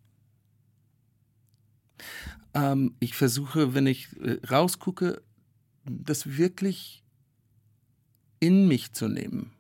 Ähm, 2.55 2.97
ich 2.99 3.15
versuche, 3.15 3.75
wenn 3.75 3.87
ich 3.87 4.09
äh, 4.21 4.39
rausgucke, 4.47 5.23
das 5.85 6.39
wirklich 6.39 7.05
in 8.41 8.69
mich 8.69 8.93
zu 8.93 9.09
nehmen. 9.09 9.53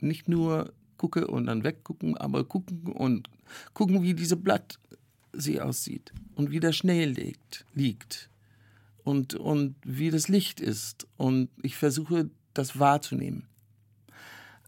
Nicht 0.00 0.28
nur 0.28 0.72
gucke 0.96 1.26
und 1.26 1.46
dann 1.46 1.64
weggucken, 1.64 2.16
aber 2.16 2.44
gucken 2.44 2.92
und 2.92 3.30
gucken, 3.74 4.02
wie 4.02 4.14
diese 4.14 4.36
Blatt 4.36 4.78
sie 5.32 5.60
aussieht 5.60 6.12
und 6.34 6.50
wie 6.50 6.60
der 6.60 6.72
Schnee 6.72 7.04
liegt. 7.04 7.64
liegt 7.74 8.30
und, 9.08 9.34
und 9.34 9.74
wie 9.84 10.10
das 10.10 10.28
Licht 10.28 10.60
ist. 10.60 11.06
Und 11.16 11.48
ich 11.62 11.76
versuche, 11.76 12.30
das 12.52 12.78
wahrzunehmen. 12.78 13.48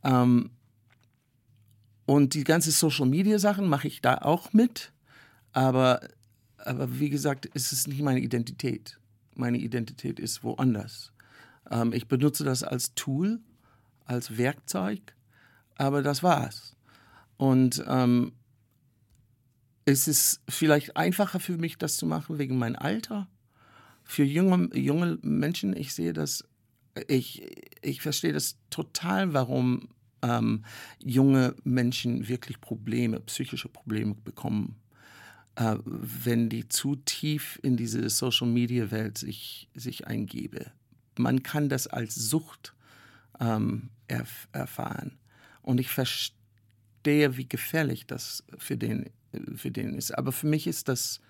Ähm, 0.02 0.50
und 2.06 2.34
die 2.34 2.44
ganze 2.44 2.70
Social-Media-Sachen 2.70 3.68
mache 3.68 3.88
ich 3.88 4.00
da 4.00 4.16
auch 4.18 4.52
mit. 4.52 4.92
Aber, 5.52 6.00
aber 6.56 6.98
wie 6.98 7.10
gesagt, 7.10 7.50
es 7.54 7.72
ist 7.72 7.86
nicht 7.86 8.00
meine 8.00 8.20
Identität. 8.20 8.98
Meine 9.34 9.58
Identität 9.58 10.18
ist 10.18 10.42
woanders. 10.42 11.12
Ähm, 11.70 11.92
ich 11.92 12.08
benutze 12.08 12.44
das 12.44 12.62
als 12.62 12.94
Tool, 12.94 13.40
als 14.04 14.36
Werkzeug, 14.36 15.14
aber 15.76 16.02
das 16.02 16.22
war's. 16.22 16.76
Und 17.36 17.82
ähm, 17.86 18.32
es 19.84 20.08
ist 20.08 20.42
vielleicht 20.48 20.96
einfacher 20.96 21.40
für 21.40 21.56
mich, 21.56 21.78
das 21.78 21.96
zu 21.96 22.06
machen 22.06 22.38
wegen 22.38 22.58
meinem 22.58 22.76
Alter 22.76 23.28
für 24.10 24.24
junge, 24.24 24.76
junge 24.76 25.18
Menschen, 25.22 25.76
ich 25.76 25.94
sehe 25.94 26.12
das, 26.12 26.44
ich, 27.06 27.46
ich 27.80 28.02
verstehe 28.02 28.32
das 28.32 28.56
total, 28.68 29.32
warum 29.34 29.88
ähm, 30.22 30.64
junge 31.02 31.54
Menschen 31.62 32.26
wirklich 32.28 32.60
Probleme, 32.60 33.20
psychische 33.20 33.68
Probleme 33.68 34.16
bekommen, 34.16 34.80
äh, 35.54 35.76
wenn 35.84 36.48
die 36.48 36.68
zu 36.68 36.96
tief 36.96 37.60
in 37.62 37.76
diese 37.76 38.10
Social-Media-Welt 38.10 39.16
sich, 39.16 39.68
sich 39.74 40.08
eingebe. 40.08 40.72
Man 41.20 41.42
kann 41.42 41.68
das 41.68 41.86
als 41.86 42.14
Sucht 42.14 42.74
ähm, 43.40 43.90
erf 44.08 44.48
erfahren. 44.52 45.18
Und 45.62 45.78
ich 45.78 45.88
verstehe, 45.88 47.36
wie 47.36 47.48
gefährlich 47.48 48.06
das 48.06 48.44
für 48.58 48.76
den, 48.76 49.10
für 49.54 49.70
den 49.70 49.94
ist. 49.94 50.16
Aber 50.16 50.32
für 50.32 50.46
mich 50.46 50.66
ist 50.66 50.88
das, 50.88 51.20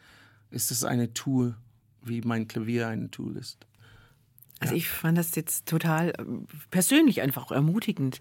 ist 0.51 0.71
das 0.71 0.85
eine 0.85 1.13
Tool, 1.13 1.57
wie 2.03 2.21
mein 2.23 2.49
Klavier 2.49 2.89
ein 2.89 3.11
Tool 3.11 3.37
ist. 3.37 3.67
Also 4.61 4.75
ich 4.75 4.89
fand 4.89 5.17
das 5.17 5.35
jetzt 5.35 5.67
total 5.67 6.13
ähm, 6.19 6.47
persönlich 6.71 7.23
einfach 7.23 7.47
auch 7.47 7.53
ermutigend, 7.53 8.21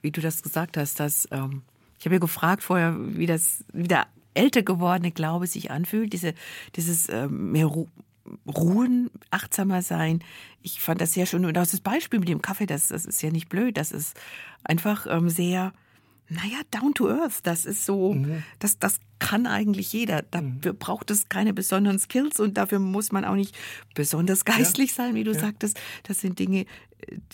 wie 0.00 0.10
du 0.10 0.20
das 0.20 0.42
gesagt 0.42 0.76
hast, 0.76 0.98
dass 0.98 1.28
ähm, 1.30 1.62
ich 1.98 2.06
habe 2.06 2.16
ja 2.16 2.20
gefragt 2.20 2.62
vorher, 2.62 2.96
wie 2.98 3.26
das 3.26 3.64
wie 3.72 3.88
der 3.88 4.06
älter 4.32 4.62
gewordene 4.62 5.12
Glaube 5.12 5.46
sich 5.46 5.70
anfühlt, 5.70 6.12
diese 6.12 6.34
dieses 6.74 7.08
ähm, 7.10 7.52
mehr 7.52 7.66
Ru 7.66 7.88
Ruhen, 8.46 9.10
achtsamer 9.30 9.82
sein. 9.82 10.22
Ich 10.62 10.80
fand 10.80 11.00
das 11.00 11.12
sehr 11.12 11.26
schön 11.26 11.44
und 11.44 11.56
auch 11.58 11.66
das 11.66 11.80
Beispiel 11.80 12.20
mit 12.20 12.28
dem 12.28 12.42
Kaffee, 12.42 12.66
das, 12.66 12.88
das 12.88 13.04
ist 13.04 13.22
ja 13.22 13.30
nicht 13.30 13.48
blöd, 13.48 13.76
das 13.76 13.92
ist 13.92 14.18
einfach 14.64 15.06
ähm, 15.08 15.28
sehr 15.28 15.72
naja, 16.28 16.58
down 16.70 16.94
to 16.94 17.08
earth. 17.08 17.40
Das 17.42 17.64
ist 17.66 17.84
so, 17.84 18.16
das, 18.58 18.78
das 18.78 18.98
kann 19.18 19.46
eigentlich 19.46 19.92
jeder. 19.92 20.22
Dafür 20.22 20.72
braucht 20.72 21.10
es 21.10 21.28
keine 21.28 21.52
besonderen 21.52 21.98
Skills 21.98 22.40
und 22.40 22.56
dafür 22.56 22.78
muss 22.78 23.12
man 23.12 23.24
auch 23.24 23.34
nicht 23.34 23.54
besonders 23.94 24.44
geistlich 24.44 24.94
sein, 24.94 25.14
wie 25.14 25.24
du 25.24 25.34
sagtest. 25.34 25.78
Das 26.04 26.20
sind 26.20 26.38
Dinge, 26.38 26.66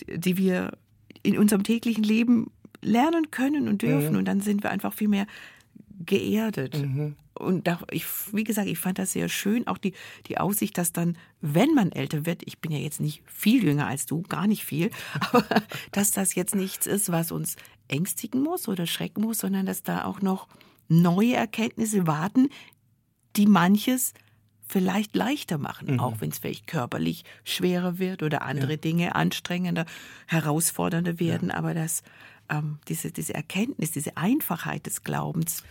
äh, 0.07 0.17
die 0.17 0.37
wir 0.37 0.77
in 1.23 1.37
unserem 1.37 1.63
täglichen 1.63 2.03
Leben 2.03 2.51
lernen 2.81 3.31
können 3.31 3.67
und 3.67 3.81
dürfen. 3.81 4.15
Und 4.15 4.25
dann 4.25 4.41
sind 4.41 4.63
wir 4.63 4.71
einfach 4.71 4.93
viel 4.93 5.07
mehr 5.07 5.27
geerdet. 6.05 6.75
Und 7.33 7.67
da, 7.67 7.79
ich, 7.91 8.05
wie 8.33 8.43
gesagt, 8.43 8.67
ich 8.67 8.77
fand 8.77 8.99
das 8.99 9.13
sehr 9.13 9.29
schön, 9.29 9.67
auch 9.67 9.77
die, 9.77 9.93
die 10.27 10.37
Aussicht, 10.37 10.77
dass 10.77 10.93
dann, 10.93 11.17
wenn 11.39 11.73
man 11.73 11.91
älter 11.91 12.25
wird, 12.25 12.43
ich 12.45 12.59
bin 12.59 12.71
ja 12.71 12.77
jetzt 12.77 12.99
nicht 12.99 13.23
viel 13.25 13.63
jünger 13.63 13.87
als 13.87 14.05
du, 14.05 14.21
gar 14.21 14.47
nicht 14.47 14.63
viel, 14.63 14.91
aber 15.31 15.45
dass 15.91 16.11
das 16.11 16.35
jetzt 16.35 16.55
nichts 16.55 16.87
ist, 16.87 17.11
was 17.11 17.31
uns 17.31 17.55
ängstigen 17.87 18.41
muss 18.41 18.67
oder 18.67 18.85
schrecken 18.85 19.21
muss, 19.21 19.39
sondern 19.39 19.65
dass 19.65 19.83
da 19.83 20.05
auch 20.05 20.21
noch 20.21 20.47
neue 20.87 21.35
Erkenntnisse 21.35 22.05
warten, 22.05 22.49
die 23.37 23.45
manches 23.45 24.13
vielleicht 24.71 25.15
leichter 25.15 25.57
machen, 25.57 25.99
auch 25.99 26.21
wenn 26.21 26.29
es 26.29 26.39
vielleicht 26.39 26.65
körperlich 26.65 27.25
schwerer 27.43 27.99
wird 27.99 28.23
oder 28.23 28.41
andere 28.43 28.77
Dinge 28.77 29.15
anstrengender, 29.15 29.85
herausfordernder 30.27 31.19
werden, 31.19 31.51
aber 31.51 31.73
dass 31.73 32.03
ähm, 32.49 32.79
diese, 32.87 33.11
diese 33.11 33.33
Erkenntnis, 33.33 33.91
diese 33.91 34.15
Einfachheit 34.15 34.85
des 34.85 35.03
Glaubens 35.03 35.63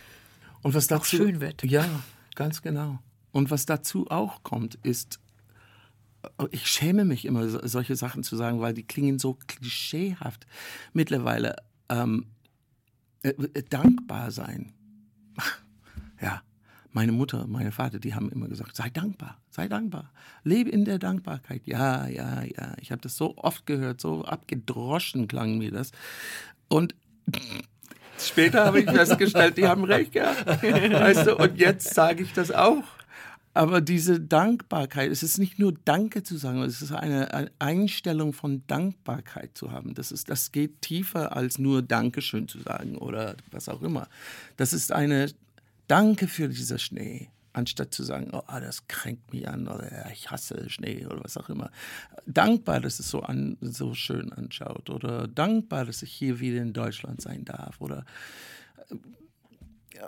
Und 0.62 0.74
was 0.74 0.86
dazu 0.86 1.16
schön 1.16 1.40
wird. 1.40 1.62
Ja, 1.64 1.86
ganz 2.34 2.62
genau. 2.62 2.98
Und 3.32 3.50
was 3.50 3.64
dazu 3.66 4.10
auch 4.10 4.42
kommt, 4.42 4.74
ist, 4.82 5.20
äh, 6.38 6.46
ich 6.50 6.66
schäme 6.66 7.04
mich 7.04 7.24
immer, 7.24 7.48
so- 7.48 7.66
solche 7.66 7.96
Sachen 7.96 8.22
zu 8.22 8.36
sagen, 8.36 8.60
weil 8.60 8.74
die 8.74 8.82
klingen 8.82 9.18
so 9.18 9.38
klischeehaft 9.46 10.46
mittlerweile. 10.92 11.56
Ähm, 11.88 12.26
äh, 13.22 13.30
äh, 13.30 13.62
dankbar 13.68 14.30
sein. 14.30 14.72
Ja, 16.22 16.42
meine 16.92 17.12
Mutter, 17.12 17.46
meine 17.46 17.72
Vater, 17.72 17.98
die 17.98 18.14
haben 18.14 18.30
immer 18.30 18.46
gesagt, 18.46 18.76
sei 18.76 18.90
dankbar, 18.90 19.40
sei 19.48 19.68
dankbar, 19.68 20.12
lebe 20.44 20.68
in 20.68 20.84
der 20.84 20.98
Dankbarkeit. 20.98 21.66
Ja, 21.66 22.06
ja, 22.08 22.42
ja. 22.42 22.74
Ich 22.78 22.92
habe 22.92 23.00
das 23.00 23.16
so 23.16 23.38
oft 23.38 23.64
gehört, 23.64 24.02
so 24.02 24.24
abgedroschen 24.26 25.28
klang 25.28 25.56
mir 25.56 25.70
das. 25.70 25.92
Und 26.68 26.94
Später 28.26 28.64
habe 28.64 28.80
ich 28.80 28.90
festgestellt, 28.90 29.56
die 29.56 29.66
haben 29.66 29.84
recht 29.84 30.12
gehabt. 30.12 30.46
Weißt 30.46 31.26
du, 31.26 31.36
und 31.36 31.58
jetzt 31.58 31.94
sage 31.94 32.22
ich 32.22 32.32
das 32.32 32.50
auch. 32.50 32.84
Aber 33.52 33.80
diese 33.80 34.20
Dankbarkeit, 34.20 35.10
es 35.10 35.24
ist 35.24 35.38
nicht 35.38 35.58
nur 35.58 35.74
Danke 35.84 36.22
zu 36.22 36.36
sagen, 36.36 36.62
es 36.62 36.82
ist 36.82 36.92
eine, 36.92 37.34
eine 37.34 37.50
Einstellung 37.58 38.32
von 38.32 38.62
Dankbarkeit 38.68 39.58
zu 39.58 39.72
haben. 39.72 39.94
Das, 39.94 40.12
ist, 40.12 40.30
das 40.30 40.52
geht 40.52 40.82
tiefer 40.82 41.36
als 41.36 41.58
nur 41.58 41.82
Dankeschön 41.82 42.46
zu 42.46 42.60
sagen 42.60 42.96
oder 42.96 43.34
was 43.50 43.68
auch 43.68 43.82
immer. 43.82 44.08
Das 44.56 44.72
ist 44.72 44.92
eine 44.92 45.32
Danke 45.88 46.28
für 46.28 46.48
dieser 46.48 46.78
Schnee, 46.78 47.28
anstatt 47.52 47.92
zu 47.92 48.02
sagen, 48.02 48.30
oh, 48.32 48.42
das 48.48 48.86
kränkt 48.86 49.32
mich 49.32 49.48
an 49.48 49.66
oder 49.66 50.10
ich 50.12 50.30
hasse 50.30 50.70
Schnee 50.70 51.06
oder 51.06 51.24
was 51.24 51.36
auch 51.36 51.48
immer. 51.48 51.70
Dankbar, 52.26 52.80
dass 52.80 53.00
es 53.00 53.08
so, 53.08 53.22
an, 53.22 53.56
so 53.60 53.94
schön 53.94 54.32
anschaut 54.32 54.90
oder 54.90 55.26
dankbar, 55.26 55.84
dass 55.84 56.02
ich 56.02 56.12
hier 56.12 56.40
wieder 56.40 56.62
in 56.62 56.72
Deutschland 56.72 57.20
sein 57.20 57.44
darf 57.44 57.80
oder 57.80 58.04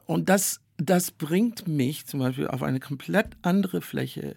und 0.06 0.28
das, 0.28 0.60
das 0.76 1.10
bringt 1.10 1.68
mich 1.68 2.06
zum 2.06 2.20
Beispiel 2.20 2.48
auf 2.48 2.62
eine 2.62 2.80
komplett 2.80 3.36
andere 3.42 3.82
Fläche, 3.82 4.36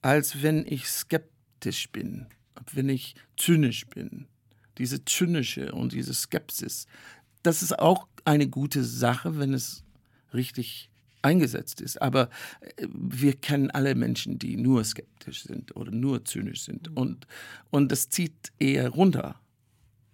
als 0.00 0.42
wenn 0.42 0.66
ich 0.66 0.88
skeptisch 0.88 1.90
bin, 1.90 2.26
wenn 2.72 2.88
ich 2.88 3.14
zynisch 3.36 3.86
bin. 3.86 4.26
Diese 4.78 5.04
zynische 5.04 5.72
und 5.72 5.92
diese 5.92 6.14
Skepsis. 6.14 6.86
Das 7.42 7.62
ist 7.62 7.78
auch 7.78 8.08
eine 8.24 8.48
gute 8.48 8.84
Sache, 8.84 9.38
wenn 9.38 9.52
es 9.52 9.84
richtig 10.32 10.90
eingesetzt 11.22 11.80
ist. 11.80 12.00
Aber 12.02 12.28
äh, 12.60 12.86
wir 12.92 13.34
kennen 13.34 13.70
alle 13.70 13.94
Menschen, 13.94 14.38
die 14.38 14.56
nur 14.56 14.84
skeptisch 14.84 15.44
sind 15.44 15.74
oder 15.76 15.90
nur 15.90 16.24
zynisch 16.24 16.62
sind. 16.62 16.94
Und, 16.96 17.26
und 17.70 17.90
das 17.90 18.08
zieht 18.10 18.52
eher 18.58 18.90
runter. 18.90 19.40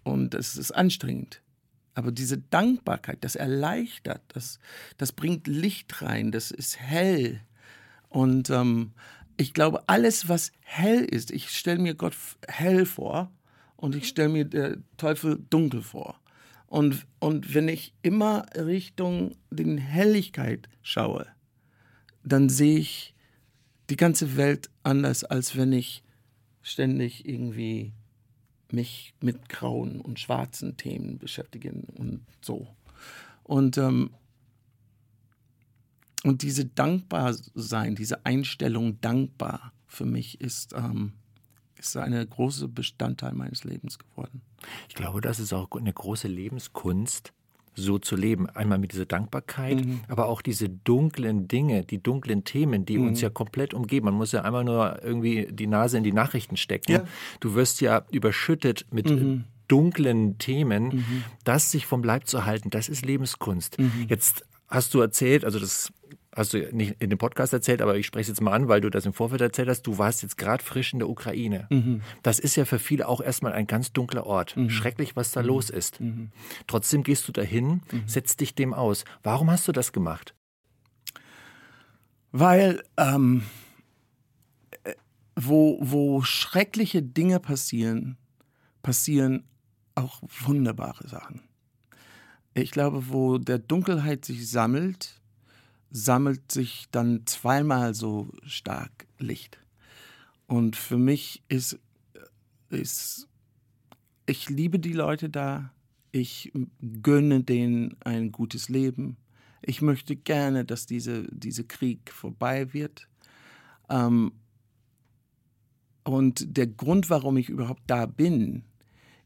Und 0.04 0.34
es 0.34 0.56
ist 0.56 0.72
anstrengend. 0.72 1.42
Aber 1.94 2.12
diese 2.12 2.38
Dankbarkeit, 2.38 3.18
das 3.22 3.34
erleichtert, 3.34 4.22
das, 4.28 4.60
das 4.98 5.12
bringt 5.12 5.48
Licht 5.48 6.00
rein, 6.00 6.30
das 6.30 6.52
ist 6.52 6.78
hell. 6.78 7.40
Und 8.08 8.50
ähm, 8.50 8.92
ich 9.36 9.52
glaube, 9.52 9.88
alles, 9.88 10.28
was 10.28 10.52
hell 10.60 11.04
ist, 11.04 11.30
ich 11.30 11.50
stelle 11.50 11.80
mir 11.80 11.94
Gott 11.94 12.14
hell 12.46 12.86
vor 12.86 13.32
und 13.76 13.94
ich 13.96 14.08
stelle 14.08 14.28
mir 14.28 14.44
der 14.44 14.78
Teufel 14.96 15.44
dunkel 15.50 15.82
vor. 15.82 16.20
Und, 16.68 17.06
und 17.18 17.54
wenn 17.54 17.66
ich 17.68 17.94
immer 18.02 18.44
Richtung 18.54 19.36
den 19.50 19.78
Helligkeit 19.78 20.68
schaue, 20.82 21.26
dann 22.22 22.50
sehe 22.50 22.78
ich 22.78 23.14
die 23.88 23.96
ganze 23.96 24.36
Welt 24.36 24.68
anders, 24.82 25.24
als 25.24 25.56
wenn 25.56 25.72
ich 25.72 26.02
ständig 26.60 27.26
irgendwie 27.26 27.92
mich 28.70 29.14
mit 29.22 29.48
grauen 29.48 30.00
und 30.00 30.20
schwarzen 30.20 30.76
Themen 30.76 31.18
beschäftigen 31.18 31.84
und 31.96 32.20
so. 32.42 32.68
Und, 33.44 33.78
ähm, 33.78 34.10
und 36.22 36.42
diese 36.42 36.66
dankbar 36.66 37.34
sein, 37.54 37.94
diese 37.94 38.26
Einstellung 38.26 39.00
dankbar 39.00 39.72
für 39.86 40.04
mich 40.04 40.42
ist, 40.42 40.74
ähm, 40.74 41.14
ist 41.78 41.96
eine 41.96 42.26
große 42.26 42.68
Bestandteil 42.68 43.32
meines 43.32 43.64
Lebens 43.64 43.98
geworden. 43.98 44.42
Ich 44.88 44.94
glaube, 44.94 45.20
das 45.20 45.38
ist 45.38 45.52
auch 45.52 45.70
eine 45.72 45.92
große 45.92 46.28
Lebenskunst, 46.28 47.32
so 47.74 47.98
zu 47.98 48.16
leben. 48.16 48.48
Einmal 48.50 48.78
mit 48.78 48.92
dieser 48.92 49.06
Dankbarkeit, 49.06 49.84
aber 50.08 50.26
auch 50.26 50.42
diese 50.42 50.68
dunklen 50.68 51.48
Dinge, 51.48 51.84
die 51.84 52.02
dunklen 52.02 52.44
Themen, 52.44 52.84
die 52.84 52.98
uns 52.98 53.20
ja 53.20 53.30
komplett 53.30 53.72
umgeben. 53.72 54.06
Man 54.06 54.14
muss 54.14 54.32
ja 54.32 54.42
einmal 54.42 54.64
nur 54.64 55.02
irgendwie 55.02 55.46
die 55.50 55.66
Nase 55.66 55.98
in 55.98 56.04
die 56.04 56.12
Nachrichten 56.12 56.56
stecken. 56.56 56.92
Ja. 56.92 57.04
Du 57.40 57.54
wirst 57.54 57.80
ja 57.80 58.04
überschüttet 58.10 58.86
mit 58.90 59.10
äh, 59.10 59.40
dunklen 59.68 60.38
Themen. 60.38 61.04
Das 61.44 61.70
sich 61.70 61.86
vom 61.86 62.02
Leib 62.02 62.26
zu 62.26 62.44
halten, 62.44 62.70
das 62.70 62.88
ist 62.88 63.06
Lebenskunst. 63.06 63.76
Jetzt 64.08 64.44
hast 64.68 64.92
du 64.94 65.00
erzählt, 65.00 65.44
also 65.44 65.58
das 65.58 65.92
hast 66.38 66.54
du 66.54 66.58
nicht 66.74 66.96
in 67.00 67.10
dem 67.10 67.18
Podcast 67.18 67.52
erzählt, 67.52 67.82
aber 67.82 67.96
ich 67.96 68.06
spreche 68.06 68.22
es 68.22 68.28
jetzt 68.28 68.40
mal 68.40 68.52
an, 68.52 68.68
weil 68.68 68.80
du 68.80 68.90
das 68.90 69.04
im 69.04 69.12
Vorfeld 69.12 69.40
erzählt 69.40 69.68
hast. 69.68 69.82
Du 69.82 69.98
warst 69.98 70.22
jetzt 70.22 70.38
gerade 70.38 70.62
frisch 70.62 70.92
in 70.92 71.00
der 71.00 71.08
Ukraine. 71.08 71.66
Das 72.22 72.38
ist 72.38 72.56
ja 72.56 72.64
für 72.64 72.78
viele 72.78 73.08
auch 73.08 73.20
erstmal 73.20 73.52
ein 73.52 73.66
ganz 73.66 73.92
dunkler 73.92 74.24
Ort. 74.26 74.54
Schrecklich, 74.68 75.16
was 75.16 75.32
da 75.32 75.40
los 75.40 75.68
ist. 75.70 76.00
Trotzdem 76.66 77.02
gehst 77.02 77.26
du 77.28 77.32
dahin, 77.32 77.82
setzt 78.06 78.40
dich 78.40 78.54
dem 78.54 78.72
aus. 78.72 79.04
Warum 79.22 79.50
hast 79.50 79.68
du 79.68 79.72
das 79.72 79.92
gemacht? 79.92 80.34
Weil 82.30 82.82
ähm, 82.96 83.42
äh, 84.84 84.94
wo, 85.34 85.78
wo 85.80 86.22
schreckliche 86.22 87.02
Dinge 87.02 87.40
passieren, 87.40 88.16
passieren 88.82 89.44
auch 89.94 90.20
wunderbare 90.44 91.08
Sachen. 91.08 91.42
Ich 92.54 92.70
glaube, 92.70 93.08
wo 93.08 93.38
der 93.38 93.58
Dunkelheit 93.58 94.24
sich 94.24 94.48
sammelt, 94.50 95.20
sammelt 95.90 96.52
sich 96.52 96.86
dann 96.90 97.26
zweimal 97.26 97.94
so 97.94 98.30
stark 98.44 99.06
Licht. 99.18 99.58
Und 100.46 100.76
für 100.76 100.98
mich 100.98 101.42
ist, 101.48 101.78
ist 102.70 103.28
ich 104.26 104.48
liebe 104.50 104.78
die 104.78 104.92
Leute 104.92 105.30
da, 105.30 105.72
ich 106.12 106.52
gönne 107.02 107.42
denen 107.42 107.96
ein 108.00 108.32
gutes 108.32 108.68
Leben. 108.68 109.16
Ich 109.62 109.82
möchte 109.82 110.16
gerne, 110.16 110.64
dass 110.64 110.86
diese, 110.86 111.24
dieser 111.30 111.64
Krieg 111.64 112.10
vorbei 112.12 112.72
wird. 112.72 113.08
Ähm, 113.88 114.32
und 116.04 116.56
der 116.56 116.66
Grund, 116.66 117.10
warum 117.10 117.36
ich 117.36 117.48
überhaupt 117.48 117.82
da 117.86 118.06
bin, 118.06 118.64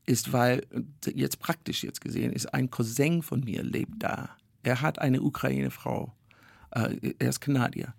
ist, 0.07 0.33
weil, 0.33 0.67
jetzt 1.15 1.39
praktisch 1.39 1.85
jetzt 1.85 2.01
gesehen, 2.01 2.33
ist 2.33 2.53
ein 2.53 2.71
Cousin 2.71 3.23
von 3.23 3.41
mir 3.41 3.63
lebt 3.63 4.03
da. 4.03 4.37
Er 4.63 4.81
hat 4.83 4.99
eine 4.99 5.23
Ukraine-Frau. 5.23 6.13
Äh, 6.73 7.15
er 7.19 7.29
ist 7.29 7.41
Kanadier. 7.41 7.95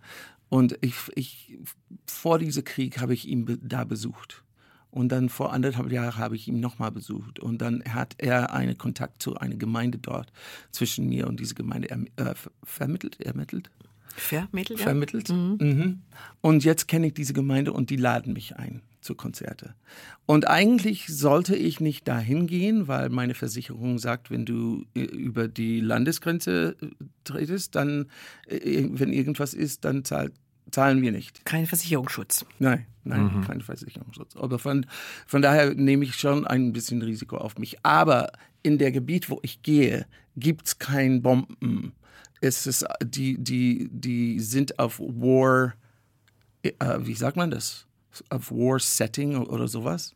Und 0.50 0.78
ich, 0.82 0.96
ich, 1.16 1.58
vor 2.06 2.38
diesem 2.40 2.64
Krieg 2.64 3.00
habe 3.00 3.14
ich 3.14 3.28
ihn 3.28 3.60
da 3.64 3.84
besucht. 3.86 4.44
Und 4.92 5.10
dann 5.12 5.30
vor 5.30 5.52
anderthalb 5.52 5.92
Jahren 5.92 6.18
habe 6.18 6.36
ich 6.36 6.48
ihn 6.48 6.60
nochmal 6.60 6.92
besucht. 6.92 7.40
Und 7.40 7.60
dann 7.64 7.84
hat 7.86 8.14
er 8.20 8.54
einen 8.54 8.78
Kontakt 8.78 9.24
zu 9.24 9.36
einer 9.38 9.56
Gemeinde 9.56 9.98
dort 9.98 10.32
zwischen 10.72 11.10
mir 11.10 11.26
und 11.28 11.40
dieser 11.40 11.56
Gemeinde 11.56 11.90
erm- 11.90 12.08
äh, 12.18 12.36
ver- 12.36 12.52
vermittelt, 12.64 13.20
ermittelt, 13.20 13.72
Vermittelt, 14.16 14.78
ja? 14.80 14.84
vermittelt. 14.86 15.30
Mhm. 15.30 16.02
Und 16.42 16.64
jetzt 16.64 16.88
kenne 16.88 17.08
ich 17.08 17.16
diese 17.16 17.34
Gemeinde 17.34 17.74
und 17.74 17.90
die 17.90 17.96
laden 17.96 18.34
mich 18.34 18.56
ein 18.58 18.82
zu 19.04 19.16
Konzerte. 19.16 19.76
Und 20.26 20.48
eigentlich 20.48 21.08
sollte 21.08 21.56
ich 21.56 21.80
nicht 21.80 22.08
dahin 22.08 22.48
gehen, 22.48 22.88
weil 22.88 23.10
meine 23.10 23.34
Versicherung 23.34 24.00
sagt, 24.00 24.32
wenn 24.32 24.46
du 24.46 24.86
äh, 24.96 25.02
über 25.02 25.48
die 25.48 25.80
Landesgrenze 25.80 26.76
äh, 26.82 26.88
tretest, 27.24 27.76
dann, 27.76 28.08
äh, 28.48 28.88
wenn 28.90 29.12
irgendwas 29.12 29.54
ist, 29.54 29.86
dann 29.86 30.04
zahlt, 30.04 30.34
zahlen 30.72 31.02
wir 31.02 31.12
nicht. 31.12 31.46
Kein 31.46 31.66
Versicherungsschutz. 31.66 32.46
Nein, 32.60 32.86
nein, 33.04 33.44
kein 33.46 33.62
Versicherungsschutz. 33.62 34.36
Aber 34.36 34.60
von, 34.60 34.86
von 35.28 35.42
daher 35.42 35.74
nehme 35.76 36.06
ich 36.06 36.16
schon 36.16 36.48
ein 36.48 36.74
bisschen 36.74 37.02
Risiko 37.02 37.38
auf 37.38 37.58
mich. 37.58 37.78
Aber 37.84 38.32
in 38.64 38.78
der 38.78 38.92
Gebiet, 38.92 39.30
wo 39.30 39.40
ich 39.44 39.62
gehe, 39.62 40.06
gibt 40.36 40.68
es 40.68 40.80
keine 40.80 41.20
Bomben. 41.20 41.94
Es 42.42 42.66
ist, 42.66 42.86
die, 43.04 43.38
die, 43.38 43.90
die 43.92 44.40
sind 44.40 44.80
auf 44.80 45.00
War, 45.00 45.74
äh, 46.64 46.74
wie 47.00 47.14
sagt 47.14 47.38
man 47.38 47.52
das? 47.52 47.88
Auf 48.30 48.52
War 48.52 48.80
Setting 48.80 49.38
oder 49.38 49.68
sowas. 49.68 50.16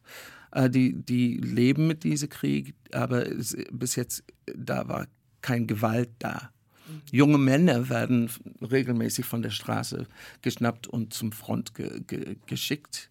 Äh, 0.51 0.69
die, 0.69 0.93
die 0.93 1.37
leben 1.37 1.87
mit 1.87 2.03
diesem 2.03 2.29
Krieg, 2.29 2.75
aber 2.91 3.25
es, 3.25 3.55
bis 3.71 3.95
jetzt, 3.95 4.23
da 4.45 4.87
war 4.87 5.07
kein 5.41 5.67
Gewalt 5.67 6.09
da. 6.19 6.51
Junge 7.11 7.37
Männer 7.37 7.89
werden 7.89 8.29
regelmäßig 8.61 9.25
von 9.25 9.41
der 9.41 9.49
Straße 9.49 10.07
geschnappt 10.41 10.87
und 10.87 11.13
zum 11.13 11.31
Front 11.31 11.75
ge 11.75 12.01
ge 12.07 12.37
geschickt. 12.45 13.09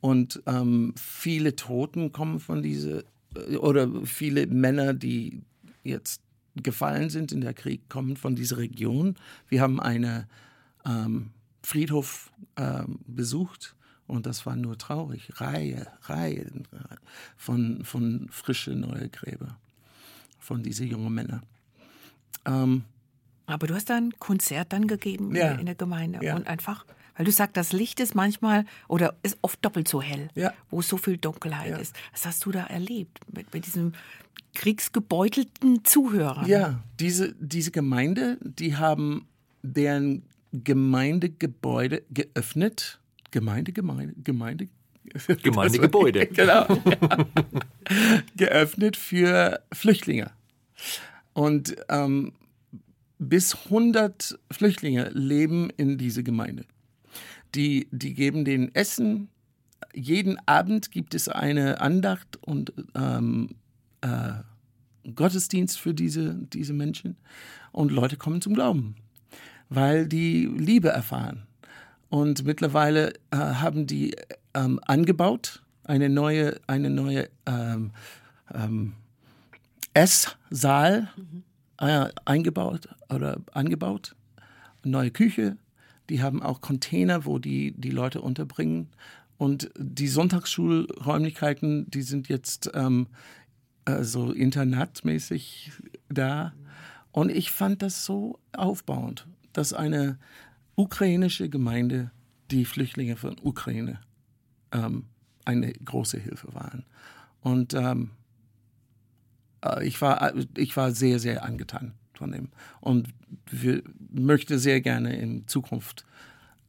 Und 0.00 0.42
ähm, 0.46 0.94
viele 0.96 1.56
Toten 1.56 2.12
kommen 2.12 2.38
von 2.38 2.62
diese 2.62 3.04
oder 3.58 3.88
viele 4.04 4.46
Männer, 4.46 4.92
die 4.92 5.40
jetzt 5.82 6.20
gefallen 6.54 7.10
sind 7.10 7.32
in 7.32 7.40
der 7.40 7.54
Krieg, 7.54 7.88
kommen 7.88 8.16
von 8.16 8.36
dieser 8.36 8.58
Region. 8.58 9.16
Wir 9.48 9.62
haben 9.62 9.80
einen 9.80 10.26
ähm, 10.84 11.30
Friedhof 11.62 12.30
ähm, 12.56 12.98
besucht 13.06 13.74
und 14.06 14.26
das 14.26 14.44
war 14.46 14.56
nur 14.56 14.76
traurig. 14.78 15.30
Reihe, 15.40 15.86
Reihen 16.02 16.66
von, 17.36 17.84
von 17.84 18.28
frische 18.30 18.72
neue 18.72 19.08
Gräber 19.08 19.56
von 20.38 20.62
diesen 20.62 20.86
jungen 20.88 21.12
Männern. 21.14 21.42
Ähm, 22.44 22.84
Aber 23.46 23.66
du 23.66 23.74
hast 23.74 23.88
da 23.90 23.96
ein 23.96 24.12
Konzert 24.18 24.72
dann 24.72 24.86
gegeben 24.86 25.34
Ja. 25.34 25.52
in 25.52 25.66
der 25.66 25.74
Gemeinde 25.74 26.22
Ja. 26.22 26.36
und 26.36 26.46
einfach, 26.46 26.84
weil 27.16 27.24
du 27.24 27.32
sagst, 27.32 27.56
das 27.56 27.72
Licht 27.72 27.98
ist 28.00 28.14
manchmal 28.14 28.66
oder 28.88 29.14
ist 29.22 29.38
oft 29.42 29.64
doppelt 29.64 29.88
so 29.88 30.02
hell, 30.02 30.28
Ja. 30.34 30.52
wo 30.70 30.82
so 30.82 30.96
viel 30.98 31.16
Dunkelheit 31.16 31.78
ist. 31.80 31.94
Was 32.12 32.26
hast 32.26 32.44
du 32.44 32.50
da 32.52 32.64
erlebt 32.64 33.20
mit, 33.32 33.52
mit 33.54 33.64
diesem 33.66 33.92
kriegsgebeutelten 34.54 35.84
Zuhörern? 35.84 36.46
Ja, 36.46 36.80
diese, 37.00 37.34
diese 37.40 37.70
Gemeinde, 37.70 38.38
die 38.42 38.76
haben 38.76 39.26
deren 39.62 40.22
Gemeindegebäude 40.52 42.02
geöffnet. 42.10 43.00
Gemeinde, 43.34 43.72
Gemeinde, 43.72 44.14
Gemeinde. 44.22 44.68
Gemeindegebäude. 45.42 46.26
genau. 46.32 46.68
Ja. 46.68 47.26
geöffnet 48.36 48.96
für 48.96 49.60
Flüchtlinge. 49.72 50.30
Und 51.32 51.74
ähm, 51.88 52.32
bis 53.18 53.56
100 53.64 54.38
Flüchtlinge 54.52 55.10
leben 55.14 55.70
in 55.76 55.98
dieser 55.98 56.22
Gemeinde. 56.22 56.64
Die, 57.56 57.88
die 57.90 58.14
geben 58.14 58.44
denen 58.44 58.72
Essen. 58.72 59.28
Jeden 59.92 60.38
Abend 60.46 60.92
gibt 60.92 61.12
es 61.16 61.28
eine 61.28 61.80
Andacht 61.80 62.38
und 62.40 62.72
ähm, 62.94 63.56
äh, 64.00 64.34
Gottesdienst 65.12 65.80
für 65.80 65.92
diese, 65.92 66.36
diese 66.52 66.72
Menschen. 66.72 67.16
Und 67.72 67.90
Leute 67.90 68.16
kommen 68.16 68.40
zum 68.40 68.54
Glauben, 68.54 68.94
weil 69.70 70.06
die 70.06 70.46
Liebe 70.46 70.90
erfahren. 70.90 71.48
Und 72.14 72.44
mittlerweile 72.44 73.12
äh, 73.32 73.36
haben 73.38 73.88
die 73.88 74.14
ähm, 74.54 74.78
angebaut 74.86 75.64
eine 75.82 76.08
neue, 76.08 76.60
eine 76.68 76.88
neue 76.88 77.28
ähm, 77.44 77.90
ähm, 78.54 78.92
Esssaal 79.94 81.10
äh, 81.80 82.06
eingebaut 82.24 82.86
oder 83.12 83.40
angebaut, 83.52 84.14
eine 84.84 84.92
neue 84.92 85.10
Küche. 85.10 85.56
Die 86.08 86.22
haben 86.22 86.40
auch 86.40 86.60
Container, 86.60 87.24
wo 87.24 87.40
die 87.40 87.72
die 87.72 87.90
Leute 87.90 88.20
unterbringen. 88.20 88.90
Und 89.36 89.70
die 89.76 90.06
Sonntagsschulräumlichkeiten, 90.06 91.90
die 91.90 92.02
sind 92.02 92.28
jetzt 92.28 92.70
ähm, 92.74 93.08
äh, 93.86 94.04
so 94.04 94.30
internatmäßig 94.30 95.72
da. 96.08 96.52
Und 97.10 97.32
ich 97.32 97.50
fand 97.50 97.82
das 97.82 98.04
so 98.04 98.38
aufbauend, 98.52 99.26
dass 99.52 99.72
eine 99.72 100.16
ukrainische 100.76 101.48
Gemeinde 101.48 102.10
die 102.50 102.64
Flüchtlinge 102.64 103.16
von 103.16 103.36
Ukraine 103.42 104.00
ähm, 104.72 105.06
eine 105.44 105.72
große 105.72 106.18
Hilfe 106.18 106.54
waren. 106.54 106.84
Und 107.40 107.74
ähm, 107.74 108.10
äh, 109.64 109.86
ich, 109.86 110.00
war, 110.00 110.32
ich 110.56 110.76
war 110.76 110.92
sehr, 110.92 111.18
sehr 111.18 111.44
angetan 111.44 111.94
von 112.14 112.32
dem. 112.32 112.48
Und 112.80 113.08
wir 113.50 113.82
möchte 114.10 114.58
sehr 114.58 114.80
gerne 114.80 115.16
in 115.16 115.46
Zukunft 115.46 116.04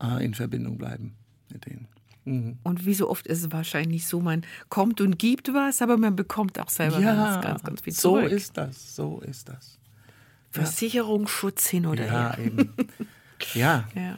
äh, 0.02 0.24
in 0.24 0.34
Verbindung 0.34 0.78
bleiben 0.78 1.16
mit 1.52 1.66
denen. 1.66 1.88
Mhm. 2.26 2.58
Und 2.64 2.86
wie 2.86 2.94
so 2.94 3.10
oft 3.10 3.28
ist 3.28 3.44
es 3.44 3.52
wahrscheinlich 3.52 4.08
so, 4.08 4.20
man 4.20 4.44
kommt 4.70 5.00
und 5.00 5.20
gibt 5.20 5.54
was, 5.54 5.82
aber 5.82 5.98
man 5.98 6.16
bekommt 6.16 6.60
auch 6.60 6.70
selber 6.70 7.00
ganz, 7.00 7.46
ganz, 7.46 7.64
ganz 7.64 7.82
viel 7.82 7.94
so 7.94 8.18
zurück. 8.18 8.32
ist 8.32 8.58
das, 8.58 8.96
so 8.96 9.22
ist 9.22 9.50
das. 9.50 9.80
Versicherungsschutz 10.50 11.68
hin 11.68 11.86
oder 11.86 12.06
Ja, 12.06 12.36
her. 12.36 12.46
eben. 12.46 12.74
Ja, 13.54 13.86
Ja. 13.96 14.18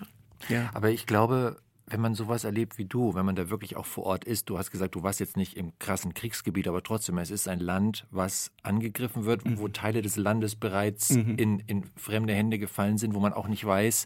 ja. 0.50 0.70
Aber 0.74 0.90
ich 0.92 1.06
glaube, 1.06 1.58
wenn 1.90 2.02
man 2.02 2.16
sowas 2.16 2.44
erlebt 2.44 2.78
wie 2.78 2.84
du, 2.84 3.16
wenn 3.16 3.26
man 3.26 3.38
da 3.38 3.50
wirklich 3.50 3.78
auch 3.78 3.86
vor 3.86 4.04
Ort 4.08 4.26
ist, 4.26 4.50
du 4.50 4.58
hast 4.58 4.72
gesagt, 4.72 4.96
du 4.96 5.04
warst 5.04 5.22
jetzt 5.22 5.38
nicht 5.38 5.56
im 5.56 5.72
krassen 5.80 6.14
Kriegsgebiet, 6.14 6.68
aber 6.68 6.84
trotzdem, 6.84 7.18
es 7.18 7.32
ist 7.32 7.48
ein 7.48 7.62
Land, 7.62 8.06
was 8.12 8.52
angegriffen 8.62 9.24
wird, 9.24 9.42
wo 9.58 9.70
Teile 9.70 10.02
des 10.02 10.18
Landes 10.18 10.56
bereits 10.58 11.12
in, 11.12 11.60
in 11.66 11.86
fremde 11.96 12.34
Hände 12.34 12.60
gefallen 12.60 12.98
sind, 12.98 13.14
wo 13.14 13.22
man 13.22 13.32
auch 13.32 13.48
nicht 13.48 13.64
weiß, 13.64 14.06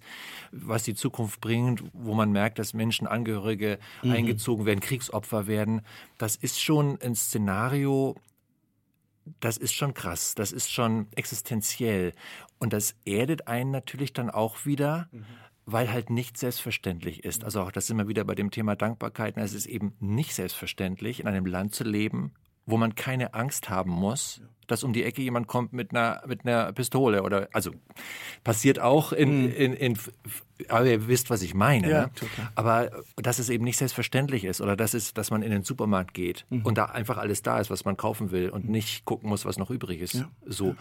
was 0.51 0.83
die 0.83 0.93
Zukunft 0.93 1.41
bringt, 1.41 1.83
wo 1.93 2.13
man 2.13 2.31
merkt, 2.31 2.59
dass 2.59 2.75
Menschen, 2.75 3.07
Angehörige 3.07 3.79
eingezogen 4.03 4.65
werden, 4.67 4.79
Kriegsopfer 4.79 5.47
werden. 5.47 5.81
Das 6.19 6.35
ist 6.35 6.61
schon 6.61 7.01
ein 7.01 7.15
Szenario, 7.15 8.15
das 9.39 9.57
ist 9.57 9.73
schon 9.73 9.93
krass, 9.93 10.35
das 10.35 10.51
ist 10.51 10.71
schon 10.71 11.07
existenziell. 11.15 12.13
Und 12.59 12.73
das 12.73 12.95
erdet 13.05 13.47
einen 13.47 13.71
natürlich 13.71 14.13
dann 14.13 14.29
auch 14.29 14.65
wieder, 14.65 15.09
weil 15.65 15.91
halt 15.91 16.09
nicht 16.09 16.37
selbstverständlich 16.37 17.23
ist. 17.23 17.43
Also 17.43 17.61
auch 17.61 17.71
das 17.71 17.87
sind 17.87 17.97
wir 17.97 18.07
wieder 18.07 18.23
bei 18.23 18.35
dem 18.35 18.51
Thema 18.51 18.75
Dankbarkeit. 18.75 19.37
Es 19.37 19.53
ist 19.53 19.67
eben 19.67 19.95
nicht 19.99 20.33
selbstverständlich, 20.33 21.19
in 21.19 21.27
einem 21.27 21.45
Land 21.45 21.75
zu 21.75 21.83
leben, 21.83 22.33
wo 22.65 22.77
man 22.77 22.95
keine 22.95 23.33
Angst 23.33 23.69
haben 23.69 23.91
muss, 23.91 24.41
dass 24.71 24.83
um 24.83 24.93
die 24.93 25.03
Ecke 25.03 25.21
jemand 25.21 25.47
kommt 25.47 25.73
mit 25.73 25.91
einer, 25.91 26.23
mit 26.25 26.45
einer 26.45 26.71
Pistole 26.71 27.23
oder, 27.23 27.49
also 27.51 27.71
passiert 28.43 28.79
auch 28.79 29.11
in, 29.11 29.51
in, 29.51 29.73
in, 29.73 29.97
aber 30.69 30.85
ihr 30.85 31.07
wisst, 31.07 31.29
was 31.29 31.41
ich 31.41 31.53
meine. 31.53 31.89
Ja, 31.89 32.01
ne? 32.03 32.11
Aber 32.55 32.89
dass 33.17 33.39
es 33.39 33.49
eben 33.49 33.65
nicht 33.65 33.77
selbstverständlich 33.77 34.45
ist 34.45 34.61
oder 34.61 34.77
dass, 34.77 34.93
es, 34.93 35.13
dass 35.13 35.29
man 35.29 35.41
in 35.41 35.51
den 35.51 35.63
Supermarkt 35.63 36.13
geht 36.13 36.45
und 36.63 36.77
da 36.77 36.85
einfach 36.85 37.17
alles 37.17 37.41
da 37.41 37.59
ist, 37.59 37.69
was 37.69 37.83
man 37.83 37.97
kaufen 37.97 38.31
will 38.31 38.49
und 38.49 38.69
nicht 38.69 39.03
gucken 39.03 39.29
muss, 39.29 39.45
was 39.45 39.57
noch 39.57 39.71
übrig 39.71 39.99
ist. 39.99 40.25
So. 40.45 40.75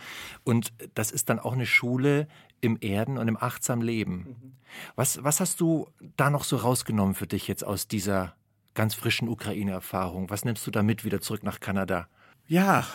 Und 0.45 0.73
das 0.95 1.11
ist 1.11 1.29
dann 1.29 1.41
auch 1.41 1.53
eine 1.53 1.67
Schule 1.67 2.29
im 2.61 2.79
Erden 2.81 3.19
und 3.19 3.27
im 3.27 3.37
achtsam 3.37 3.83
Leben. 3.83 4.55
Was, 4.95 5.25
was 5.25 5.41
hast 5.41 5.61
du 5.61 5.89
da 6.17 6.31
noch 6.31 6.45
so 6.45 6.57
rausgenommen 6.57 7.15
für 7.15 7.27
dich 7.27 7.49
jetzt 7.49 7.65
aus 7.65 7.89
dieser 7.89 8.35
ganz 8.81 8.95
frischen 8.95 9.29
Ukraine-Erfahrung? 9.29 10.31
Was 10.31 10.47
nimmst 10.47 10.67
du 10.67 10.71
da 10.71 10.83
mit 10.83 11.05
wieder 11.05 11.21
zurück 11.21 11.43
nach 11.43 11.61
Kanada? 11.61 12.09
Ja, 12.47 12.87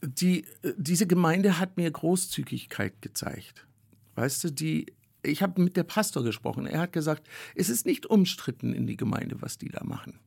die, 0.00 0.46
diese 0.76 1.08
Gemeinde 1.08 1.58
hat 1.58 1.76
mir 1.76 1.90
Großzügigkeit 1.90 3.02
gezeigt. 3.02 3.66
Weißt 4.14 4.44
du, 4.44 4.52
die, 4.52 4.86
ich 5.24 5.42
habe 5.42 5.60
mit 5.60 5.76
der 5.76 5.82
Pastor 5.82 6.22
gesprochen. 6.22 6.68
Er 6.68 6.82
hat 6.82 6.92
gesagt, 6.92 7.26
es 7.56 7.70
ist 7.70 7.86
nicht 7.86 8.06
umstritten 8.06 8.72
in 8.72 8.86
die 8.86 8.96
Gemeinde, 8.96 9.42
was 9.42 9.58
die 9.58 9.68
da 9.68 9.82
machen. 9.82 10.20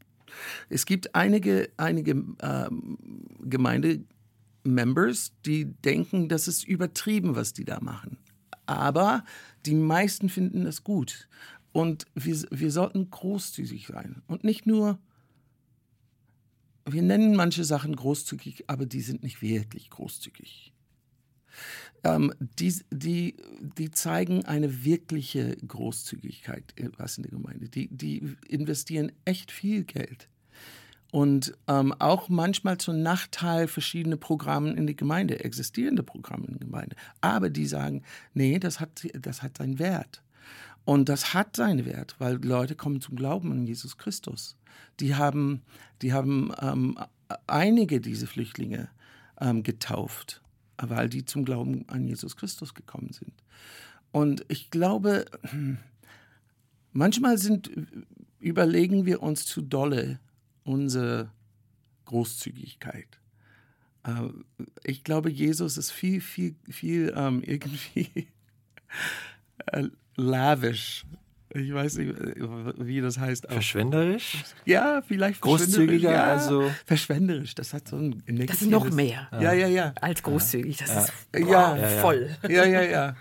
Es 0.67 0.85
gibt 0.85 1.15
einige, 1.15 1.69
einige 1.77 2.11
ähm, 2.41 2.97
Gemeindemembers, 3.39 5.31
die 5.45 5.63
denken, 5.63 6.27
das 6.27 6.49
ist 6.49 6.65
übertrieben, 6.65 7.37
was 7.37 7.53
die 7.53 7.63
da 7.63 7.79
machen. 7.79 8.17
Aber 8.65 9.23
die 9.65 9.75
meisten 9.75 10.27
finden 10.27 10.65
es 10.65 10.83
gut. 10.83 11.29
Und 11.71 12.05
wir, 12.15 12.35
wir 12.51 12.71
sollten 12.71 13.09
großzügig 13.09 13.87
sein. 13.87 14.23
Und 14.27 14.43
nicht 14.43 14.65
nur 14.65 14.99
wir 16.87 17.01
nennen 17.01 17.35
manche 17.35 17.63
Sachen 17.63 17.95
großzügig, 17.95 18.65
aber 18.69 18.85
die 18.85 19.01
sind 19.01 19.23
nicht 19.23 19.41
wirklich 19.41 19.89
großzügig. 19.89 20.71
Ähm, 22.03 22.33
die, 22.39 22.73
die, 22.91 23.35
die 23.77 23.91
zeigen 23.91 24.45
eine 24.45 24.83
wirkliche 24.85 25.55
Großzügigkeit 25.57 26.73
in- 26.75 26.91
was 26.97 27.17
in 27.17 27.23
der 27.23 27.31
Gemeinde. 27.31 27.69
Die, 27.69 27.87
die 27.89 28.35
investieren 28.47 29.11
echt 29.25 29.51
viel 29.51 29.83
Geld. 29.85 30.29
Und 31.11 31.53
ähm, 31.67 31.93
auch 31.99 32.27
manchmal 32.27 32.77
zum 32.77 33.01
Nachteil 33.01 33.67
verschiedene 33.69 34.17
Programme 34.17 34.73
in 34.73 34.85
die 34.85 34.97
Gemeinde, 34.97 35.43
existierende 35.45 36.03
Programme 36.03 36.45
in 36.45 36.53
der 36.57 36.67
Gemeinde. 36.67 36.97
Aber 37.21 37.49
die 37.49 37.65
sagen, 37.67 38.03
nee, 38.33 38.59
das 38.59 38.81
hat, 38.81 39.07
das 39.13 39.41
hat 39.41 39.57
seinen 39.57 39.79
Wert. 39.79 40.21
Und 40.85 41.09
das 41.09 41.33
hat 41.33 41.55
seinen 41.55 41.85
Wert, 41.85 42.15
weil 42.19 42.35
Leute 42.45 42.75
kommen 42.75 43.01
zum 43.01 43.15
Glauben 43.15 43.51
an 43.51 43.65
Jesus 43.65 43.97
Christus. 43.97 44.55
Die 44.99 45.15
haben, 45.15 45.63
die 46.01 46.13
haben 46.13 46.51
ähm, 46.61 46.97
einige 47.47 47.99
dieser 47.99 48.27
Flüchtlinge 48.27 48.89
ähm, 49.41 49.63
getauft, 49.63 50.41
weil 50.77 51.09
die 51.09 51.25
zum 51.25 51.43
Glauben 51.43 51.89
an 51.89 52.07
Jesus 52.07 52.37
Christus 52.37 52.75
gekommen 52.75 53.11
sind. 53.11 53.33
Und 54.11 54.45
ich 54.47 54.69
glaube, 54.69 55.25
manchmal 56.93 57.39
sind, 57.39 57.71
überlegen 58.39 59.05
wir 59.05 59.23
uns 59.23 59.45
zu 59.45 59.61
dolle 59.61 60.19
unsere 60.63 61.31
Großzügigkeit. 62.05 63.19
Äh, 64.03 64.29
ich 64.83 65.03
glaube, 65.03 65.31
Jesus 65.31 65.77
ist 65.77 65.91
viel, 65.91 66.21
viel, 66.21 66.55
viel 66.69 67.11
ähm, 67.15 67.41
irgendwie 67.45 68.27
äh, 69.67 69.89
lavish. 70.15 71.05
Ich 71.49 71.73
weiß 71.73 71.97
nicht, 71.99 72.13
wie 72.79 72.99
das 72.99 73.17
heißt. 73.17 73.45
Verschwenderisch? 73.47 74.43
Ja, 74.65 75.01
vielleicht 75.07 75.39
Großzügiger, 75.39 76.11
ja, 76.11 76.23
also. 76.25 76.69
Verschwenderisch, 76.85 77.55
das 77.55 77.73
hat 77.73 77.87
so 77.87 77.95
ein 77.95 78.21
Das 78.45 78.61
ist 78.61 78.69
noch 78.69 78.91
mehr 78.91 79.29
Ja, 79.31 79.53
ja, 79.53 79.67
ja. 79.67 79.93
als 80.01 80.21
großzügig. 80.21 80.77
Das 80.77 80.89
ist 81.05 81.13
Ja. 81.33 81.45
boah, 81.45 81.77
Ja, 81.77 81.87
voll. 82.01 82.29
Ja, 82.43 82.65
ja, 82.65 82.81
ja. 82.81 83.15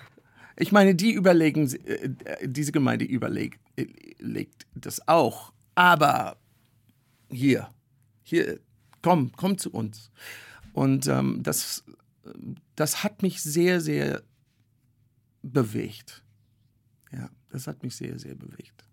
Ich 0.57 0.73
meine, 0.73 0.95
die 0.97 1.13
überlegen, 1.13 1.73
äh, 1.85 2.11
diese 2.43 2.73
Gemeinde 2.73 3.05
überlegt 3.05 3.61
äh, 3.77 3.87
legt 4.19 4.67
das 4.75 5.07
auch. 5.07 5.53
Aber 5.77 6.37
hier, 7.31 7.69
hier, 8.25 8.59
komm, 9.03 9.31
komm 9.37 9.59
zu 9.59 9.71
uns. 9.71 10.11
Und 10.73 11.07
ähm, 11.07 11.41
das, 11.43 11.85
das 12.75 13.05
hat 13.05 13.23
mich 13.23 13.43
sehr, 13.43 13.81
sehr 13.81 14.23
bewegt. 15.43 16.24
Ja, 17.15 17.31
das 17.51 17.67
hat 17.67 17.83
mich 17.83 17.95
sehr, 17.97 18.19
sehr 18.19 18.35
bewegt. 18.35 18.85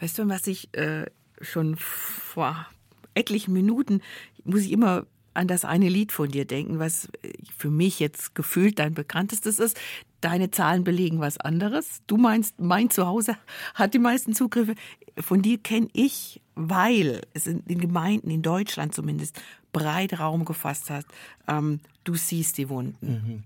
Weißt 0.00 0.18
du, 0.18 0.28
was 0.28 0.46
ich 0.46 0.74
äh, 0.76 1.06
schon 1.40 1.76
vor 1.76 2.66
etlichen 3.14 3.52
Minuten, 3.52 4.00
muss 4.44 4.62
ich 4.62 4.72
immer 4.72 5.06
an 5.34 5.46
das 5.46 5.64
eine 5.64 5.88
Lied 5.88 6.10
von 6.10 6.28
dir 6.30 6.44
denken, 6.44 6.78
was 6.78 7.06
äh, 7.22 7.32
für 7.56 7.70
mich 7.70 8.00
jetzt 8.00 8.34
gefühlt 8.34 8.78
dein 8.78 8.94
bekanntestes 8.94 9.58
ist. 9.58 9.78
Deine 10.20 10.50
Zahlen 10.50 10.82
belegen 10.82 11.20
was 11.20 11.38
anderes. 11.38 12.00
Du 12.08 12.16
meinst, 12.16 12.58
mein 12.58 12.90
Zuhause 12.90 13.36
hat 13.74 13.94
die 13.94 14.00
meisten 14.00 14.34
Zugriffe. 14.34 14.74
Von 15.16 15.42
dir 15.42 15.58
kenne 15.58 15.88
ich, 15.92 16.40
weil 16.56 17.22
es 17.34 17.46
in 17.46 17.64
den 17.66 17.78
Gemeinden, 17.80 18.30
in 18.30 18.42
Deutschland 18.42 18.94
zumindest, 18.94 19.40
breit 19.72 20.18
Raum 20.18 20.44
gefasst 20.44 20.90
hat. 20.90 21.06
Ähm, 21.46 21.80
du 22.02 22.14
siehst 22.14 22.58
die 22.58 22.68
Wunden. 22.68 23.44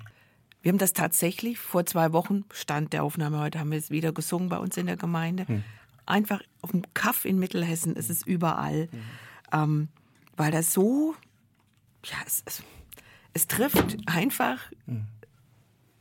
Wir 0.62 0.70
haben 0.70 0.78
das 0.78 0.92
tatsächlich 0.92 1.58
vor 1.58 1.84
zwei 1.86 2.12
Wochen, 2.12 2.44
Stand 2.52 2.92
der 2.92 3.02
Aufnahme 3.04 3.40
heute, 3.40 3.58
haben 3.58 3.70
wir 3.70 3.78
es 3.78 3.90
wieder 3.90 4.12
gesungen 4.12 4.48
bei 4.48 4.58
uns 4.58 4.76
in 4.76 4.86
der 4.86 4.96
Gemeinde. 4.96 5.46
Einfach 6.06 6.40
auf 6.60 6.70
dem 6.70 6.82
Kaff 6.94 7.24
in 7.24 7.38
Mittelhessen 7.38 7.96
ist 7.96 8.10
es 8.10 8.24
überall. 8.24 8.88
Ähm, 9.52 9.88
weil 10.36 10.50
das 10.50 10.72
so, 10.72 11.14
ja, 12.04 12.16
es, 12.26 12.42
es, 12.46 12.62
es 13.34 13.48
trifft 13.48 13.96
einfach 14.06 14.58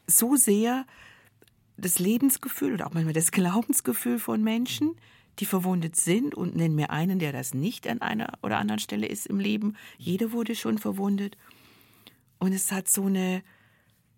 so 0.07 0.35
sehr 0.35 0.85
das 1.77 1.99
Lebensgefühl 1.99 2.73
oder 2.73 2.87
auch 2.87 2.93
manchmal 2.93 3.13
das 3.13 3.31
Glaubensgefühl 3.31 4.19
von 4.19 4.43
Menschen, 4.43 4.95
die 5.39 5.45
verwundet 5.45 5.95
sind 5.95 6.35
und 6.35 6.55
nennen 6.55 6.75
mir 6.75 6.91
einen, 6.91 7.17
der 7.17 7.31
das 7.31 7.53
nicht 7.53 7.87
an 7.87 8.01
einer 8.01 8.37
oder 8.43 8.57
anderen 8.57 8.79
Stelle 8.79 9.07
ist 9.07 9.25
im 9.25 9.39
Leben. 9.39 9.75
Jeder 9.97 10.31
wurde 10.31 10.55
schon 10.55 10.77
verwundet. 10.77 11.37
Und 12.37 12.53
es 12.53 12.71
hat 12.71 12.89
so 12.89 13.05
eine, 13.05 13.43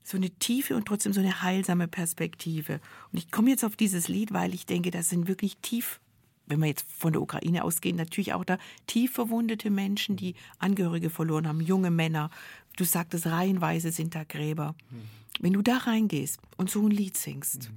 so 0.04 0.18
eine 0.18 0.30
tiefe 0.30 0.76
und 0.76 0.86
trotzdem 0.86 1.14
so 1.14 1.22
eine 1.22 1.42
heilsame 1.42 1.88
Perspektive. 1.88 2.80
Und 3.12 3.18
ich 3.18 3.32
komme 3.32 3.50
jetzt 3.50 3.64
auf 3.64 3.76
dieses 3.76 4.08
Lied, 4.08 4.34
weil 4.34 4.54
ich 4.54 4.66
denke, 4.66 4.92
das 4.92 5.10
sind 5.10 5.28
wirklich 5.28 5.58
tief, 5.58 6.00
wenn 6.46 6.60
wir 6.60 6.68
jetzt 6.68 6.86
von 6.92 7.14
der 7.14 7.22
Ukraine 7.22 7.64
ausgehen, 7.64 7.96
natürlich 7.96 8.34
auch 8.34 8.44
da 8.44 8.58
tief 8.86 9.14
verwundete 9.14 9.70
Menschen, 9.70 10.18
die 10.18 10.36
Angehörige 10.60 11.10
verloren 11.10 11.48
haben, 11.48 11.62
junge 11.62 11.90
Männer. 11.90 12.30
Du 12.76 12.84
sagtest, 12.84 13.28
reihenweise 13.28 13.92
sind 13.92 14.14
da 14.14 14.24
Gräber. 14.26 14.76
Wenn 15.40 15.54
du 15.54 15.62
da 15.62 15.78
reingehst 15.78 16.40
und 16.58 16.70
so 16.70 16.86
ein 16.86 16.92
Lied 16.92 17.16
singst, 17.18 17.72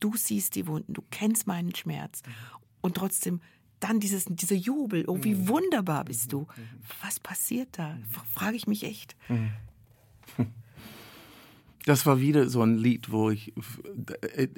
du 0.00 0.16
siehst 0.16 0.56
die 0.56 0.66
Wunden, 0.66 0.92
du 0.92 1.02
kennst 1.10 1.46
meinen 1.46 1.74
Schmerz 1.74 2.22
und 2.80 2.96
trotzdem 2.96 3.40
dann 3.78 4.00
dieses, 4.00 4.26
dieser 4.28 4.56
Jubel, 4.56 5.04
oh, 5.06 5.22
wie 5.22 5.48
wunderbar 5.48 6.04
bist 6.04 6.32
du. 6.32 6.46
Was 7.02 7.18
passiert 7.20 7.78
da? 7.78 7.96
Frage 8.34 8.56
ich 8.56 8.66
mich 8.66 8.84
echt. 8.84 9.16
Das 11.84 12.04
war 12.06 12.20
wieder 12.20 12.48
so 12.48 12.62
ein 12.62 12.76
Lied, 12.76 13.10
wo 13.10 13.30
ich, 13.30 13.54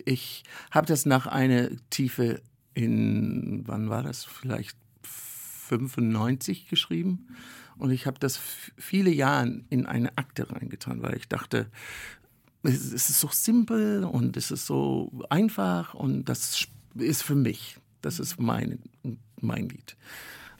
ich 0.05 0.43
habe 0.71 0.87
das 0.87 1.07
nach 1.07 1.27
einer 1.27 1.71
Tiefe 1.91 2.43
in, 2.75 3.63
wann 3.67 3.89
war 3.89 4.03
das, 4.03 4.25
vielleicht 4.25 4.77
95 5.03 6.69
geschrieben. 6.69 7.29
Und 7.79 7.91
ich 7.91 8.07
habe 8.07 8.19
das 8.19 8.39
viele 8.77 9.11
Jahre 9.11 9.63
in 9.71 9.87
eine 9.87 10.17
Akte 10.19 10.51
reingetan, 10.51 11.03
weil 11.03 11.17
ich 11.17 11.29
dachte, 11.29 11.71
es 12.63 12.93
ist 12.93 13.21
so 13.21 13.29
simpel 13.29 14.05
und 14.05 14.37
es 14.37 14.51
ist 14.51 14.67
so 14.67 15.11
einfach 15.31 15.95
und 15.95 16.25
das 16.27 16.69
ist 16.95 17.23
für 17.23 17.35
mich. 17.35 17.79
Das 18.03 18.19
ist 18.19 18.41
mein, 18.41 18.81
mein 19.41 19.69
Lied. 19.69 19.97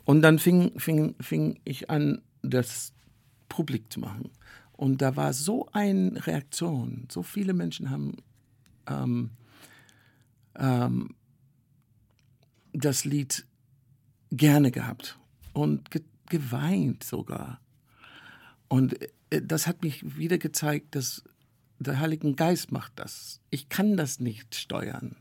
Und 0.05 0.23
dann 0.23 0.39
fing, 0.39 0.79
fing, 0.79 1.15
fing 1.21 1.61
ich 1.65 1.91
an, 1.91 2.23
das 2.43 2.93
publik 3.49 3.93
zu 3.93 4.01
machen. 4.01 4.31
Und 4.73 5.03
da 5.03 5.17
war 5.17 5.33
so 5.33 5.69
eine 5.73 6.27
Reaktion. 6.27 7.07
So 7.11 7.23
viele 7.23 7.53
Menschen 7.53 7.91
haben 7.91 8.17
ähm, 8.89 9.31
ähm, 10.57 11.15
das 12.73 13.05
Lied 13.05 13.47
gerne 14.31 14.71
gehabt 14.71 15.19
und 15.53 15.91
ge 15.91 16.03
geweint 16.29 17.05
sogar. 17.05 17.61
Und 18.69 18.97
äh, 19.31 19.43
das 19.43 19.67
hat 19.67 19.83
mich 19.83 20.17
wieder 20.17 20.39
gezeigt, 20.39 20.95
dass 20.95 21.23
der 21.79 22.01
Heilige 22.01 22.33
Geist 22.33 22.73
macht 22.73 22.93
das. 22.97 23.41
Ich 23.51 23.69
kann 23.69 23.99
das 23.99 24.19
nicht 24.19 24.55
steuern. 24.55 25.17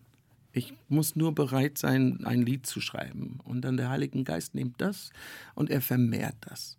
Ich 0.53 0.73
muss 0.87 1.15
nur 1.15 1.33
bereit 1.33 1.77
sein, 1.77 2.25
ein 2.25 2.43
Lied 2.43 2.65
zu 2.65 2.79
schreiben. 2.79 3.39
Und 3.43 3.61
dann 3.61 3.77
der 3.77 3.89
Heilige 3.89 4.23
Geist 4.23 4.55
nimmt 4.55 4.79
das 4.79 5.11
und 5.55 5.69
er 5.69 5.81
vermehrt 5.81 6.35
das. 6.41 6.77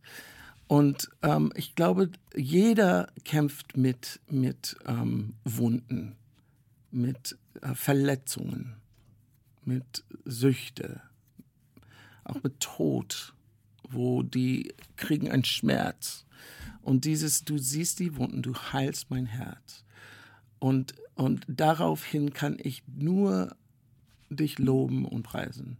Und 0.72 1.10
ähm, 1.20 1.52
ich 1.54 1.74
glaube, 1.74 2.10
jeder 2.34 3.12
kämpft 3.26 3.76
mit, 3.76 4.20
mit 4.30 4.74
ähm, 4.86 5.34
Wunden, 5.44 6.16
mit 6.90 7.36
äh, 7.60 7.74
Verletzungen, 7.74 8.76
mit 9.66 10.02
Süchte, 10.24 11.02
auch 12.24 12.42
mit 12.42 12.58
Tod, 12.60 13.34
wo 13.86 14.22
die 14.22 14.72
kriegen 14.96 15.30
einen 15.30 15.44
Schmerz. 15.44 16.24
Und 16.80 17.04
dieses, 17.04 17.44
du 17.44 17.58
siehst 17.58 17.98
die 17.98 18.16
Wunden, 18.16 18.40
du 18.40 18.54
heilst 18.54 19.10
mein 19.10 19.26
Herz. 19.26 19.84
Und, 20.58 20.94
und 21.16 21.44
daraufhin 21.48 22.32
kann 22.32 22.56
ich 22.58 22.82
nur 22.86 23.54
dich 24.30 24.58
loben 24.58 25.04
und 25.04 25.22
preisen. 25.22 25.76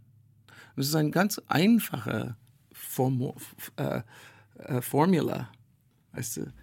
Das 0.75 0.85
ist 0.85 0.93
ein 0.93 1.09
ganz 1.09 1.41
einfacher 1.47 2.37
Form, 2.71 3.33
äh, 3.77 4.03
äh, 4.57 4.81
Formula. 4.81 5.51
Weißt 6.11 6.37
du, 6.37 6.53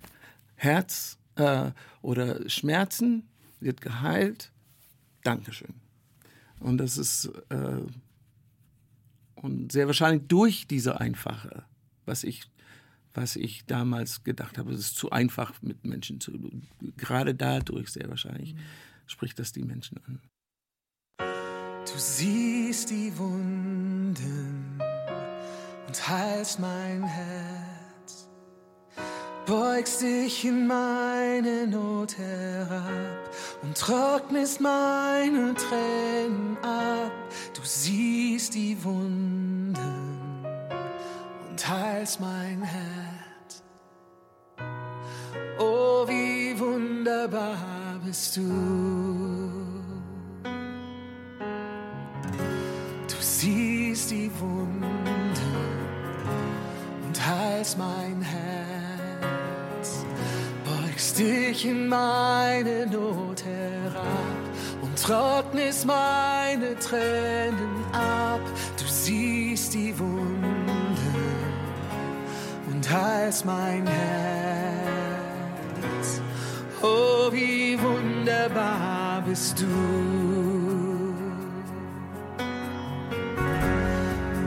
Herz 0.55 1.19
äh, 1.37 1.71
oder 2.03 2.49
Schmerzen 2.49 3.29
wird 3.61 3.81
geheilt. 3.81 4.53
Dankeschön. 5.23 5.75
Und 6.61 6.79
das 6.79 6.99
ist 6.99 7.27
äh, 7.49 7.81
und 9.43 9.73
sehr 9.73 9.87
wahrscheinlich 9.87 10.29
durch 10.29 10.67
diese 10.67 11.01
einfache, 11.01 11.65
was 12.05 12.25
ich, 12.25 12.43
was 13.15 13.37
ich 13.37 13.65
damals 13.65 14.23
gedacht 14.23 14.59
habe, 14.59 14.73
es 14.73 14.81
ist 14.81 14.97
zu 14.97 15.11
einfach 15.11 15.55
mit 15.63 15.85
Menschen 15.85 16.21
zu. 16.21 16.33
Gerade 16.97 17.35
dadurch 17.35 17.89
sehr 17.89 18.09
wahrscheinlich 18.09 18.55
spricht 19.07 19.39
das 19.39 19.53
die 19.53 19.63
Menschen 19.63 19.99
an. 20.07 20.21
Du 21.19 21.99
siehst 21.99 22.91
die 22.91 23.17
Wunden 23.17 24.79
und 25.87 26.09
heilst 26.09 26.61
mein 26.61 27.03
Herz, 27.03 27.80
beugst 29.51 30.03
dich 30.03 30.45
in 30.45 30.69
meine 30.69 31.67
Not 31.67 32.17
herab 32.17 33.31
und 33.63 33.77
trocknest 33.77 34.61
meine 34.61 35.55
Tränen 35.55 36.57
ab. 36.63 37.11
Du 37.53 37.61
siehst 37.65 38.55
die 38.55 38.77
Wunden 38.85 39.75
und 41.51 41.69
heilst 41.69 42.21
mein 42.21 42.63
Herz. 42.63 43.65
Oh, 45.59 46.07
wie 46.07 46.57
wunderbar 46.57 47.99
bist 48.05 48.37
du. 48.37 48.43
Du 53.09 53.17
siehst 53.19 54.13
die 54.13 54.31
Wunden 54.39 54.85
und 57.05 57.27
heilst 57.27 57.77
mein 57.79 58.23
Herz, 58.23 58.70
Ziehst 61.01 61.19
dich 61.19 61.65
in 61.65 61.89
meine 61.89 62.87
Not 62.87 63.43
herab 63.43 64.05
und 64.83 65.03
trocknest 65.03 65.87
meine 65.87 66.79
Tränen 66.79 67.87
ab. 67.91 68.43
Du 68.77 68.85
siehst 68.85 69.73
die 69.73 69.99
Wunde 69.99 70.45
und 72.71 72.91
heilst 72.93 73.47
mein 73.47 73.87
Herz. 73.87 74.91
Oh, 76.83 77.33
wie 77.33 77.81
wunderbar 77.81 79.23
bist 79.27 79.59
du. 79.59 79.65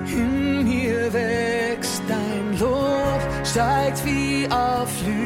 In 0.05 0.65
mir 0.65 1.11
wächst 1.11 2.03
dein 2.07 2.59
Lob, 2.59 3.21
steigt 3.43 4.05
wie 4.05 4.47
auf 4.51 4.91
Lügen 5.03 5.22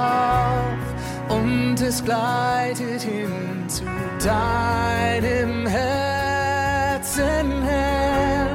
auf 0.00 0.90
und 1.28 1.80
es 1.80 2.04
gleitet 2.04 3.02
hin 3.02 3.68
zu 3.68 3.84
deinem 4.24 5.66
Herzen, 5.66 7.62
Herr. 7.62 8.48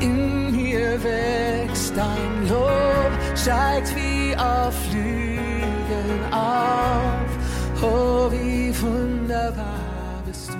In 0.00 0.52
mir 0.52 1.02
wächst 1.02 1.96
dein 1.96 2.48
Lob, 2.48 3.12
steigt 3.36 3.94
wie 3.96 4.36
auf 4.36 4.74
Flügen 4.88 6.32
auf. 6.32 7.30
Oh, 7.82 8.30
wie 8.30 8.78
wunderbar 8.80 10.22
bist 10.26 10.50
du. 10.50 10.56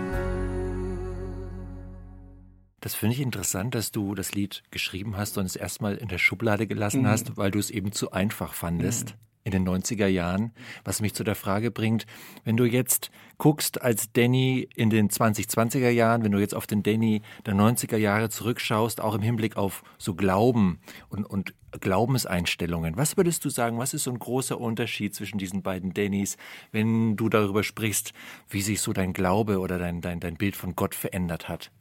Das 2.80 2.94
finde 2.94 3.14
ich 3.14 3.20
interessant, 3.20 3.74
dass 3.74 3.92
du 3.92 4.14
das 4.14 4.32
Lied 4.32 4.62
geschrieben 4.70 5.16
hast 5.18 5.36
und 5.36 5.44
es 5.44 5.54
erstmal 5.54 5.96
in 5.96 6.08
der 6.08 6.16
Schublade 6.16 6.66
gelassen 6.66 7.06
hast, 7.06 7.36
weil 7.36 7.50
du 7.50 7.58
es 7.58 7.70
eben 7.70 7.92
zu 7.92 8.12
einfach 8.12 8.54
fandest. 8.54 9.14
In 9.50 9.64
den 9.64 9.68
90er 9.68 10.06
Jahren, 10.06 10.52
was 10.84 11.00
mich 11.00 11.12
zu 11.12 11.24
der 11.24 11.34
Frage 11.34 11.72
bringt, 11.72 12.06
wenn 12.44 12.56
du 12.56 12.64
jetzt 12.64 13.10
guckst 13.36 13.82
als 13.82 14.12
Danny 14.12 14.68
in 14.76 14.90
den 14.90 15.10
2020er 15.10 15.88
Jahren, 15.88 16.22
wenn 16.22 16.30
du 16.30 16.38
jetzt 16.38 16.54
auf 16.54 16.68
den 16.68 16.84
Danny 16.84 17.22
der 17.46 17.54
90er 17.54 17.96
Jahre 17.96 18.28
zurückschaust, 18.28 19.00
auch 19.00 19.16
im 19.16 19.22
Hinblick 19.22 19.56
auf 19.56 19.82
so 19.98 20.14
Glauben 20.14 20.78
und, 21.08 21.24
und 21.24 21.52
Glaubenseinstellungen, 21.80 22.96
was 22.96 23.16
würdest 23.16 23.44
du 23.44 23.50
sagen, 23.50 23.78
was 23.78 23.92
ist 23.92 24.04
so 24.04 24.12
ein 24.12 24.20
großer 24.20 24.60
Unterschied 24.60 25.16
zwischen 25.16 25.38
diesen 25.38 25.62
beiden 25.62 25.94
Dannys, 25.94 26.36
wenn 26.70 27.16
du 27.16 27.28
darüber 27.28 27.64
sprichst, 27.64 28.12
wie 28.48 28.62
sich 28.62 28.80
so 28.80 28.92
dein 28.92 29.12
Glaube 29.12 29.58
oder 29.58 29.80
dein, 29.80 30.00
dein, 30.00 30.20
dein 30.20 30.36
Bild 30.36 30.54
von 30.54 30.76
Gott 30.76 30.94
verändert 30.94 31.48
hat? 31.48 31.72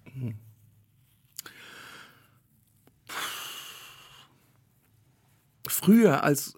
Früher 5.68 6.24
als, 6.24 6.56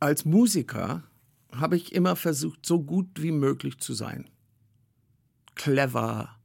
als 0.00 0.24
Musiker 0.24 1.04
habe 1.52 1.76
ich 1.76 1.92
immer 1.92 2.16
versucht, 2.16 2.66
so 2.66 2.82
gut 2.82 3.08
wie 3.22 3.32
möglich 3.32 3.78
zu 3.78 3.94
sein. 3.94 4.28
Clever, 5.54 6.36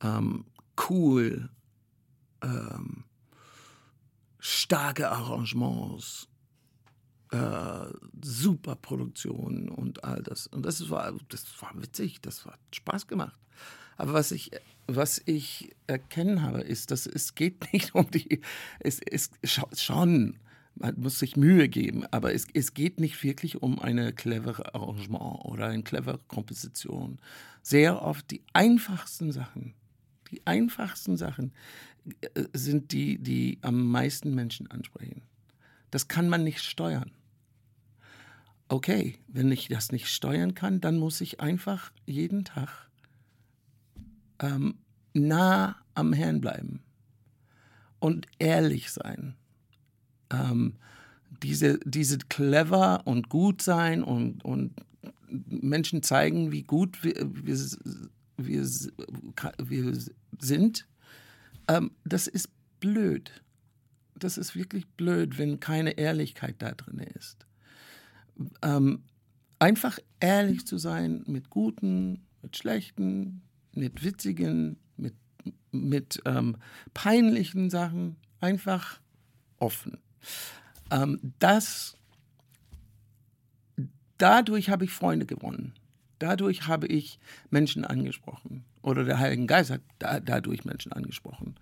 ähm, 0.00 0.44
cool, 0.88 1.50
ähm, 2.42 3.04
starke 4.38 5.10
Arrangements, 5.10 6.28
äh, 7.30 7.86
super 8.22 8.76
Produktion 8.76 9.68
und 9.68 10.04
all 10.04 10.22
das. 10.22 10.46
Und 10.46 10.64
das 10.64 10.88
war, 10.90 11.12
das 11.28 11.44
war 11.60 11.72
witzig, 11.80 12.20
das 12.20 12.44
hat 12.44 12.58
Spaß 12.72 13.06
gemacht. 13.06 13.36
Aber 13.96 14.12
was 14.12 14.30
ich, 14.30 14.50
was 14.86 15.22
ich 15.24 15.74
erkennen 15.86 16.42
habe, 16.42 16.60
ist, 16.60 16.90
dass 16.90 17.06
es 17.06 17.34
geht 17.34 17.72
nicht 17.72 17.94
um 17.94 18.10
die, 18.10 18.40
es 18.80 19.00
ist 19.00 19.32
schon, 19.72 20.38
man 20.76 21.00
muss 21.00 21.18
sich 21.18 21.36
Mühe 21.36 21.68
geben, 21.68 22.04
aber 22.10 22.34
es, 22.34 22.46
es 22.52 22.74
geht 22.74 23.00
nicht 23.00 23.22
wirklich 23.22 23.62
um 23.62 23.78
eine 23.78 24.12
clevere 24.12 24.74
Arrangement 24.74 25.44
oder 25.44 25.68
eine 25.68 25.82
clevere 25.82 26.20
Komposition. 26.28 27.18
Sehr 27.62 28.02
oft 28.02 28.30
die 28.30 28.42
einfachsten 28.52 29.32
Sachen, 29.32 29.74
die 30.30 30.46
einfachsten 30.46 31.16
Sachen 31.16 31.52
äh, 32.20 32.44
sind 32.52 32.92
die, 32.92 33.18
die 33.18 33.58
am 33.62 33.88
meisten 33.90 34.34
Menschen 34.34 34.70
ansprechen. 34.70 35.22
Das 35.90 36.08
kann 36.08 36.28
man 36.28 36.44
nicht 36.44 36.62
steuern. 36.62 37.10
Okay, 38.68 39.18
wenn 39.28 39.50
ich 39.52 39.68
das 39.68 39.92
nicht 39.92 40.08
steuern 40.08 40.54
kann, 40.54 40.80
dann 40.80 40.98
muss 40.98 41.20
ich 41.20 41.40
einfach 41.40 41.92
jeden 42.04 42.44
Tag 42.44 42.90
ähm, 44.40 44.78
nah 45.14 45.76
am 45.94 46.12
Herrn 46.12 46.40
bleiben 46.40 46.82
und 48.00 48.26
ehrlich 48.38 48.90
sein. 48.90 49.36
Ähm, 50.30 50.74
diese, 51.42 51.78
diese 51.84 52.18
clever 52.18 53.06
und 53.06 53.28
gut 53.28 53.62
sein 53.62 54.02
und, 54.02 54.44
und 54.44 54.72
Menschen 55.28 56.02
zeigen, 56.02 56.52
wie 56.52 56.62
gut 56.62 57.02
wir, 57.02 57.14
wir, 57.16 57.56
wir, 58.36 58.64
wir 59.58 59.98
sind, 60.38 60.86
ähm, 61.68 61.90
das 62.04 62.26
ist 62.26 62.48
blöd. 62.80 63.42
Das 64.14 64.38
ist 64.38 64.54
wirklich 64.54 64.86
blöd, 64.86 65.38
wenn 65.38 65.60
keine 65.60 65.98
Ehrlichkeit 65.98 66.56
da 66.58 66.72
drin 66.72 66.98
ist. 66.98 67.46
Ähm, 68.62 69.02
einfach 69.58 69.98
ehrlich 70.20 70.66
zu 70.66 70.78
sein 70.78 71.22
mit 71.26 71.50
guten, 71.50 72.24
mit 72.42 72.56
schlechten, 72.56 73.42
mit 73.72 74.04
witzigen, 74.04 74.78
mit, 74.96 75.14
mit 75.70 76.22
ähm, 76.24 76.56
peinlichen 76.94 77.68
Sachen, 77.68 78.16
einfach 78.40 79.00
offen. 79.58 79.98
Ähm, 80.90 81.18
das, 81.38 81.96
dadurch 84.18 84.70
habe 84.70 84.84
ich 84.84 84.90
Freunde 84.90 85.26
gewonnen. 85.26 85.74
Dadurch 86.18 86.66
habe 86.66 86.86
ich 86.86 87.18
Menschen 87.50 87.84
angesprochen. 87.84 88.64
Oder 88.82 89.04
der 89.04 89.18
Heilige 89.18 89.46
Geist 89.46 89.70
hat 89.70 89.82
da, 89.98 90.20
dadurch 90.20 90.64
Menschen 90.64 90.92
angesprochen. 90.92 91.56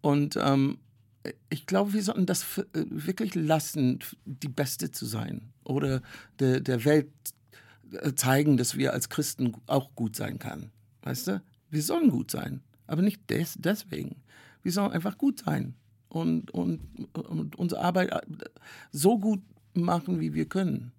Und 0.00 0.36
ähm, 0.36 0.78
ich 1.50 1.66
glaube, 1.66 1.92
wir 1.92 2.02
sollten 2.02 2.26
das 2.26 2.58
äh, 2.58 2.64
wirklich 2.72 3.34
lassen, 3.34 4.00
die 4.24 4.48
Beste 4.48 4.90
zu 4.90 5.06
sein. 5.06 5.52
Oder 5.64 6.02
der, 6.38 6.60
der 6.60 6.84
Welt 6.84 7.10
äh, 7.92 8.14
zeigen, 8.14 8.56
dass 8.56 8.76
wir 8.76 8.92
als 8.92 9.08
Christen 9.08 9.54
auch 9.66 9.94
gut 9.94 10.16
sein 10.16 10.38
können. 10.38 10.72
Weißt 11.02 11.28
du? 11.28 11.42
Wir 11.70 11.82
sollen 11.82 12.10
gut 12.10 12.30
sein. 12.30 12.62
Aber 12.86 13.02
nicht 13.02 13.30
des, 13.30 13.54
deswegen. 13.58 14.16
Wir 14.62 14.72
sollen 14.72 14.92
einfach 14.92 15.18
gut 15.18 15.40
sein. 15.40 15.74
Und, 16.12 16.50
und, 16.50 16.82
und 17.16 17.56
unsere 17.56 17.80
Arbeit 17.80 18.12
so 18.90 19.18
gut 19.18 19.40
machen, 19.72 20.20
wie 20.20 20.34
wir 20.34 20.44
können. 20.44 20.92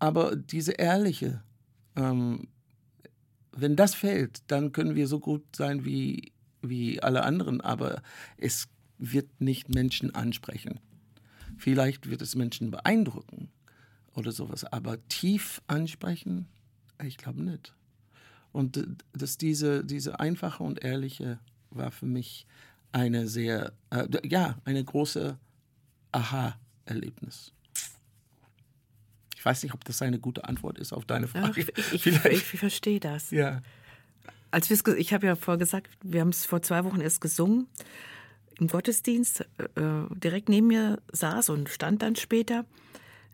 Aber 0.00 0.34
diese 0.34 0.72
ehrliche, 0.72 1.44
ähm, 1.94 2.48
wenn 3.52 3.76
das 3.76 3.94
fehlt, 3.94 4.42
dann 4.48 4.72
können 4.72 4.96
wir 4.96 5.06
so 5.06 5.20
gut 5.20 5.44
sein 5.54 5.84
wie, 5.84 6.32
wie 6.60 7.00
alle 7.00 7.22
anderen, 7.22 7.60
aber 7.60 8.02
es 8.36 8.66
wird 8.98 9.40
nicht 9.40 9.72
Menschen 9.72 10.12
ansprechen. 10.12 10.80
Vielleicht 11.56 12.10
wird 12.10 12.20
es 12.20 12.34
Menschen 12.34 12.72
beeindrucken 12.72 13.50
oder 14.14 14.32
sowas, 14.32 14.64
aber 14.64 14.98
tief 15.08 15.62
ansprechen, 15.68 16.48
ich 17.00 17.16
glaube 17.16 17.42
nicht. 17.42 17.74
Und 18.50 18.84
dass 19.12 19.38
diese, 19.38 19.84
diese 19.84 20.18
einfache 20.18 20.64
und 20.64 20.82
ehrliche 20.82 21.38
war 21.70 21.92
für 21.92 22.06
mich 22.06 22.46
eine 22.92 23.28
sehr, 23.28 23.72
äh, 23.90 24.06
ja, 24.24 24.56
eine 24.64 24.82
große 24.82 25.38
Aha-Erlebnis. 26.12 27.52
Ich 29.36 29.44
weiß 29.44 29.62
nicht, 29.62 29.74
ob 29.74 29.84
das 29.84 30.02
eine 30.02 30.18
gute 30.18 30.44
Antwort 30.44 30.78
ist 30.78 30.92
auf 30.92 31.04
deine 31.04 31.28
Frage. 31.28 31.60
Ja, 31.60 31.68
ich, 31.92 32.06
ich, 32.06 32.24
ich, 32.24 32.44
verstehe 32.44 32.98
das. 32.98 33.30
Ja. 33.30 33.62
Als 34.50 34.70
ich 34.70 35.12
habe 35.12 35.26
ja 35.26 35.36
vorher 35.36 35.58
gesagt, 35.58 35.90
wir 36.02 36.20
haben 36.20 36.30
es 36.30 36.44
vor 36.44 36.62
zwei 36.62 36.84
Wochen 36.84 37.00
erst 37.00 37.20
gesungen 37.20 37.68
im 38.58 38.66
Gottesdienst. 38.66 39.40
Äh, 39.40 39.46
direkt 40.10 40.48
neben 40.48 40.66
mir 40.66 41.00
saß 41.12 41.50
und 41.50 41.68
stand 41.68 42.02
dann 42.02 42.16
später 42.16 42.64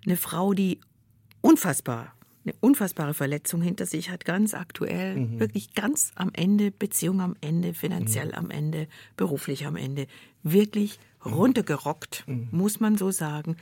eine 0.04 0.16
Frau, 0.16 0.52
die 0.52 0.80
unfassbar, 1.40 2.14
eine 2.44 2.54
unfassbare 2.60 3.14
Verletzung 3.14 3.62
hinter 3.62 3.86
sich 3.86 4.10
hat, 4.10 4.24
ganz 4.24 4.54
aktuell, 4.54 5.16
mhm. 5.16 5.40
wirklich 5.40 5.74
ganz 5.74 6.12
am 6.14 6.30
Ende, 6.32 6.70
Beziehung 6.70 7.20
am 7.20 7.36
Ende, 7.40 7.74
finanziell 7.74 8.28
mhm. 8.28 8.34
am 8.34 8.50
Ende, 8.50 8.88
beruflich 9.16 9.66
am 9.66 9.76
Ende, 9.76 10.06
wirklich 10.42 10.98
mhm. 11.24 11.32
runtergerockt, 11.32 12.24
mhm. 12.26 12.48
muss 12.50 12.80
man 12.80 12.96
so 12.96 13.10
sagen 13.10 13.56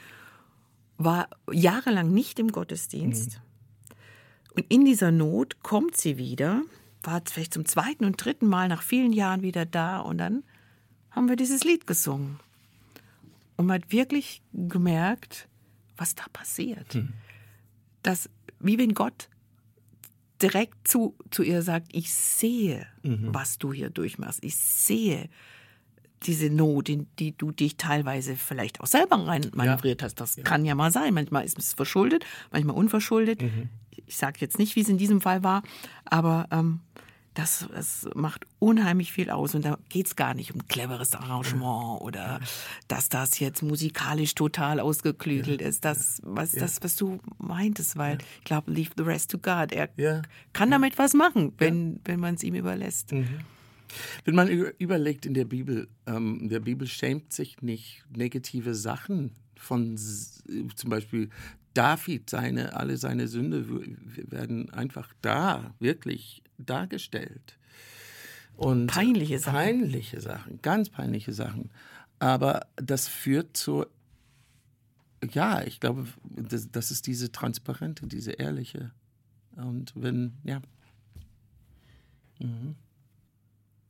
war 1.04 1.28
jahrelang 1.50 2.12
nicht 2.12 2.38
im 2.38 2.52
Gottesdienst. 2.52 3.38
Mhm. 3.38 4.54
Und 4.54 4.66
in 4.68 4.84
dieser 4.84 5.12
Not 5.12 5.62
kommt 5.62 5.96
sie 5.96 6.18
wieder, 6.18 6.62
war 7.02 7.22
vielleicht 7.24 7.54
zum 7.54 7.64
zweiten 7.64 8.04
und 8.04 8.22
dritten 8.22 8.46
Mal 8.46 8.68
nach 8.68 8.82
vielen 8.82 9.12
Jahren 9.12 9.42
wieder 9.42 9.64
da 9.64 9.98
und 10.00 10.18
dann 10.18 10.44
haben 11.10 11.28
wir 11.28 11.36
dieses 11.36 11.64
Lied 11.64 11.86
gesungen. 11.86 12.38
Und 13.56 13.66
man 13.66 13.82
hat 13.82 13.92
wirklich 13.92 14.42
gemerkt, 14.52 15.48
was 15.96 16.14
da 16.14 16.24
passiert. 16.32 16.94
Mhm. 16.94 17.12
Dass, 18.02 18.28
wie 18.62 18.78
wenn 18.78 18.94
Gott 18.94 19.28
direkt 20.40 20.88
zu, 20.88 21.14
zu 21.30 21.42
ihr 21.42 21.62
sagt, 21.62 21.88
ich 21.92 22.12
sehe, 22.12 22.86
mhm. 23.02 23.28
was 23.32 23.58
du 23.58 23.72
hier 23.72 23.90
durchmachst. 23.90 24.42
Ich 24.42 24.56
sehe, 24.56 25.28
diese 26.24 26.50
Not, 26.50 26.88
in 26.88 27.06
die 27.18 27.36
du 27.36 27.50
dich 27.50 27.76
teilweise 27.76 28.36
vielleicht 28.36 28.80
auch 28.80 28.86
selber 28.86 29.16
rein 29.26 29.50
manövriert 29.54 30.02
hast. 30.02 30.16
Das 30.16 30.36
ja. 30.36 30.42
kann 30.42 30.64
ja 30.64 30.74
mal 30.74 30.90
sein. 30.92 31.14
Manchmal 31.14 31.44
ist 31.44 31.58
es 31.58 31.74
verschuldet, 31.74 32.24
manchmal 32.50 32.76
unverschuldet. 32.76 33.42
Mhm. 33.42 33.68
Ich 34.06 34.16
sage 34.16 34.38
jetzt 34.40 34.58
nicht, 34.58 34.76
wie 34.76 34.80
es 34.80 34.88
in 34.88 34.98
diesem 34.98 35.20
Fall 35.20 35.42
war, 35.42 35.62
aber 36.04 36.46
ähm, 36.50 36.80
das, 37.34 37.66
das 37.72 38.08
macht 38.14 38.46
unheimlich 38.58 39.12
viel 39.12 39.30
aus. 39.30 39.54
Und 39.54 39.64
da 39.64 39.78
geht 39.88 40.06
es 40.06 40.16
gar 40.16 40.34
nicht 40.34 40.54
um 40.54 40.66
cleveres 40.68 41.14
Arrangement 41.14 42.00
oder 42.02 42.40
dass 42.88 43.08
das 43.08 43.38
jetzt 43.38 43.62
musikalisch 43.62 44.34
total 44.34 44.80
ausgeklügelt 44.80 45.60
ja. 45.60 45.68
ist. 45.68 45.84
Das, 45.84 46.20
was, 46.24 46.52
das, 46.52 46.82
was 46.82 46.96
du 46.96 47.20
meintest, 47.38 47.96
weil 47.96 48.18
ich 48.38 48.44
glaube, 48.44 48.70
leave 48.70 48.90
the 48.96 49.02
rest 49.02 49.30
to 49.30 49.38
God. 49.38 49.72
Er 49.72 49.88
kann 50.52 50.70
damit 50.70 50.98
was 50.98 51.14
machen, 51.14 51.52
wenn, 51.58 52.00
wenn 52.04 52.20
man 52.20 52.34
es 52.34 52.42
ihm 52.42 52.54
überlässt. 52.54 53.12
Mhm. 53.12 53.40
Wenn 54.24 54.34
man 54.34 54.48
überlegt 54.48 55.26
in 55.26 55.34
der 55.34 55.44
Bibel, 55.44 55.88
ähm, 56.06 56.48
der 56.48 56.60
Bibel 56.60 56.86
schämt 56.86 57.32
sich 57.32 57.60
nicht, 57.60 58.04
negative 58.14 58.74
Sachen 58.74 59.32
Von 59.54 59.96
zum 59.96 60.90
Beispiel 60.90 61.28
David, 61.74 62.28
seine, 62.28 62.74
alle 62.74 62.96
seine 62.96 63.28
Sünde 63.28 63.66
werden 64.28 64.70
einfach 64.70 65.12
da, 65.22 65.74
wirklich 65.78 66.42
dargestellt. 66.66 67.58
Und 68.56 68.88
Peinliche 68.88 69.38
Sachen. 69.38 69.54
Peinliche 69.54 70.20
Sachen, 70.20 70.60
ganz 70.62 70.90
peinliche 70.90 71.32
Sachen. 71.32 71.70
Aber 72.18 72.66
das 72.76 73.08
führt 73.08 73.56
zu, 73.56 73.86
ja, 75.32 75.62
ich 75.62 75.80
glaube, 75.80 76.06
das, 76.24 76.70
das 76.70 76.90
ist 76.90 77.06
diese 77.06 77.32
transparente, 77.32 78.06
diese 78.06 78.32
ehrliche. 78.32 78.92
Und 79.56 79.92
wenn, 79.96 80.34
ja. 80.44 80.60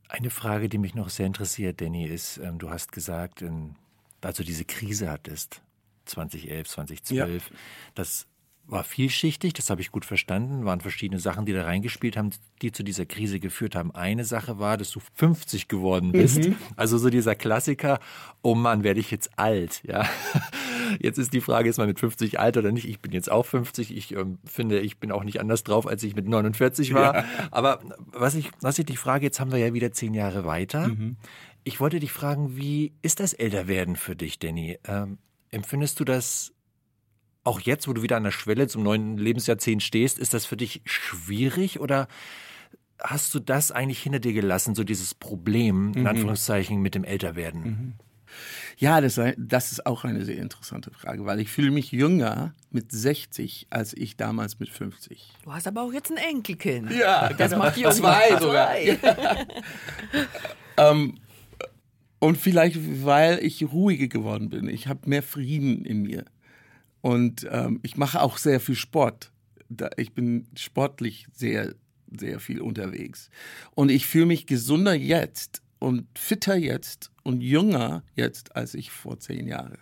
Eine 0.09 0.29
Frage, 0.29 0.69
die 0.69 0.77
mich 0.77 0.95
noch 0.95 1.09
sehr 1.09 1.27
interessiert, 1.27 1.81
Danny, 1.81 2.05
ist, 2.05 2.37
ähm, 2.37 2.59
du 2.59 2.69
hast 2.69 2.91
gesagt, 2.91 3.41
ähm, 3.41 3.75
als 4.21 4.37
du 4.37 4.43
diese 4.43 4.65
Krise 4.65 5.09
hattest, 5.09 5.61
2011, 6.05 6.67
2012, 6.67 7.51
das 7.95 8.27
war 8.65 8.83
vielschichtig, 8.83 9.53
das 9.53 9.69
habe 9.69 9.81
ich 9.81 9.91
gut 9.91 10.05
verstanden, 10.05 10.65
waren 10.65 10.79
verschiedene 10.79 11.19
Sachen, 11.19 11.45
die 11.45 11.53
da 11.53 11.63
reingespielt 11.63 12.15
haben, 12.15 12.29
die 12.61 12.71
zu 12.71 12.83
dieser 12.83 13.05
Krise 13.05 13.39
geführt 13.39 13.75
haben. 13.75 13.93
Eine 13.93 14.23
Sache 14.23 14.57
war, 14.57 14.77
dass 14.77 14.89
du 14.91 15.01
50 15.15 15.67
geworden 15.67 16.11
bist. 16.11 16.49
Also 16.75 16.97
so 16.97 17.09
dieser 17.09 17.35
Klassiker, 17.35 17.99
oh 18.41 18.55
Mann, 18.55 18.83
werde 18.83 18.99
ich 18.99 19.11
jetzt 19.11 19.31
alt, 19.37 19.81
ja. 19.85 20.07
Jetzt 20.99 21.17
ist 21.17 21.33
die 21.33 21.41
Frage, 21.41 21.69
ist 21.69 21.77
man 21.77 21.87
mit 21.87 21.99
50 21.99 22.39
alt 22.39 22.57
oder 22.57 22.71
nicht? 22.71 22.87
Ich 22.87 22.99
bin 22.99 23.13
jetzt 23.13 23.31
auch 23.31 23.45
50. 23.45 23.95
Ich 23.95 24.13
ähm, 24.13 24.37
finde, 24.43 24.79
ich 24.79 24.99
bin 24.99 25.11
auch 25.11 25.23
nicht 25.23 25.39
anders 25.39 25.63
drauf, 25.63 25.87
als 25.87 26.03
ich 26.03 26.13
mit 26.13 26.27
49 26.27 26.93
war. 26.93 27.23
Aber 27.51 27.79
was 28.11 28.35
ich, 28.35 28.51
was 28.59 28.77
ich 28.77 28.85
dich 28.85 28.99
frage, 28.99 29.25
jetzt 29.25 29.39
haben 29.39 29.51
wir 29.51 29.59
ja 29.59 29.73
wieder 29.73 29.91
zehn 29.91 30.13
Jahre 30.13 30.45
weiter. 30.45 30.91
Ich 31.63 31.79
wollte 31.79 31.99
dich 31.99 32.11
fragen, 32.11 32.57
wie 32.57 32.93
ist 33.01 33.21
das 33.21 33.33
Älterwerden 33.33 33.95
für 33.95 34.15
dich, 34.15 34.39
Danny? 34.39 34.77
Ähm, 34.85 35.17
empfindest 35.51 35.99
du 35.99 36.03
das 36.03 36.52
auch 37.43 37.59
jetzt, 37.59 37.87
wo 37.87 37.93
du 37.93 38.01
wieder 38.01 38.17
an 38.17 38.23
der 38.23 38.31
Schwelle 38.31 38.67
zum 38.67 38.83
neuen 38.83 39.17
Lebensjahrzehnt 39.17 39.83
stehst, 39.83 40.19
ist 40.19 40.33
das 40.33 40.45
für 40.45 40.57
dich 40.57 40.81
schwierig 40.85 41.79
oder 41.79 42.07
hast 43.01 43.33
du 43.35 43.39
das 43.39 43.71
eigentlich 43.71 44.01
hinter 44.01 44.19
dir 44.19 44.33
gelassen, 44.33 44.75
so 44.75 44.83
dieses 44.83 45.13
Problem, 45.13 45.93
in 45.95 46.07
Anführungszeichen, 46.07 46.81
mit 46.81 46.95
dem 46.95 47.03
Älterwerden? 47.03 47.95
Ja, 48.77 49.01
das, 49.01 49.19
das 49.37 49.71
ist 49.71 49.85
auch 49.85 50.03
eine 50.03 50.25
sehr 50.25 50.37
interessante 50.37 50.89
Frage, 50.91 51.25
weil 51.25 51.39
ich 51.39 51.49
fühle 51.49 51.69
mich 51.69 51.91
jünger 51.91 52.55
mit 52.71 52.91
60 52.91 53.67
als 53.69 53.93
ich 53.93 54.17
damals 54.17 54.59
mit 54.59 54.69
50. 54.69 55.33
Du 55.43 55.53
hast 55.53 55.67
aber 55.67 55.83
auch 55.83 55.93
jetzt 55.93 56.11
ein 56.11 56.17
Enkelkind. 56.17 56.91
Ja, 56.91 57.29
das 57.29 57.51
genau. 57.51 57.65
macht 57.65 57.77
jung. 57.77 57.91
Zwei 57.91 58.39
sogar. 58.39 58.69
Zwei. 58.73 58.99
Ähm, 60.77 61.19
und 62.19 62.37
vielleicht, 62.37 62.77
weil 63.05 63.39
ich 63.43 63.63
ruhiger 63.71 64.07
geworden 64.07 64.49
bin. 64.49 64.67
Ich 64.67 64.87
habe 64.87 65.09
mehr 65.09 65.23
Frieden 65.23 65.85
in 65.85 66.03
mir. 66.03 66.25
Und 67.03 67.45
ähm, 67.51 67.81
ich 67.83 67.97
mache 67.97 68.21
auch 68.21 68.37
sehr 68.37 68.61
viel 68.61 68.75
Sport. 68.75 69.33
Ich 69.97 70.13
bin 70.13 70.47
sportlich 70.55 71.27
sehr, 71.33 71.75
sehr 72.17 72.39
viel 72.39 72.61
unterwegs. 72.61 73.29
Und 73.75 73.91
ich 73.91 74.07
fühle 74.07 74.27
mich 74.27 74.47
gesunder 74.47 74.93
jetzt 74.93 75.61
und 75.79 76.07
fitter 76.17 76.55
jetzt 76.55 77.11
und 77.23 77.41
jünger 77.41 78.05
jetzt 78.15 78.55
als 78.55 78.73
ich 78.73 78.89
vor 78.89 79.19
zehn 79.19 79.47
Jahren. 79.47 79.79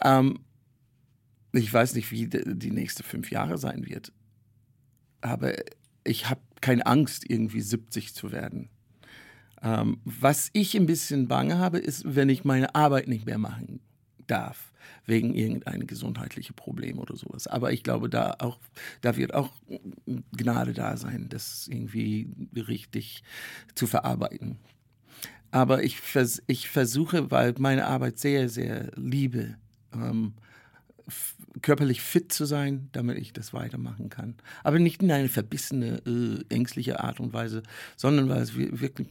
Ähm, 0.00 0.38
ich 1.50 1.72
weiß 1.72 1.94
nicht, 1.94 2.12
wie 2.12 2.28
die 2.28 2.70
nächsten 2.70 3.02
fünf 3.02 3.32
Jahre 3.32 3.58
sein 3.58 3.84
wird. 3.84 4.12
Aber 5.20 5.54
ich 6.04 6.30
habe 6.30 6.40
keine 6.60 6.86
Angst, 6.86 7.28
irgendwie 7.28 7.62
70 7.62 8.14
zu 8.14 8.30
werden. 8.30 8.68
Ähm, 9.60 10.00
was 10.04 10.50
ich 10.52 10.76
ein 10.76 10.86
bisschen 10.86 11.26
bange 11.26 11.58
habe, 11.58 11.78
ist, 11.78 12.14
wenn 12.14 12.28
ich 12.28 12.44
meine 12.44 12.76
Arbeit 12.76 13.08
nicht 13.08 13.26
mehr 13.26 13.38
machen 13.38 13.80
darf, 14.30 14.72
wegen 15.06 15.34
irgendeinem 15.34 15.86
gesundheitlichen 15.86 16.54
Problem 16.54 16.98
oder 16.98 17.16
sowas. 17.16 17.46
Aber 17.46 17.72
ich 17.72 17.82
glaube, 17.82 18.08
da, 18.08 18.36
auch, 18.38 18.58
da 19.00 19.16
wird 19.16 19.34
auch 19.34 19.52
Gnade 20.36 20.72
da 20.72 20.96
sein, 20.96 21.26
das 21.28 21.66
irgendwie 21.68 22.30
richtig 22.54 23.22
zu 23.74 23.86
verarbeiten. 23.86 24.58
Aber 25.50 25.82
ich, 25.82 25.98
vers 26.00 26.42
ich 26.46 26.68
versuche, 26.68 27.30
weil 27.30 27.54
meine 27.58 27.86
Arbeit 27.86 28.18
sehr, 28.18 28.48
sehr 28.48 28.90
liebe, 28.96 29.56
ähm, 29.94 30.34
körperlich 31.62 32.02
fit 32.02 32.32
zu 32.32 32.44
sein, 32.44 32.90
damit 32.92 33.16
ich 33.18 33.32
das 33.32 33.54
weitermachen 33.54 34.10
kann. 34.10 34.34
Aber 34.62 34.78
nicht 34.78 35.02
in 35.02 35.10
eine 35.10 35.28
verbissene, 35.28 36.02
äh, 36.06 36.54
ängstliche 36.54 37.00
Art 37.02 37.18
und 37.18 37.32
Weise, 37.32 37.62
sondern 37.96 38.28
weil 38.28 38.42
es 38.42 38.56
wir- 38.56 38.80
wirklich 38.80 39.08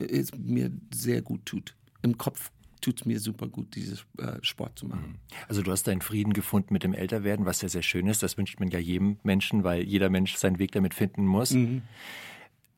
äh, 0.00 0.04
es 0.06 0.34
mir 0.36 0.70
sehr 0.92 1.20
gut 1.22 1.44
tut. 1.44 1.76
Im 2.02 2.16
Kopf 2.18 2.50
tut 2.84 3.00
es 3.00 3.06
mir 3.06 3.18
super 3.18 3.48
gut, 3.48 3.74
dieses 3.74 4.04
äh, 4.18 4.38
Sport 4.42 4.78
zu 4.78 4.86
machen. 4.86 5.18
Also 5.48 5.62
du 5.62 5.72
hast 5.72 5.86
deinen 5.86 6.02
Frieden 6.02 6.34
gefunden 6.34 6.74
mit 6.74 6.82
dem 6.82 6.92
Älterwerden, 6.92 7.46
was 7.46 7.62
ja 7.62 7.68
sehr 7.68 7.82
schön 7.82 8.06
ist. 8.06 8.22
Das 8.22 8.36
wünscht 8.36 8.60
man 8.60 8.68
ja 8.68 8.78
jedem 8.78 9.18
Menschen, 9.22 9.64
weil 9.64 9.82
jeder 9.82 10.10
Mensch 10.10 10.36
seinen 10.36 10.58
Weg 10.58 10.72
damit 10.72 10.92
finden 10.92 11.24
muss. 11.24 11.50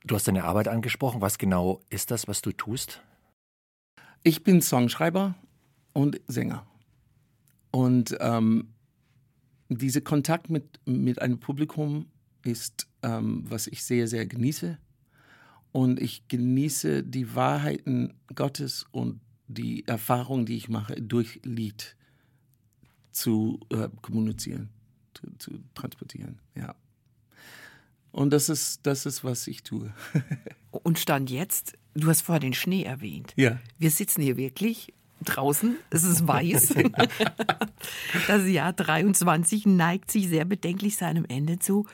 Du 0.05 0.15
hast 0.15 0.29
deine 0.29 0.45
Arbeit 0.45 0.69
angesprochen. 0.69 1.21
Was 1.21 1.39
genau 1.39 1.81
ist 1.91 2.13
das, 2.13 2.29
was 2.29 2.41
du 2.41 2.53
tust? 2.53 3.03
Ich 4.23 4.45
bin 4.45 4.63
Songschreiber 4.63 5.35
und 5.93 6.21
Sänger. 6.29 6.65
Und 7.73 8.17
ähm, 8.21 8.69
dieser 9.69 10.03
Kontakt 10.03 10.51
mit, 10.51 10.81
mit 10.85 11.21
einem 11.21 11.41
Publikum 11.41 12.07
ist, 12.45 12.87
ähm, 13.03 13.45
was 13.49 13.67
ich 13.67 13.83
sehr, 13.83 14.07
sehr 14.07 14.25
genieße. 14.25 14.79
Und 15.73 16.01
ich 16.01 16.29
genieße 16.29 17.03
die 17.03 17.35
Wahrheiten 17.35 18.15
Gottes 18.35 18.87
und 18.93 19.21
die 19.49 19.87
Erfahrungen, 19.87 20.47
die 20.47 20.57
ich 20.57 20.69
mache, 20.69 21.01
durch 21.01 21.41
Lied 21.45 21.97
zu 23.13 23.61
äh, 23.71 23.89
kommunizieren, 24.03 24.69
zu, 25.15 25.27
zu 25.39 25.51
transportieren. 25.75 26.39
Ja. 26.55 26.75
Und 28.13 28.31
das 28.31 28.49
ist, 28.49 28.87
das 28.87 29.07
ist, 29.07 29.25
was 29.25 29.47
ich 29.47 29.63
tue. 29.63 29.93
Und 30.71 30.99
stand 30.99 31.31
jetzt, 31.31 31.77
du 31.95 32.09
hast 32.09 32.23
vorher 32.23 32.41
den 32.41 32.55
Schnee 32.55 32.83
erwähnt. 32.83 33.33
Ja. 33.37 33.59
Wir 33.79 33.91
sitzen 33.91 34.23
hier 34.23 34.37
wirklich 34.37 34.93
draußen, 35.25 35.77
es 35.91 36.05
ist 36.05 36.27
weiß. 36.27 36.75
Das 38.27 38.49
Jahr 38.49 38.73
23 38.73 39.67
neigt 39.67 40.11
sich 40.11 40.29
sehr 40.29 40.45
bedenklich 40.45 40.97
seinem 40.97 41.25
Ende 41.27 41.59
zu. 41.59 41.87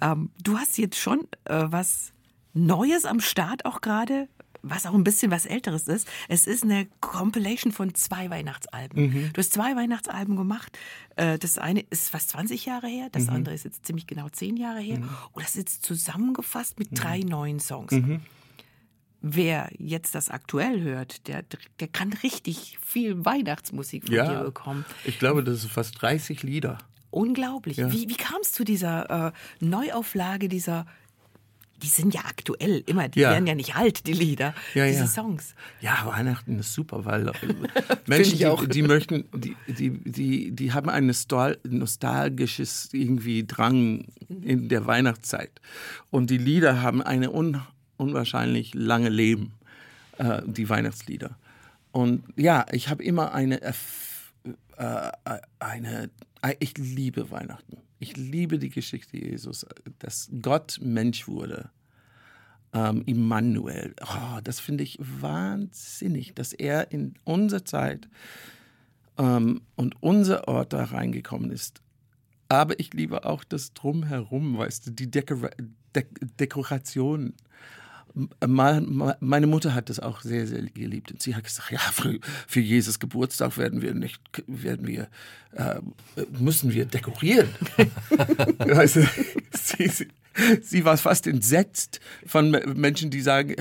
Ähm, 0.00 0.30
du 0.42 0.56
hast 0.56 0.78
jetzt 0.78 0.96
schon 0.96 1.26
äh, 1.44 1.64
was 1.66 2.12
Neues 2.54 3.04
am 3.04 3.20
Start 3.20 3.64
auch 3.66 3.80
gerade, 3.80 4.28
was 4.62 4.86
auch 4.86 4.94
ein 4.94 5.04
bisschen 5.04 5.30
was 5.30 5.46
Älteres 5.46 5.88
ist. 5.88 6.08
Es 6.28 6.46
ist 6.46 6.64
eine 6.64 6.86
Compilation 7.00 7.72
von 7.72 7.94
zwei 7.94 8.30
Weihnachtsalben. 8.30 9.30
Du 9.32 9.38
hast 9.38 9.52
zwei 9.52 9.76
Weihnachtsalben 9.76 10.36
gemacht. 10.36 10.78
Äh, 11.16 11.38
das 11.38 11.58
eine 11.58 11.80
ist 11.90 12.10
fast 12.10 12.30
20 12.30 12.66
Jahre 12.66 12.88
her, 12.88 13.08
das 13.12 13.28
andere 13.28 13.54
ist 13.54 13.64
jetzt 13.64 13.86
ziemlich 13.86 14.06
genau 14.06 14.28
10 14.28 14.56
Jahre 14.56 14.80
her. 14.80 14.98
Und 15.32 15.42
das 15.42 15.50
ist 15.50 15.56
jetzt 15.56 15.84
zusammengefasst 15.84 16.78
mit 16.78 16.88
drei 16.92 17.20
neuen 17.20 17.60
Songs. 17.60 17.94
Wer 19.20 19.70
jetzt 19.76 20.14
das 20.14 20.30
aktuell 20.30 20.80
hört, 20.80 21.26
der, 21.26 21.44
der 21.80 21.88
kann 21.88 22.12
richtig 22.12 22.78
viel 22.80 23.24
Weihnachtsmusik 23.24 24.04
von 24.06 24.14
dir 24.14 24.42
bekommen. 24.44 24.84
ich 25.04 25.18
glaube, 25.18 25.42
das 25.42 25.62
sind 25.62 25.72
fast 25.72 26.00
30 26.00 26.44
Lieder. 26.44 26.78
Unglaublich. 27.10 27.78
Ja. 27.78 27.90
Wie, 27.90 28.08
wie 28.08 28.16
kam 28.16 28.38
es 28.42 28.52
zu 28.52 28.64
dieser 28.64 29.28
äh, 29.28 29.32
Neuauflage 29.60 30.48
dieser, 30.48 30.86
die 31.82 31.86
sind 31.88 32.12
ja 32.14 32.22
aktuell 32.26 32.82
immer, 32.86 33.08
die 33.08 33.20
Ja. 33.20 33.30
werden 33.30 33.46
ja 33.46 33.54
nicht 33.54 33.76
alt, 33.76 34.06
die 34.06 34.12
Lieder, 34.12 34.54
Ja, 34.74 34.86
diese 34.86 35.00
ja. 35.00 35.06
Songs. 35.06 35.54
Ja, 35.80 36.04
Weihnachten 36.06 36.58
ist 36.58 36.72
super, 36.74 37.04
weil 37.04 37.28
äh, 37.28 37.32
Menschen, 38.06 38.38
die, 38.38 38.68
die 38.68 38.82
möchten, 38.82 39.24
die, 39.34 39.56
die, 39.68 39.90
die, 39.90 40.50
die 40.52 40.72
haben 40.72 40.88
ein 40.88 41.06
nostal 41.06 41.58
nostalgisches 41.68 42.90
irgendwie 42.92 43.46
Drang 43.46 44.06
in 44.28 44.68
der 44.68 44.86
Weihnachtszeit. 44.86 45.60
Und 46.10 46.30
die 46.30 46.38
Lieder 46.38 46.82
haben 46.82 47.00
eine 47.02 47.30
un 47.32 47.60
unwahrscheinlich 47.96 48.74
lange 48.74 49.08
Leben, 49.08 49.52
äh, 50.18 50.42
die 50.46 50.68
Weihnachtslieder. 50.68 51.36
Und 51.90 52.22
ja, 52.36 52.64
ich 52.70 52.88
habe 52.88 53.02
immer 53.02 53.34
eine, 53.34 53.58
Erf- 53.58 54.30
äh, 54.76 55.10
eine, 55.58 56.10
äh, 56.42 56.54
ich 56.60 56.78
liebe 56.78 57.30
Weihnachten. 57.32 57.78
Ich 57.98 58.16
liebe 58.16 58.58
die 58.58 58.70
Geschichte 58.70 59.16
Jesus, 59.16 59.66
dass 59.98 60.30
Gott 60.40 60.78
Mensch 60.80 61.26
wurde 61.26 61.70
ähm, 62.72 63.02
Immanuel. 63.06 63.94
Oh, 64.02 64.40
das 64.42 64.60
finde 64.60 64.84
ich 64.84 64.98
wahnsinnig, 65.00 66.34
dass 66.34 66.52
er 66.52 66.92
in 66.92 67.14
unsere 67.24 67.64
Zeit 67.64 68.08
ähm, 69.16 69.62
und 69.74 69.96
unser 70.00 70.48
Ort 70.48 70.72
da 70.72 70.84
reingekommen 70.84 71.50
ist. 71.50 71.82
Aber 72.48 72.78
ich 72.78 72.94
liebe 72.94 73.24
auch 73.24 73.44
das 73.44 73.74
Drumherum, 73.74 74.56
weißt 74.56 74.86
du, 74.86 74.90
die 74.92 75.10
Dekora 75.10 75.50
De 75.94 76.04
Dekoration. 76.38 77.32
Meine 78.46 79.46
Mutter 79.46 79.74
hat 79.74 79.90
das 79.90 80.00
auch 80.00 80.20
sehr, 80.20 80.46
sehr 80.46 80.62
geliebt. 80.62 81.12
Und 81.12 81.22
sie 81.22 81.34
hat 81.34 81.44
gesagt, 81.44 81.70
ja, 81.70 81.78
für, 82.46 82.60
Jesus 82.60 82.98
Geburtstag 82.98 83.56
werden 83.58 83.82
wir 83.82 83.94
nicht, 83.94 84.20
werden 84.46 84.86
wir, 84.86 85.08
äh, 85.52 85.80
müssen 86.38 86.72
wir 86.72 86.84
dekorieren. 86.84 87.48
weißt 88.58 88.96
du, 88.96 89.08
sie, 89.52 89.90
sie, 90.62 90.84
war 90.84 90.96
fast 90.96 91.26
entsetzt 91.26 92.00
von 92.26 92.50
Me- 92.50 92.64
Menschen, 92.74 93.10
die 93.10 93.20
sagen, 93.20 93.54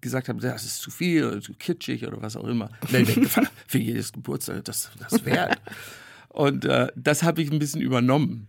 gesagt 0.00 0.28
haben, 0.28 0.40
das 0.40 0.64
ist 0.64 0.80
zu 0.80 0.90
viel 0.90 1.24
oder 1.24 1.40
zu 1.40 1.54
kitschig 1.54 2.06
oder 2.06 2.20
was 2.22 2.36
auch 2.36 2.46
immer. 2.46 2.70
Für 3.66 3.78
jedes 3.78 4.12
Geburtstag, 4.12 4.64
das, 4.64 4.90
das 4.98 5.24
wert. 5.24 5.60
Und 6.28 6.64
äh, 6.64 6.88
das 6.94 7.22
habe 7.22 7.42
ich 7.42 7.50
ein 7.50 7.58
bisschen 7.58 7.80
übernommen. 7.80 8.48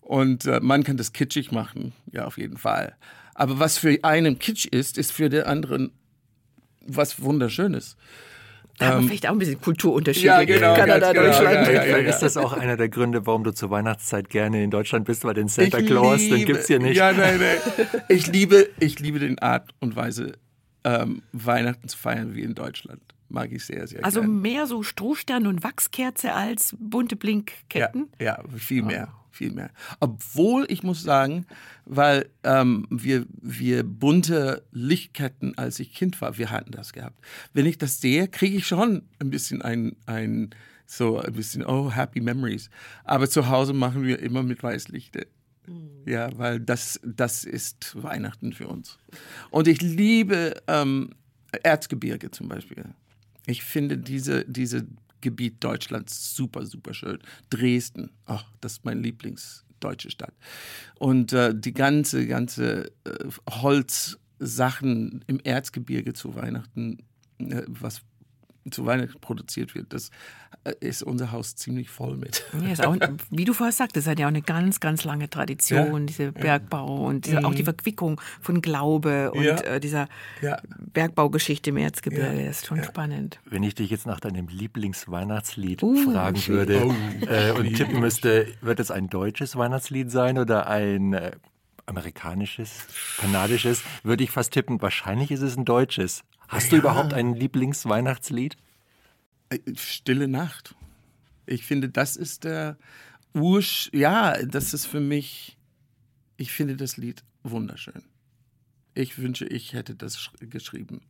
Und 0.00 0.44
äh, 0.46 0.58
man 0.60 0.82
kann 0.82 0.96
das 0.96 1.12
kitschig 1.12 1.52
machen, 1.52 1.92
ja, 2.10 2.24
auf 2.24 2.36
jeden 2.36 2.56
Fall. 2.56 2.96
Aber 3.40 3.58
was 3.58 3.78
für 3.78 3.98
einen 4.02 4.38
Kitsch 4.38 4.66
ist, 4.66 4.98
ist 4.98 5.12
für 5.12 5.30
den 5.30 5.44
anderen 5.44 5.92
was 6.86 7.22
Wunderschönes. 7.22 7.96
Da 8.76 8.88
haben 8.88 9.00
wir 9.02 9.08
vielleicht 9.08 9.26
auch 9.26 9.32
ein 9.32 9.38
bisschen 9.38 9.58
Kulturunterschiede. 9.62 10.26
ja, 10.26 10.44
genau, 10.44 10.74
Kanada, 10.74 11.12
ganz 11.14 11.38
genau, 11.38 11.50
Deutschland. 11.50 11.66
ja, 11.68 11.84
ja, 11.86 11.98
ja. 11.98 12.08
Ist 12.10 12.18
das 12.18 12.36
auch 12.36 12.52
einer 12.52 12.76
der 12.76 12.90
Gründe, 12.90 13.26
warum 13.26 13.42
du 13.42 13.52
zur 13.52 13.70
Weihnachtszeit 13.70 14.28
gerne 14.28 14.62
in 14.62 14.70
Deutschland 14.70 15.06
bist, 15.06 15.24
weil 15.24 15.32
den 15.32 15.48
Santa 15.48 15.80
Claus, 15.80 16.18
den 16.20 16.44
gibt's 16.44 16.66
hier 16.66 16.80
nicht. 16.80 16.98
Ja, 16.98 17.12
nein, 17.12 17.38
nein. 17.40 17.86
Ich 18.10 18.26
liebe, 18.26 18.68
ich 18.78 19.00
liebe 19.00 19.18
den 19.18 19.38
Art 19.38 19.70
und 19.80 19.96
Weise, 19.96 20.32
ähm, 20.84 21.22
Weihnachten 21.32 21.88
zu 21.88 21.96
feiern 21.96 22.34
wie 22.34 22.42
in 22.42 22.54
Deutschland. 22.54 23.00
Mag 23.30 23.52
ich 23.52 23.64
sehr, 23.64 23.86
sehr 23.86 24.04
Also 24.04 24.20
gern. 24.20 24.42
mehr 24.42 24.66
so 24.66 24.82
Strohstern 24.82 25.46
und 25.46 25.62
Wachskerze 25.64 26.34
als 26.34 26.76
bunte 26.78 27.16
Blinkketten. 27.16 28.08
Ja, 28.20 28.26
ja, 28.26 28.44
viel 28.54 28.82
mehr, 28.82 29.08
viel 29.30 29.52
mehr. 29.52 29.70
Obwohl 30.00 30.66
ich 30.68 30.82
muss 30.82 31.02
sagen, 31.02 31.46
weil 31.84 32.28
ähm, 32.44 32.86
wir, 32.90 33.26
wir 33.40 33.82
bunte 33.84 34.64
Lichtketten, 34.72 35.56
als 35.56 35.80
ich 35.80 35.94
Kind 35.94 36.20
war, 36.20 36.38
wir 36.38 36.50
hatten 36.50 36.72
das 36.72 36.92
gehabt. 36.92 37.18
Wenn 37.52 37.66
ich 37.66 37.78
das 37.78 38.00
sehe, 38.00 38.28
kriege 38.28 38.56
ich 38.56 38.66
schon 38.66 39.02
ein 39.18 39.30
bisschen 39.30 39.62
ein, 39.62 39.96
ein, 40.06 40.50
so 40.86 41.18
ein 41.18 41.32
bisschen, 41.32 41.64
oh, 41.64 41.90
happy 41.90 42.20
memories. 42.20 42.70
Aber 43.04 43.28
zu 43.28 43.48
Hause 43.48 43.72
machen 43.72 44.04
wir 44.04 44.18
immer 44.20 44.42
mit 44.42 44.62
Weißlichter. 44.62 45.22
Ja, 46.04 46.36
weil 46.36 46.58
das, 46.58 47.00
das 47.04 47.44
ist 47.44 47.94
Weihnachten 48.00 48.52
für 48.52 48.66
uns. 48.66 48.98
Und 49.50 49.68
ich 49.68 49.80
liebe 49.80 50.60
ähm, 50.66 51.10
Erzgebirge 51.62 52.30
zum 52.30 52.48
Beispiel. 52.48 52.84
Ich 53.46 53.62
finde 53.62 53.98
diese, 53.98 54.44
diese 54.46 54.86
Gebiet 55.20 55.62
Deutschlands 55.62 56.34
super, 56.34 56.66
super 56.66 56.94
schön. 56.94 57.18
Dresden, 57.50 58.10
ach, 58.26 58.44
das 58.60 58.72
ist 58.72 58.84
meine 58.84 59.00
Lieblingsdeutsche 59.00 60.10
Stadt. 60.10 60.34
Und 60.96 61.32
äh, 61.32 61.54
die 61.54 61.72
ganze, 61.72 62.26
ganze 62.26 62.92
äh, 63.04 63.28
Holzsachen 63.50 65.24
im 65.26 65.40
Erzgebirge 65.40 66.12
zu 66.12 66.34
Weihnachten, 66.34 66.98
äh, 67.38 67.62
was 67.66 68.02
zu 68.70 68.84
Weihnachten 68.86 69.18
produziert 69.20 69.74
wird, 69.74 69.92
das 69.92 70.10
äh, 70.64 70.72
ist 70.80 71.02
unser 71.02 71.32
Haus 71.32 71.54
ziemlich 71.56 71.88
voll 71.90 72.16
mit. 72.16 72.44
Ja, 72.60 72.72
ist 72.72 72.84
auch, 72.86 72.96
wie 73.30 73.44
du 73.44 73.52
vorher 73.54 73.72
sagtest, 73.72 74.06
es 74.06 74.10
hat 74.10 74.18
ja 74.18 74.26
auch 74.26 74.30
eine 74.30 74.42
ganz, 74.42 74.80
ganz 74.80 75.04
lange 75.04 75.30
Tradition, 75.30 76.00
Ja. 76.02 76.06
diese 76.06 76.32
Bergbau 76.32 77.06
und 77.06 77.26
diese, 77.26 77.44
auch 77.44 77.54
die 77.54 77.64
Verquickung 77.64 78.20
von 78.40 78.60
Glaube 78.60 79.30
und 79.32 79.44
Ja. 79.44 79.56
äh, 79.62 79.80
dieser 79.80 80.08
Ja. 80.42 80.60
Bergbaugeschichte 80.92 81.70
im 81.70 81.76
Erzgebirge. 81.78 82.38
Ja. 82.40 82.46
Das 82.48 82.58
ist 82.60 82.66
schon 82.66 82.82
spannend. 82.84 83.40
Wenn 83.44 83.62
ich 83.62 83.74
dich 83.74 83.90
jetzt 83.90 84.06
nach 84.06 84.20
deinem 84.20 84.48
Lieblingsweihnachtslied 84.48 85.82
Uh, 85.82 85.96
fragen 86.12 86.36
schön. 86.36 86.56
würde 86.56 86.84
Oh, 86.86 86.94
äh, 87.26 87.52
und 87.52 87.74
tippen 87.74 88.00
müsste, 88.00 88.46
wird 88.60 88.80
es 88.80 88.90
ein 88.90 89.08
deutsches 89.08 89.56
Weihnachtslied 89.56 90.10
sein 90.10 90.38
oder 90.38 90.66
ein 90.66 91.12
äh, 91.14 91.32
amerikanisches, 91.90 92.86
kanadisches, 93.18 93.82
würde 94.02 94.24
ich 94.24 94.30
fast 94.30 94.52
tippen, 94.52 94.80
wahrscheinlich 94.80 95.30
ist 95.30 95.42
es 95.42 95.56
ein 95.56 95.64
deutsches. 95.66 96.22
Hast 96.48 96.72
du 96.72 96.76
überhaupt 96.76 97.12
ein 97.12 97.34
Lieblingsweihnachtslied? 97.34 98.56
Äh, 99.50 99.58
Stille 99.76 100.26
Nacht. 100.28 100.74
Ich 101.46 101.66
finde, 101.66 101.88
das 101.90 102.16
ist 102.16 102.44
der 102.44 102.78
Ursch. 103.34 103.90
Ja, 103.92 104.40
das 104.44 104.72
ist 104.74 104.86
für 104.86 105.00
mich. 105.00 105.58
Ich 106.36 106.52
finde 106.52 106.76
das 106.76 106.96
Lied 106.96 107.22
wunderschön. 107.42 108.02
Ich 108.94 109.18
wünsche, 109.18 109.44
ich 109.46 109.72
hätte 109.72 109.94
das 109.94 110.16
sch- 110.18 110.46
geschrieben. 110.46 111.02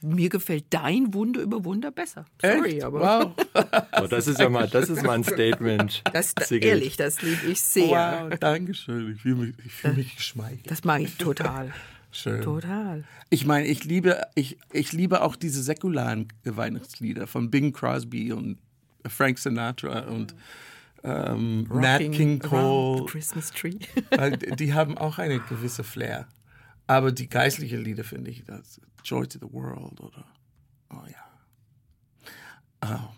Mir 0.00 0.28
gefällt 0.28 0.66
dein 0.70 1.12
Wunder 1.12 1.40
über 1.40 1.64
Wunder 1.64 1.90
besser. 1.90 2.24
Sorry, 2.40 2.74
Echt? 2.76 2.84
aber 2.84 3.00
Wow. 3.00 3.34
Oh, 4.00 4.06
das 4.06 4.28
ist 4.28 4.38
ja 4.38 4.48
mal, 4.48 4.68
das 4.68 4.88
ist 4.90 5.02
mal 5.02 5.14
ein 5.14 5.24
Statement. 5.24 6.02
das, 6.12 6.34
Sigrid. 6.44 6.64
ehrlich, 6.64 6.96
das 6.96 7.20
liebe 7.22 7.46
ich 7.48 7.60
sehr. 7.60 8.28
Wow, 8.30 8.38
danke 8.38 8.74
schön. 8.74 9.12
Ich 9.14 9.22
fühle 9.22 9.34
mich, 9.36 9.54
ich 9.66 9.72
fühle 9.72 9.94
mich 9.94 10.14
geschmeichelt. 10.16 10.70
Das 10.70 10.84
mag 10.84 11.00
ich 11.00 11.16
total. 11.16 11.72
Schön. 12.12 12.40
Total. 12.42 13.04
Ich 13.28 13.44
meine, 13.44 13.66
ich 13.66 13.84
liebe, 13.84 14.22
ich, 14.34 14.56
ich 14.72 14.92
liebe 14.92 15.20
auch 15.22 15.36
diese 15.36 15.62
säkularen 15.62 16.28
Weihnachtslieder 16.44 17.26
von 17.26 17.50
Bing 17.50 17.72
Crosby 17.72 18.32
und 18.32 18.58
Frank 19.06 19.38
Sinatra 19.38 20.00
und 20.08 20.34
ähm, 21.04 21.68
Nat 21.72 21.98
King 21.98 22.38
Cole. 22.38 23.00
the 23.00 23.04
Christmas 23.12 23.50
Tree. 23.50 23.78
Weil 24.10 24.36
die 24.38 24.72
haben 24.74 24.96
auch 24.96 25.18
eine 25.18 25.40
gewisse 25.40 25.84
Flair. 25.84 26.26
Aber 26.86 27.12
die 27.12 27.28
geistlichen 27.28 27.82
Lieder 27.84 28.04
finde 28.04 28.30
ich, 28.30 28.44
das 28.46 28.80
Joy 29.08 29.26
to 29.26 29.38
the 29.38 29.52
World 29.52 30.00
oder, 30.00 30.24
oh 30.90 31.02
ja. 31.06 31.24
Oh. 32.84 33.08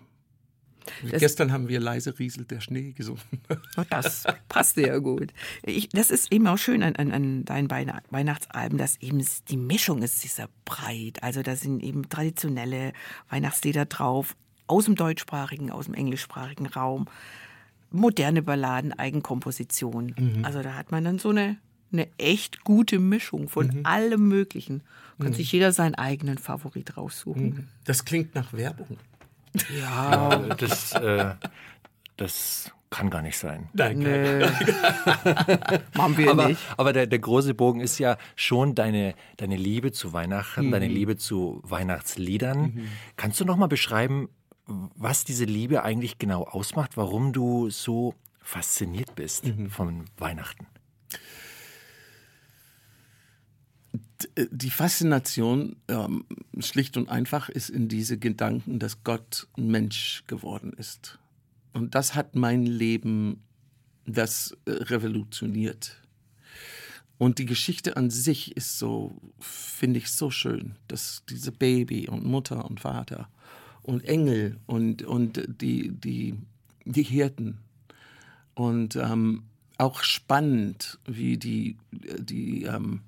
Das- 1.11 1.21
Gestern 1.21 1.53
haben 1.53 1.69
wir 1.69 1.79
leise 1.81 2.19
rieselt 2.19 2.51
der 2.51 2.61
Schnee 2.61 2.93
gesungen. 2.93 3.21
Oh, 3.77 3.83
das 3.89 4.25
passt 4.49 4.77
ja 4.77 4.99
gut. 4.99 5.33
Ich, 5.63 5.89
das 5.91 6.11
ist 6.11 6.33
eben 6.33 6.47
auch 6.49 6.59
schön 6.59 6.83
an, 6.83 6.97
an, 6.97 7.13
an 7.13 7.45
deinen 7.45 7.71
Weihn- 7.71 8.01
Weihnachtsalben, 8.11 8.79
dass 8.79 8.97
eben 9.01 9.25
die 9.49 9.57
Mischung 9.57 10.03
ist 10.03 10.21
sehr 10.21 10.49
breit. 10.65 11.23
Also 11.23 11.43
da 11.43 11.55
sind 11.57 11.83
eben 11.83 12.09
traditionelle 12.09 12.93
Weihnachtslieder 13.29 13.85
drauf, 13.87 14.35
aus 14.67 14.87
dem 14.87 14.97
deutschsprachigen, 14.97 15.71
aus 15.71 15.85
dem 15.87 15.95
englischsprachigen 15.95 16.67
Raum, 16.67 17.07
moderne 17.91 18.43
Balladen, 18.43 18.93
Eigenkompositionen. 18.93 20.45
Also 20.45 20.63
da 20.63 20.75
hat 20.75 20.91
man 20.91 21.05
dann 21.05 21.19
so 21.19 21.29
eine, 21.31 21.59
eine 21.93 22.09
echt 22.19 22.65
gute 22.65 22.99
Mischung 22.99 23.49
von 23.49 23.85
allem 23.85 24.29
Möglichen. 24.29 24.83
Kann 25.21 25.33
sich 25.35 25.53
jeder 25.53 25.73
seinen 25.73 25.95
eigenen 25.97 26.39
Favorit 26.39 26.97
raussuchen. 26.97 27.69
Das 27.85 28.05
klingt 28.07 28.35
nach 28.35 28.53
Werbung. 28.55 28.97
Ja, 29.81 30.37
Das, 30.59 30.93
äh, 30.93 31.35
das 32.17 32.73
kann 32.89 33.11
gar 33.11 33.21
nicht 33.23 33.37
sein. 33.39 33.69
nö. 33.75 34.47
Machen 35.95 36.17
wir 36.17 36.31
Aber, 36.31 36.49
nicht. 36.49 36.61
aber 36.77 36.93
der, 36.93 37.07
der 37.07 37.19
große 37.19 37.55
Bogen 37.55 37.81
ist 37.81 37.99
ja 37.99 38.17
schon 38.35 38.75
deine, 38.75 39.15
deine 39.37 39.57
Liebe 39.57 39.93
zu 39.93 40.13
Weihnachten, 40.13 40.71
deine 40.71 40.89
Liebe 40.89 41.17
zu 41.17 41.61
Weihnachtsliedern. 41.65 42.89
Kannst 43.17 43.41
du 43.41 43.45
noch 43.45 43.57
mal 43.57 43.69
beschreiben, 43.69 44.29
was 44.67 45.25
diese 45.25 45.45
Liebe 45.45 45.83
eigentlich 45.83 46.19
genau 46.19 46.45
ausmacht, 46.45 46.97
warum 46.97 47.33
du 47.33 47.71
so 47.71 48.15
fasziniert 48.41 49.15
bist 49.17 49.45
von 49.69 50.05
Weihnachten? 50.17 50.67
Die 54.37 54.71
Faszination 54.71 55.77
ähm, 55.89 56.25
schlicht 56.59 56.97
und 56.97 57.09
einfach 57.09 57.49
ist 57.49 57.71
in 57.71 57.89
diese 57.89 58.19
Gedanken, 58.19 58.79
dass 58.79 59.05
Gott 59.05 59.47
Mensch 59.57 60.25
geworden 60.27 60.73
ist. 60.73 61.19
Und 61.73 61.95
das 61.95 62.15
hat 62.15 62.35
mein 62.35 62.67
Leben 62.67 63.43
das 64.07 64.57
äh, 64.65 64.73
revolutioniert. 64.73 65.97
Und 67.19 67.39
die 67.39 67.47
Geschichte 67.47 67.97
an 67.97 68.11
sich 68.11 68.57
ist 68.57 68.79
so, 68.79 69.15
finde 69.39 69.99
ich, 69.99 70.11
so 70.11 70.31
schön, 70.31 70.77
dass 70.89 71.23
diese 71.29 71.53
Baby 71.53 72.09
und 72.09 72.25
Mutter 72.25 72.65
und 72.65 72.81
Vater 72.81 73.29
und 73.83 74.05
Engel 74.05 74.59
und, 74.67 75.03
und 75.03 75.47
die, 75.61 75.91
die, 75.91 76.35
die 76.87 77.03
Hirten 77.03 77.59
und 78.55 78.97
ähm, 78.97 79.45
auch 79.77 80.03
spannend, 80.03 80.99
wie 81.07 81.37
die, 81.37 81.77
die 81.91 82.65
ähm, 82.65 83.03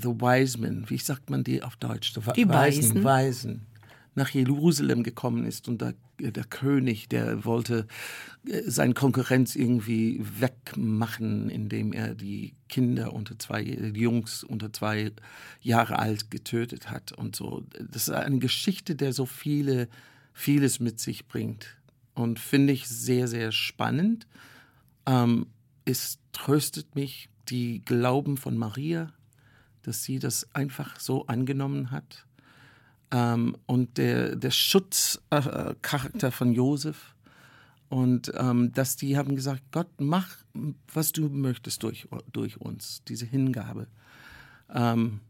The 0.00 0.08
Wise 0.08 0.58
Men, 0.58 0.88
wie 0.88 0.98
sagt 0.98 1.30
man 1.30 1.44
die 1.44 1.62
auf 1.62 1.76
Deutsch? 1.76 2.14
Die 2.36 2.48
Weisen. 2.48 3.04
Weisen 3.04 3.66
nach 4.14 4.30
Jerusalem 4.30 5.02
gekommen 5.02 5.44
ist 5.44 5.68
und 5.68 5.80
der, 5.80 5.94
der 6.18 6.44
König, 6.44 7.08
der 7.08 7.44
wollte 7.44 7.86
äh, 8.46 8.62
seine 8.66 8.94
Konkurrenz 8.94 9.56
irgendwie 9.56 10.20
wegmachen, 10.38 11.48
indem 11.48 11.92
er 11.92 12.14
die 12.14 12.54
Kinder 12.68 13.12
unter 13.12 13.38
zwei, 13.38 13.64
die 13.64 14.00
Jungs 14.00 14.44
unter 14.44 14.72
zwei 14.72 15.12
Jahre 15.60 15.98
alt 15.98 16.30
getötet 16.30 16.90
hat 16.90 17.12
und 17.12 17.36
so. 17.36 17.64
Das 17.90 18.08
ist 18.08 18.10
eine 18.10 18.38
Geschichte, 18.38 18.94
der 18.94 19.12
so 19.12 19.24
viele, 19.24 19.88
vieles 20.34 20.80
mit 20.80 21.00
sich 21.00 21.26
bringt 21.26 21.76
und 22.14 22.38
finde 22.38 22.74
ich 22.74 22.88
sehr, 22.88 23.28
sehr 23.28 23.50
spannend. 23.50 24.26
Ähm, 25.06 25.46
es 25.84 26.18
tröstet 26.32 26.94
mich 26.94 27.30
die 27.48 27.82
Glauben 27.84 28.36
von 28.36 28.56
Maria, 28.56 29.12
dass 29.82 30.04
sie 30.04 30.18
das 30.18 30.46
einfach 30.54 30.98
so 30.98 31.26
angenommen 31.26 31.90
hat. 31.90 32.26
Ähm, 33.10 33.56
und 33.66 33.98
der, 33.98 34.36
der 34.36 34.50
Schutzcharakter 34.50 36.28
äh, 36.28 36.30
von 36.30 36.52
Josef. 36.52 37.14
Und 37.88 38.32
ähm, 38.36 38.72
dass 38.72 38.96
die 38.96 39.18
haben 39.18 39.36
gesagt, 39.36 39.62
Gott, 39.70 39.88
mach, 39.98 40.38
was 40.92 41.12
du 41.12 41.28
möchtest 41.28 41.82
durch, 41.82 42.08
durch 42.32 42.58
uns, 42.58 43.02
diese 43.04 43.26
Hingabe. 43.26 43.86
Ähm, 44.72 45.20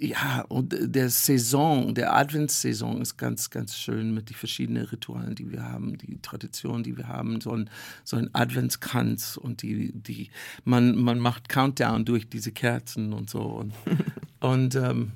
ja, 0.00 0.42
und 0.42 0.76
der 0.80 1.10
Saison, 1.10 1.92
der 1.92 2.14
Adventssaison 2.14 3.02
ist 3.02 3.16
ganz, 3.16 3.50
ganz 3.50 3.76
schön 3.76 4.14
mit 4.14 4.30
den 4.30 4.36
verschiedenen 4.36 4.84
Ritualen, 4.84 5.34
die 5.34 5.50
wir 5.50 5.64
haben, 5.64 5.98
die 5.98 6.22
Traditionen, 6.22 6.84
die 6.84 6.96
wir 6.96 7.08
haben, 7.08 7.40
so 7.40 7.50
ein, 7.50 7.68
so 8.04 8.16
ein 8.16 8.32
Adventskranz 8.32 9.36
und 9.36 9.62
die, 9.62 9.92
die, 9.92 10.30
man, 10.64 10.96
man 10.96 11.18
macht 11.18 11.48
Countdown 11.48 12.04
durch 12.04 12.28
diese 12.28 12.52
Kerzen 12.52 13.12
und 13.12 13.28
so. 13.28 13.42
Und, 13.42 13.74
und 14.40 14.76
ähm, 14.76 15.10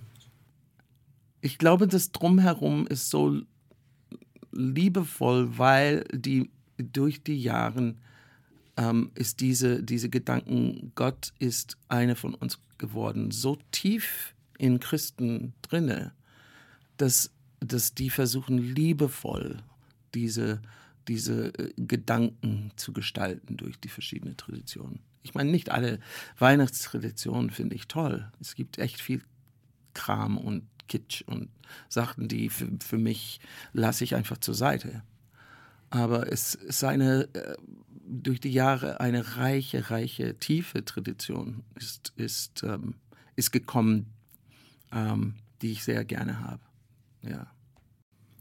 ich 1.41 1.59
glaube, 1.59 1.87
das 1.87 2.11
Drumherum 2.11 2.89
ist 2.89 3.09
so 3.09 3.41
liebevoll, 4.51 5.59
weil 5.59 6.05
die 6.13 6.51
durch 6.77 7.23
die 7.23 7.41
Jahre 7.41 7.95
ähm, 8.77 9.13
ist 9.15 9.39
diese, 9.39 9.81
diese 9.85 10.09
Gedanken, 10.09 10.91
Gott 10.97 11.33
ist 11.39 11.77
eine 11.89 12.17
von 12.17 12.35
uns 12.35 12.59
geworden, 12.79 13.31
so 13.31 13.59
tief 13.71 14.35
in 14.63 14.79
Christen 14.79 15.55
drinne, 15.63 16.13
dass, 16.97 17.33
dass 17.59 17.95
die 17.95 18.11
versuchen 18.11 18.59
liebevoll 18.59 19.59
diese, 20.15 20.63
diese 21.09 21.49
äh, 21.59 21.73
Gedanken 21.77 22.71
zu 22.77 22.93
gestalten 22.93 23.57
durch 23.57 23.81
die 23.81 23.89
verschiedenen 23.89 24.37
Traditionen. 24.37 25.01
Ich 25.25 25.35
meine, 25.35 25.51
nicht 25.51 25.71
alle 25.71 25.99
Weihnachtstraditionen 26.39 27.51
finde 27.51 27.75
ich 27.75 27.89
toll. 27.89 28.31
Es 28.41 28.55
gibt 28.55 28.79
echt 28.79 29.01
viel 29.01 29.23
Kram 29.95 30.39
und 30.39 30.63
Kitsch 30.87 31.23
und 31.23 31.49
Sachen, 31.89 32.29
die 32.29 32.49
für, 32.49 32.69
für 32.81 32.99
mich 32.99 33.41
lasse 33.73 34.05
ich 34.05 34.15
einfach 34.15 34.39
zur 34.39 34.55
Seite. 34.55 35.03
Aber 35.91 36.31
es 36.31 36.55
ist 36.55 36.85
eine, 36.85 37.29
äh, 37.35 37.57
durch 38.05 38.39
die 38.39 38.53
Jahre 38.53 39.01
eine 39.01 39.39
reiche, 39.39 39.91
reiche, 39.91 40.39
tiefe 40.39 40.85
Tradition 40.85 41.65
ist, 41.75 42.13
ist, 42.15 42.63
ähm, 42.63 42.95
ist 43.35 43.51
gekommen, 43.51 44.07
ähm, 44.93 45.35
die 45.63 45.73
ich 45.73 45.85
sehr 45.85 46.05
gerne 46.05 46.41
habe. 46.41 46.61
Ja. 47.23 47.47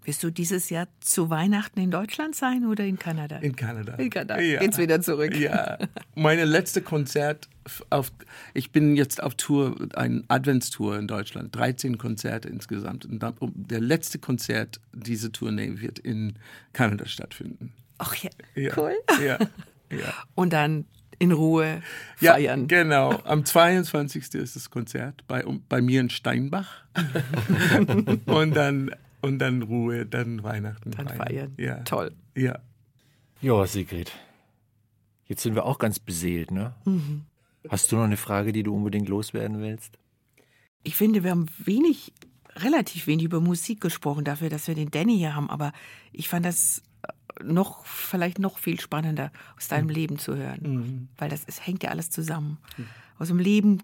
Wirst 0.04 0.24
du 0.24 0.32
dieses 0.32 0.72
Jahr 0.72 0.88
zu 1.00 1.30
Weihnachten 1.30 1.80
in 1.80 1.92
Deutschland 1.92 2.36
sein 2.36 2.66
oder 2.66 2.84
in 2.84 2.98
Kanada? 2.98 3.38
In 3.38 3.56
Kanada. 3.56 3.94
In 3.96 4.10
Kanada. 4.10 4.40
Ja. 4.42 4.60
Geht's 4.60 4.80
wieder 4.80 5.00
zurück. 5.00 5.36
Ja. 5.36 5.78
Meine 6.16 6.44
letzte 6.46 6.82
Konzert 6.82 7.48
auf, 7.92 8.12
ich 8.56 8.72
bin 8.72 8.96
jetzt 8.96 9.22
auf 9.22 9.36
Tour, 9.36 9.76
ein 9.94 10.24
Adventstour 10.28 10.98
in 10.98 11.08
Deutschland, 11.08 11.56
13 11.56 12.00
Konzerte 12.00 12.50
insgesamt. 12.50 13.06
Und 13.06 13.20
dann, 13.20 13.36
der 13.54 13.80
letzte 13.80 14.18
Konzert 14.18 14.82
dieser 14.92 15.32
Tournee 15.32 15.80
wird 15.82 16.00
in 16.00 16.34
Kanada 16.74 17.06
stattfinden. 17.06 17.72
Ach 18.00 18.16
ja, 18.16 18.32
Ja. 18.56 18.74
cool. 18.78 18.96
Ja. 19.24 19.38
Ja. 19.92 20.14
Und 20.34 20.52
dann 20.54 20.86
in 21.22 21.32
Ruhe 21.32 21.82
Ja, 22.20 22.34
feiern. 22.34 22.68
genau. 22.68 23.12
Am 23.26 23.46
22. 23.46 24.34
ist 24.34 24.56
das 24.56 24.70
Konzert 24.72 25.24
bei, 25.28 25.46
um, 25.46 25.64
bei 25.70 25.82
mir 25.82 26.02
in 26.02 26.10
Steinbach. 26.10 26.84
und, 28.26 28.56
dann, 28.56 28.92
und 29.22 29.40
dann 29.40 29.62
Ruhe, 29.62 30.06
dann 30.06 30.44
Weihnachten. 30.44 30.92
Dann 30.92 31.08
feiern. 31.10 31.54
Ja. 31.58 31.76
Toll. 31.84 32.12
Ja. 32.36 32.60
Ja, 33.42 33.66
Sigrid. 33.68 34.12
Jetzt 35.26 35.44
sind 35.44 35.56
wir 35.56 35.66
auch 35.66 35.80
ganz 35.80 36.00
beseelt, 36.00 36.52
ne? 36.52 36.74
Hast 37.70 37.92
du 37.92 37.96
noch 37.96 38.04
eine 38.04 38.18
Frage, 38.18 38.52
die 38.52 38.64
du 38.64 38.76
unbedingt 38.76 39.08
loswerden 39.08 39.62
willst? 39.62 39.98
Ich 40.84 40.96
finde, 40.96 41.24
wir 41.24 41.32
haben 41.32 41.46
wenig, 41.58 42.12
relativ 42.56 43.08
wenig 43.08 43.26
über 43.26 43.40
Musik 43.40 43.80
gesprochen, 43.80 44.26
dafür, 44.26 44.50
dass 44.50 44.68
wir 44.68 44.76
den 44.76 44.90
Danny 44.92 45.18
hier 45.18 45.36
haben. 45.36 45.50
Aber 45.50 45.72
ich 46.12 46.28
fand 46.28 46.46
das 46.46 46.82
noch, 47.44 47.86
vielleicht 47.86 48.40
noch 48.40 48.58
viel 48.58 48.80
spannender, 48.80 49.32
aus 49.58 49.68
deinem 49.68 49.90
Leben 49.90 50.18
zu 50.20 50.36
hören. 50.36 51.10
Weil 51.18 51.30
das 51.30 51.44
es 51.46 51.66
hängt 51.66 51.84
ja 51.84 51.90
alles 51.90 52.10
zusammen. 52.10 52.58
Aus 53.20 53.28
dem 53.28 53.40
Leben 53.40 53.84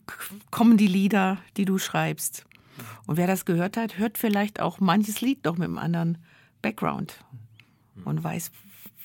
kommen 0.51 0.77
die 0.77 0.87
Lieder, 0.87 1.37
die 1.57 1.65
du 1.65 1.77
schreibst. 1.77 2.45
Und 3.05 3.17
wer 3.17 3.27
das 3.27 3.45
gehört 3.45 3.77
hat, 3.77 3.97
hört 3.97 4.17
vielleicht 4.17 4.59
auch 4.59 4.79
manches 4.79 5.21
Lied 5.21 5.43
noch 5.45 5.57
mit 5.57 5.65
einem 5.65 5.77
anderen 5.77 6.17
Background 6.61 7.23
und 8.05 8.23
weiß, 8.23 8.51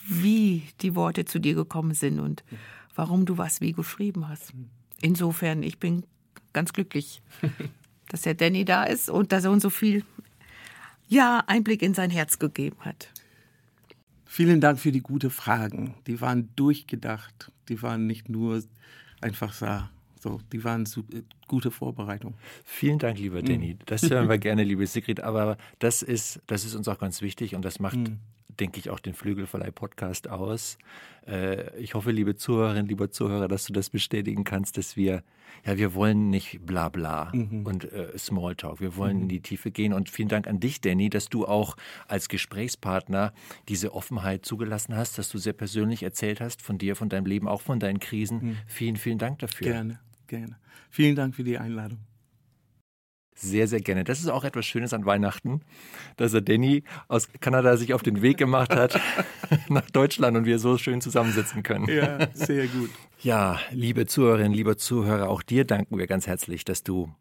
wie 0.08 0.62
die 0.80 0.94
Worte 0.94 1.24
zu 1.24 1.38
dir 1.38 1.54
gekommen 1.54 1.94
sind 1.94 2.20
und 2.20 2.44
warum 2.94 3.24
du 3.24 3.38
was 3.38 3.60
wie 3.60 3.72
geschrieben 3.72 4.28
hast. 4.28 4.52
Insofern, 5.00 5.62
ich 5.62 5.78
bin 5.78 6.04
ganz 6.52 6.72
glücklich, 6.72 7.22
dass 8.08 8.22
der 8.22 8.34
Danny 8.34 8.64
da 8.64 8.84
ist 8.84 9.08
und 9.08 9.32
dass 9.32 9.44
er 9.44 9.50
uns 9.50 9.62
so 9.62 9.70
viel 9.70 10.04
ja, 11.08 11.42
Einblick 11.46 11.82
in 11.82 11.94
sein 11.94 12.10
Herz 12.10 12.38
gegeben 12.38 12.76
hat. 12.80 13.08
Vielen 14.32 14.62
Dank 14.62 14.78
für 14.78 14.92
die 14.92 15.02
guten 15.02 15.28
Fragen. 15.28 15.94
Die 16.06 16.22
waren 16.22 16.48
durchgedacht. 16.56 17.52
Die 17.68 17.82
waren 17.82 18.06
nicht 18.06 18.30
nur 18.30 18.62
einfach 19.20 19.52
so. 19.52 19.66
so 20.18 20.40
die 20.50 20.64
waren 20.64 20.86
su- 20.86 21.04
äh, 21.12 21.20
gute 21.48 21.70
Vorbereitung. 21.70 22.32
Vielen 22.64 22.98
Dank, 22.98 23.18
lieber 23.18 23.42
Danny. 23.42 23.76
Das 23.84 24.08
hören 24.08 24.30
wir 24.30 24.38
gerne, 24.48 24.64
liebe 24.64 24.86
Sigrid. 24.86 25.20
Aber 25.20 25.58
das 25.80 26.00
ist, 26.00 26.40
das 26.46 26.64
ist 26.64 26.74
uns 26.74 26.88
auch 26.88 26.98
ganz 26.98 27.20
wichtig 27.20 27.54
und 27.54 27.62
das 27.62 27.78
macht, 27.78 27.98
denke 28.60 28.78
ich, 28.78 28.90
auch 28.90 29.00
den 29.00 29.14
Flügelverleih-Podcast 29.14 30.28
aus. 30.28 30.78
Äh, 31.26 31.76
ich 31.78 31.94
hoffe, 31.94 32.10
liebe 32.10 32.34
Zuhörerinnen, 32.34 32.86
lieber 32.86 33.10
Zuhörer, 33.10 33.48
dass 33.48 33.64
du 33.64 33.72
das 33.72 33.90
bestätigen 33.90 34.44
kannst, 34.44 34.78
dass 34.78 34.96
wir, 34.96 35.22
ja, 35.64 35.76
wir 35.76 35.94
wollen 35.94 36.30
nicht 36.30 36.64
bla 36.64 36.88
bla 36.88 37.30
und 37.32 37.90
äh, 37.92 38.16
Smalltalk. 38.18 38.80
Wir 38.80 38.96
wollen 38.96 39.22
in 39.22 39.28
die 39.28 39.40
Tiefe 39.40 39.70
gehen. 39.70 39.92
Und 39.92 40.10
vielen 40.10 40.28
Dank 40.28 40.46
an 40.46 40.60
dich, 40.60 40.80
Danny, 40.80 41.10
dass 41.10 41.28
du 41.28 41.46
auch 41.46 41.76
als 42.08 42.28
Gesprächspartner 42.28 43.32
diese 43.68 43.94
Offenheit 43.94 44.44
zugelassen 44.44 44.96
hast, 44.96 45.18
dass 45.18 45.28
du 45.28 45.38
sehr 45.38 45.52
persönlich 45.52 46.02
erzählt 46.02 46.40
hast 46.40 46.62
von 46.62 46.78
dir, 46.78 46.96
von 46.96 47.08
deinem 47.08 47.26
Leben, 47.26 47.48
auch 47.48 47.60
von 47.60 47.78
deinen 47.80 48.00
Krisen. 48.00 48.58
Vielen, 48.66 48.96
vielen 48.96 49.18
Dank 49.18 49.38
dafür. 49.38 49.66
Gerne, 49.66 50.00
gerne. 50.26 50.56
Vielen 50.90 51.16
Dank 51.16 51.34
für 51.34 51.44
die 51.44 51.58
Einladung. 51.58 51.98
Sehr, 53.34 53.66
sehr 53.66 53.80
gerne. 53.80 54.04
Das 54.04 54.20
ist 54.20 54.28
auch 54.28 54.44
etwas 54.44 54.66
Schönes 54.66 54.92
an 54.92 55.04
Weihnachten, 55.06 55.62
dass 56.16 56.34
er 56.34 56.42
Danny 56.42 56.84
aus 57.08 57.28
Kanada 57.40 57.76
sich 57.76 57.94
auf 57.94 58.02
den 58.02 58.22
Weg 58.22 58.36
gemacht 58.36 58.74
hat 58.74 59.00
nach 59.68 59.88
Deutschland 59.90 60.36
und 60.36 60.44
wir 60.44 60.58
so 60.58 60.78
schön 60.78 61.00
zusammensitzen 61.00 61.62
können. 61.62 61.88
Ja, 61.88 62.28
sehr 62.34 62.66
gut. 62.66 62.90
Ja, 63.20 63.58
liebe 63.70 64.06
Zuhörerinnen, 64.06 64.52
lieber 64.52 64.76
Zuhörer, 64.76 65.28
auch 65.28 65.42
dir 65.42 65.64
danken 65.64 65.98
wir 65.98 66.06
ganz 66.06 66.26
herzlich, 66.26 66.64
dass 66.64 66.82
du 66.82 67.12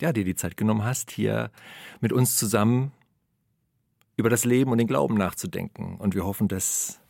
ja, 0.00 0.12
dir 0.12 0.24
die 0.24 0.36
Zeit 0.36 0.56
genommen 0.56 0.84
hast, 0.84 1.10
hier 1.10 1.50
mit 2.00 2.12
uns 2.12 2.36
zusammen 2.36 2.92
über 4.16 4.30
das 4.30 4.44
Leben 4.44 4.70
und 4.70 4.78
den 4.78 4.86
Glauben 4.86 5.16
nachzudenken. 5.16 5.96
Und 5.96 6.14
wir 6.14 6.24
hoffen, 6.24 6.48
dass, 6.48 7.00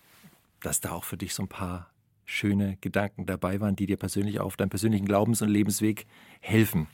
dass 0.61 0.81
da 0.81 0.93
auch 0.93 1.05
für 1.05 1.17
dich 1.17 1.35
so 1.35 1.43
ein 1.43 1.49
paar 1.49 1.91
schöne 2.25 2.77
Gedanken 2.81 3.25
dabei 3.25 3.61
waren, 3.61 3.77
die 3.77 3.87
dir 3.87 3.97
persönlich 3.97 4.41
auf 4.41 4.57
deinem 4.57 4.69
persönlichen 4.69 5.07
Glaubens- 5.07 5.41
und 5.41 5.49
Lebensweg 5.49 6.07
helfen. 6.41 6.87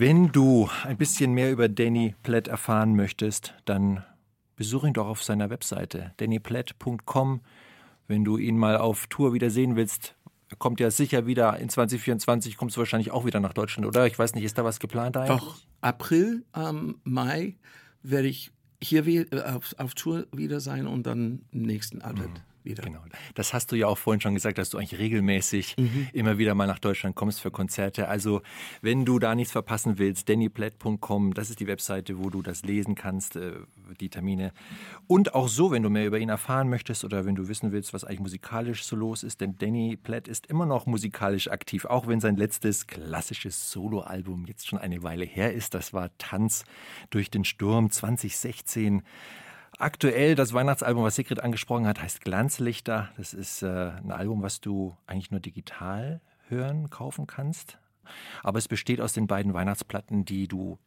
Wenn 0.00 0.30
du 0.30 0.70
ein 0.84 0.96
bisschen 0.96 1.32
mehr 1.32 1.50
über 1.50 1.68
Danny 1.68 2.14
Platt 2.22 2.46
erfahren 2.46 2.94
möchtest, 2.94 3.54
dann 3.64 4.04
besuch 4.54 4.84
ihn 4.84 4.92
doch 4.92 5.08
auf 5.08 5.24
seiner 5.24 5.50
Webseite 5.50 6.12
dannyplatt.com. 6.18 7.40
Wenn 8.06 8.24
du 8.24 8.36
ihn 8.36 8.56
mal 8.56 8.76
auf 8.76 9.08
Tour 9.08 9.32
wieder 9.32 9.50
sehen 9.50 9.74
willst, 9.74 10.14
er 10.50 10.56
kommt 10.56 10.78
ja 10.78 10.92
sicher 10.92 11.26
wieder 11.26 11.58
in 11.58 11.68
2024, 11.68 12.56
kommst 12.56 12.76
du 12.76 12.78
wahrscheinlich 12.78 13.10
auch 13.10 13.26
wieder 13.26 13.40
nach 13.40 13.54
Deutschland, 13.54 13.88
oder? 13.88 14.06
Ich 14.06 14.16
weiß 14.16 14.36
nicht, 14.36 14.44
ist 14.44 14.56
da 14.56 14.62
was 14.62 14.78
geplant 14.78 15.16
eigentlich? 15.16 15.40
Doch, 15.40 15.56
April, 15.80 16.44
ähm, 16.54 17.00
Mai 17.02 17.56
werde 18.04 18.28
ich 18.28 18.52
hier 18.80 19.04
äh, 19.04 19.42
auf, 19.52 19.74
auf 19.78 19.94
Tour 19.94 20.28
wieder 20.30 20.60
sein 20.60 20.86
und 20.86 21.08
dann 21.08 21.42
im 21.50 21.62
nächsten 21.62 22.02
Advent 22.02 22.44
wieder. 22.68 22.82
Genau. 22.84 23.00
Das 23.34 23.52
hast 23.52 23.72
du 23.72 23.76
ja 23.76 23.88
auch 23.88 23.98
vorhin 23.98 24.20
schon 24.20 24.34
gesagt, 24.34 24.58
dass 24.58 24.70
du 24.70 24.78
eigentlich 24.78 24.98
regelmäßig 24.98 25.76
immer 26.12 26.38
wieder 26.38 26.54
mal 26.54 26.66
nach 26.66 26.78
Deutschland 26.78 27.16
kommst 27.16 27.40
für 27.40 27.50
Konzerte. 27.50 28.08
Also, 28.08 28.42
wenn 28.82 29.04
du 29.04 29.18
da 29.18 29.34
nichts 29.34 29.52
verpassen 29.52 29.98
willst, 29.98 30.28
dannyplatt.com, 30.28 31.34
das 31.34 31.50
ist 31.50 31.58
die 31.58 31.66
Webseite, 31.66 32.18
wo 32.18 32.30
du 32.30 32.42
das 32.42 32.62
lesen 32.62 32.94
kannst, 32.94 33.36
äh, 33.36 33.52
die 34.00 34.10
Termine. 34.10 34.52
Und 35.06 35.34
auch 35.34 35.48
so, 35.48 35.70
wenn 35.70 35.82
du 35.82 35.90
mehr 35.90 36.06
über 36.06 36.18
ihn 36.18 36.28
erfahren 36.28 36.68
möchtest 36.68 37.04
oder 37.04 37.24
wenn 37.24 37.34
du 37.34 37.48
wissen 37.48 37.72
willst, 37.72 37.92
was 37.94 38.04
eigentlich 38.04 38.20
musikalisch 38.20 38.84
so 38.84 38.94
los 38.94 39.22
ist, 39.22 39.40
denn 39.40 39.56
Danny 39.58 39.96
Platt 39.96 40.28
ist 40.28 40.46
immer 40.46 40.66
noch 40.66 40.86
musikalisch 40.86 41.50
aktiv, 41.50 41.86
auch 41.86 42.06
wenn 42.06 42.20
sein 42.20 42.36
letztes 42.36 42.86
klassisches 42.86 43.70
Soloalbum 43.70 44.46
jetzt 44.46 44.68
schon 44.68 44.78
eine 44.78 45.02
Weile 45.02 45.24
her 45.24 45.52
ist. 45.52 45.74
Das 45.74 45.92
war 45.92 46.10
Tanz 46.18 46.64
durch 47.10 47.30
den 47.30 47.44
Sturm 47.44 47.90
2016. 47.90 49.02
Aktuell 49.80 50.34
das 50.34 50.52
Weihnachtsalbum, 50.52 51.04
was 51.04 51.14
Sigrid 51.14 51.40
angesprochen 51.40 51.86
hat, 51.86 52.02
heißt 52.02 52.22
Glanzlichter. 52.22 53.10
Das 53.16 53.32
ist 53.32 53.62
äh, 53.62 53.92
ein 54.02 54.10
Album, 54.10 54.42
was 54.42 54.60
du 54.60 54.96
eigentlich 55.06 55.30
nur 55.30 55.38
digital 55.38 56.20
hören, 56.48 56.90
kaufen 56.90 57.28
kannst. 57.28 57.78
Aber 58.42 58.58
es 58.58 58.66
besteht 58.66 59.00
aus 59.00 59.12
den 59.12 59.28
beiden 59.28 59.54
Weihnachtsplatten, 59.54 60.24
die 60.24 60.48
du 60.48 60.78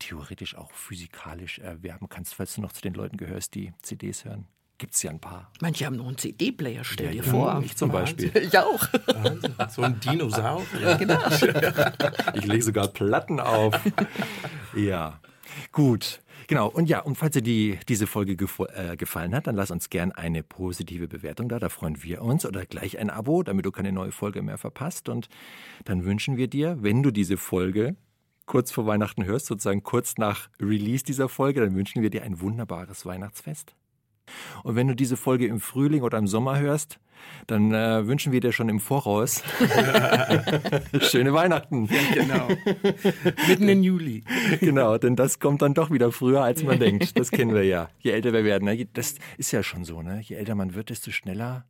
theoretisch 0.00 0.56
auch 0.56 0.72
physikalisch 0.72 1.60
erwerben 1.60 2.08
kannst, 2.08 2.34
falls 2.34 2.56
du 2.56 2.60
noch 2.60 2.72
zu 2.72 2.82
den 2.82 2.94
Leuten 2.94 3.18
gehörst, 3.18 3.54
die 3.54 3.72
CDs 3.82 4.24
hören. 4.24 4.48
Gibt 4.78 4.94
es 4.94 5.02
ja 5.04 5.12
ein 5.12 5.20
paar. 5.20 5.52
Manche 5.60 5.86
haben 5.86 5.94
noch 5.94 6.08
einen 6.08 6.18
CD-Player, 6.18 6.82
stell 6.82 7.12
dir 7.12 7.18
ja, 7.18 7.22
vor. 7.22 7.62
Ich 7.64 7.76
zum 7.76 7.92
Beispiel. 7.92 8.32
Ich 8.34 8.58
auch. 8.58 8.84
So 9.70 9.82
ein 9.82 10.00
Dinosaurier. 10.00 10.98
Ich 12.34 12.44
lege 12.44 12.62
sogar 12.64 12.88
Platten 12.88 13.38
auf. 13.38 13.78
ja, 14.74 15.20
gut. 15.70 16.20
Genau, 16.46 16.68
und 16.68 16.88
ja, 16.88 17.00
und 17.00 17.16
falls 17.16 17.32
dir 17.32 17.42
die, 17.42 17.78
diese 17.88 18.06
Folge 18.06 18.36
äh, 18.74 18.96
gefallen 18.96 19.34
hat, 19.34 19.46
dann 19.46 19.56
lass 19.56 19.70
uns 19.70 19.90
gern 19.90 20.12
eine 20.12 20.42
positive 20.42 21.08
Bewertung 21.08 21.48
da, 21.48 21.58
da 21.58 21.68
freuen 21.68 22.02
wir 22.02 22.22
uns. 22.22 22.44
Oder 22.44 22.66
gleich 22.66 22.98
ein 22.98 23.10
Abo, 23.10 23.42
damit 23.42 23.64
du 23.66 23.72
keine 23.72 23.92
neue 23.92 24.12
Folge 24.12 24.42
mehr 24.42 24.58
verpasst. 24.58 25.08
Und 25.08 25.28
dann 25.84 26.04
wünschen 26.04 26.36
wir 26.36 26.48
dir, 26.48 26.78
wenn 26.80 27.02
du 27.02 27.10
diese 27.10 27.36
Folge 27.36 27.96
kurz 28.46 28.70
vor 28.70 28.86
Weihnachten 28.86 29.24
hörst, 29.24 29.46
sozusagen 29.46 29.82
kurz 29.82 30.18
nach 30.18 30.48
Release 30.60 31.04
dieser 31.04 31.28
Folge, 31.28 31.60
dann 31.60 31.74
wünschen 31.74 32.02
wir 32.02 32.10
dir 32.10 32.22
ein 32.22 32.40
wunderbares 32.40 33.06
Weihnachtsfest. 33.06 33.74
Und 34.62 34.76
wenn 34.76 34.88
du 34.88 34.94
diese 34.94 35.16
Folge 35.16 35.46
im 35.46 35.60
Frühling 35.60 36.02
oder 36.02 36.18
im 36.18 36.26
Sommer 36.26 36.58
hörst, 36.58 36.98
dann 37.46 37.72
äh, 37.72 38.06
wünschen 38.06 38.32
wir 38.32 38.40
dir 38.40 38.52
schon 38.52 38.68
im 38.68 38.80
Voraus 38.80 39.42
schöne 41.00 41.32
Weihnachten. 41.32 41.86
Ja, 41.86 42.14
genau. 42.14 42.48
Mitten 43.48 43.68
in 43.68 43.82
Juli. 43.82 44.24
Genau, 44.60 44.98
denn 44.98 45.16
das 45.16 45.38
kommt 45.38 45.62
dann 45.62 45.74
doch 45.74 45.90
wieder 45.90 46.12
früher, 46.12 46.42
als 46.42 46.62
man 46.62 46.78
denkt. 46.80 47.18
Das 47.18 47.30
kennen 47.30 47.54
wir 47.54 47.64
ja. 47.64 47.90
Je 47.98 48.12
älter 48.12 48.32
wir 48.32 48.44
werden, 48.44 48.64
ne? 48.64 48.86
das 48.92 49.16
ist 49.36 49.52
ja 49.52 49.62
schon 49.62 49.84
so. 49.84 50.02
Ne? 50.02 50.20
Je 50.22 50.36
älter 50.36 50.54
man 50.54 50.74
wird, 50.74 50.90
desto 50.90 51.10
schneller 51.10 51.66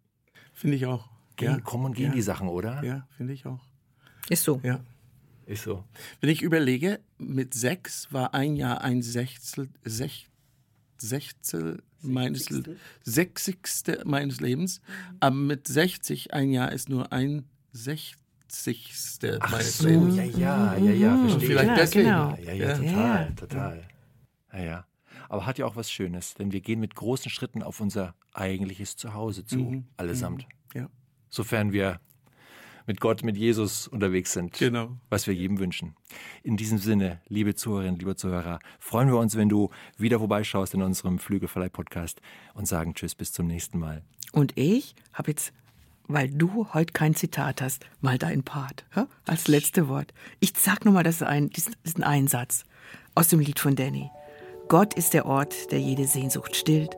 Finde 0.52 0.76
ich 0.76 0.86
auch. 0.86 1.08
gehen, 1.36 1.52
ja. 1.52 1.60
kommen 1.60 1.86
und 1.86 1.94
gehen 1.94 2.08
ja. 2.08 2.14
die 2.14 2.22
Sachen, 2.22 2.48
oder? 2.48 2.82
Ja, 2.84 3.06
finde 3.16 3.32
ich 3.32 3.46
auch. 3.46 3.60
Ist 4.28 4.44
so. 4.44 4.60
Ja. 4.62 4.80
Ist 5.46 5.64
so. 5.64 5.84
Wenn 6.20 6.30
ich 6.30 6.42
überlege, 6.42 7.00
mit 7.18 7.52
sechs 7.52 8.12
war 8.12 8.32
ein 8.32 8.56
Jahr 8.56 8.80
ein 8.80 9.02
Sechstel, 9.02 9.68
Sech, 9.84 10.30
Sechstel 10.96 11.82
meines 12.04 12.46
Sechzigste 13.02 14.02
meines 14.04 14.40
Lebens, 14.40 14.80
aber 15.20 15.34
mit 15.36 15.66
60 15.68 16.32
ein 16.34 16.50
Jahr 16.50 16.72
ist 16.72 16.88
nur 16.88 17.12
ein 17.12 17.44
Sechzigste 17.72 19.38
Ach 19.40 19.50
meines 19.52 19.78
so, 19.78 19.88
Lebens. 19.88 20.16
ja, 20.16 20.24
ja, 20.24 20.76
ja, 20.76 20.90
ja, 20.92 21.18
verstehe. 21.18 21.48
Vielleicht 21.48 21.68
Ja, 21.68 21.74
deswegen. 21.74 22.04
genau. 22.04 22.36
Ja, 22.42 22.52
ja, 22.52 22.66
Ja. 22.68 22.76
total, 22.78 23.34
total. 23.34 23.88
Ja, 24.52 24.62
ja. 24.62 24.86
Aber 25.28 25.46
hat 25.46 25.58
ja 25.58 25.66
auch 25.66 25.74
was 25.76 25.90
Schönes, 25.90 26.34
denn 26.34 26.52
wir 26.52 26.60
gehen 26.60 26.80
mit 26.80 26.94
großen 26.94 27.30
Schritten 27.30 27.62
auf 27.62 27.80
unser 27.80 28.14
eigentliches 28.32 28.96
Zuhause 28.96 29.44
zu, 29.44 29.58
Mhm. 29.58 29.86
allesamt. 29.96 30.46
Ja, 30.74 30.88
Sofern 31.30 31.72
wir 31.72 32.00
mit 32.86 33.00
Gott, 33.00 33.22
mit 33.22 33.36
Jesus 33.36 33.88
unterwegs 33.88 34.32
sind. 34.32 34.52
genau. 34.52 34.96
was 35.08 35.26
wir 35.26 35.34
jedem 35.34 35.58
wünschen. 35.58 35.96
In 36.42 36.56
diesem 36.56 36.78
Sinne, 36.78 37.20
liebe 37.28 37.54
Zuhörerinnen, 37.54 37.98
liebe 37.98 38.16
Zuhörer, 38.16 38.58
freuen 38.78 39.08
wir 39.08 39.16
uns, 39.18 39.36
wenn 39.36 39.48
du 39.48 39.70
wieder 39.96 40.18
vorbeischaust 40.18 40.74
in 40.74 40.82
unserem 40.82 41.18
Flügelverleih-Podcast 41.18 42.20
und 42.54 42.66
sagen 42.66 42.94
Tschüss, 42.94 43.14
bis 43.14 43.32
zum 43.32 43.46
nächsten 43.46 43.78
Mal. 43.78 44.02
Und 44.32 44.52
ich 44.56 44.94
habe 45.12 45.30
jetzt, 45.30 45.52
weil 46.06 46.28
du 46.28 46.68
heute 46.74 46.92
kein 46.92 47.14
Zitat 47.14 47.62
hast, 47.62 47.86
mal 48.00 48.18
dein 48.18 48.42
Part 48.42 48.84
ja? 48.94 49.06
als 49.26 49.48
letzte 49.48 49.88
Wort. 49.88 50.12
Ich 50.40 50.52
sag 50.56 50.84
nur 50.84 50.94
mal 50.94 51.02
das 51.04 51.22
ein, 51.22 51.50
diesen, 51.50 51.74
diesen 51.84 52.04
einen 52.04 52.28
Satz 52.28 52.64
aus 53.14 53.28
dem 53.28 53.40
Lied 53.40 53.58
von 53.60 53.76
Danny. 53.76 54.10
Gott 54.68 54.94
ist 54.94 55.14
der 55.14 55.26
Ort, 55.26 55.70
der 55.72 55.80
jede 55.80 56.06
Sehnsucht 56.06 56.56
stillt 56.56 56.96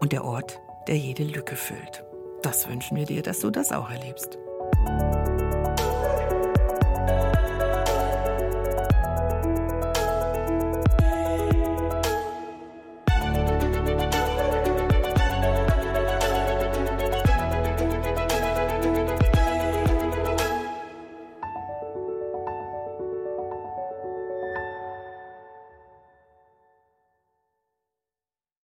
und 0.00 0.12
der 0.12 0.24
Ort, 0.24 0.60
der 0.88 0.96
jede 0.96 1.24
Lücke 1.24 1.56
füllt. 1.56 2.04
Das 2.42 2.68
wünschen 2.68 2.96
wir 2.96 3.06
dir, 3.06 3.22
dass 3.22 3.40
du 3.40 3.50
das 3.50 3.72
auch 3.72 3.90
erlebst. 3.90 4.38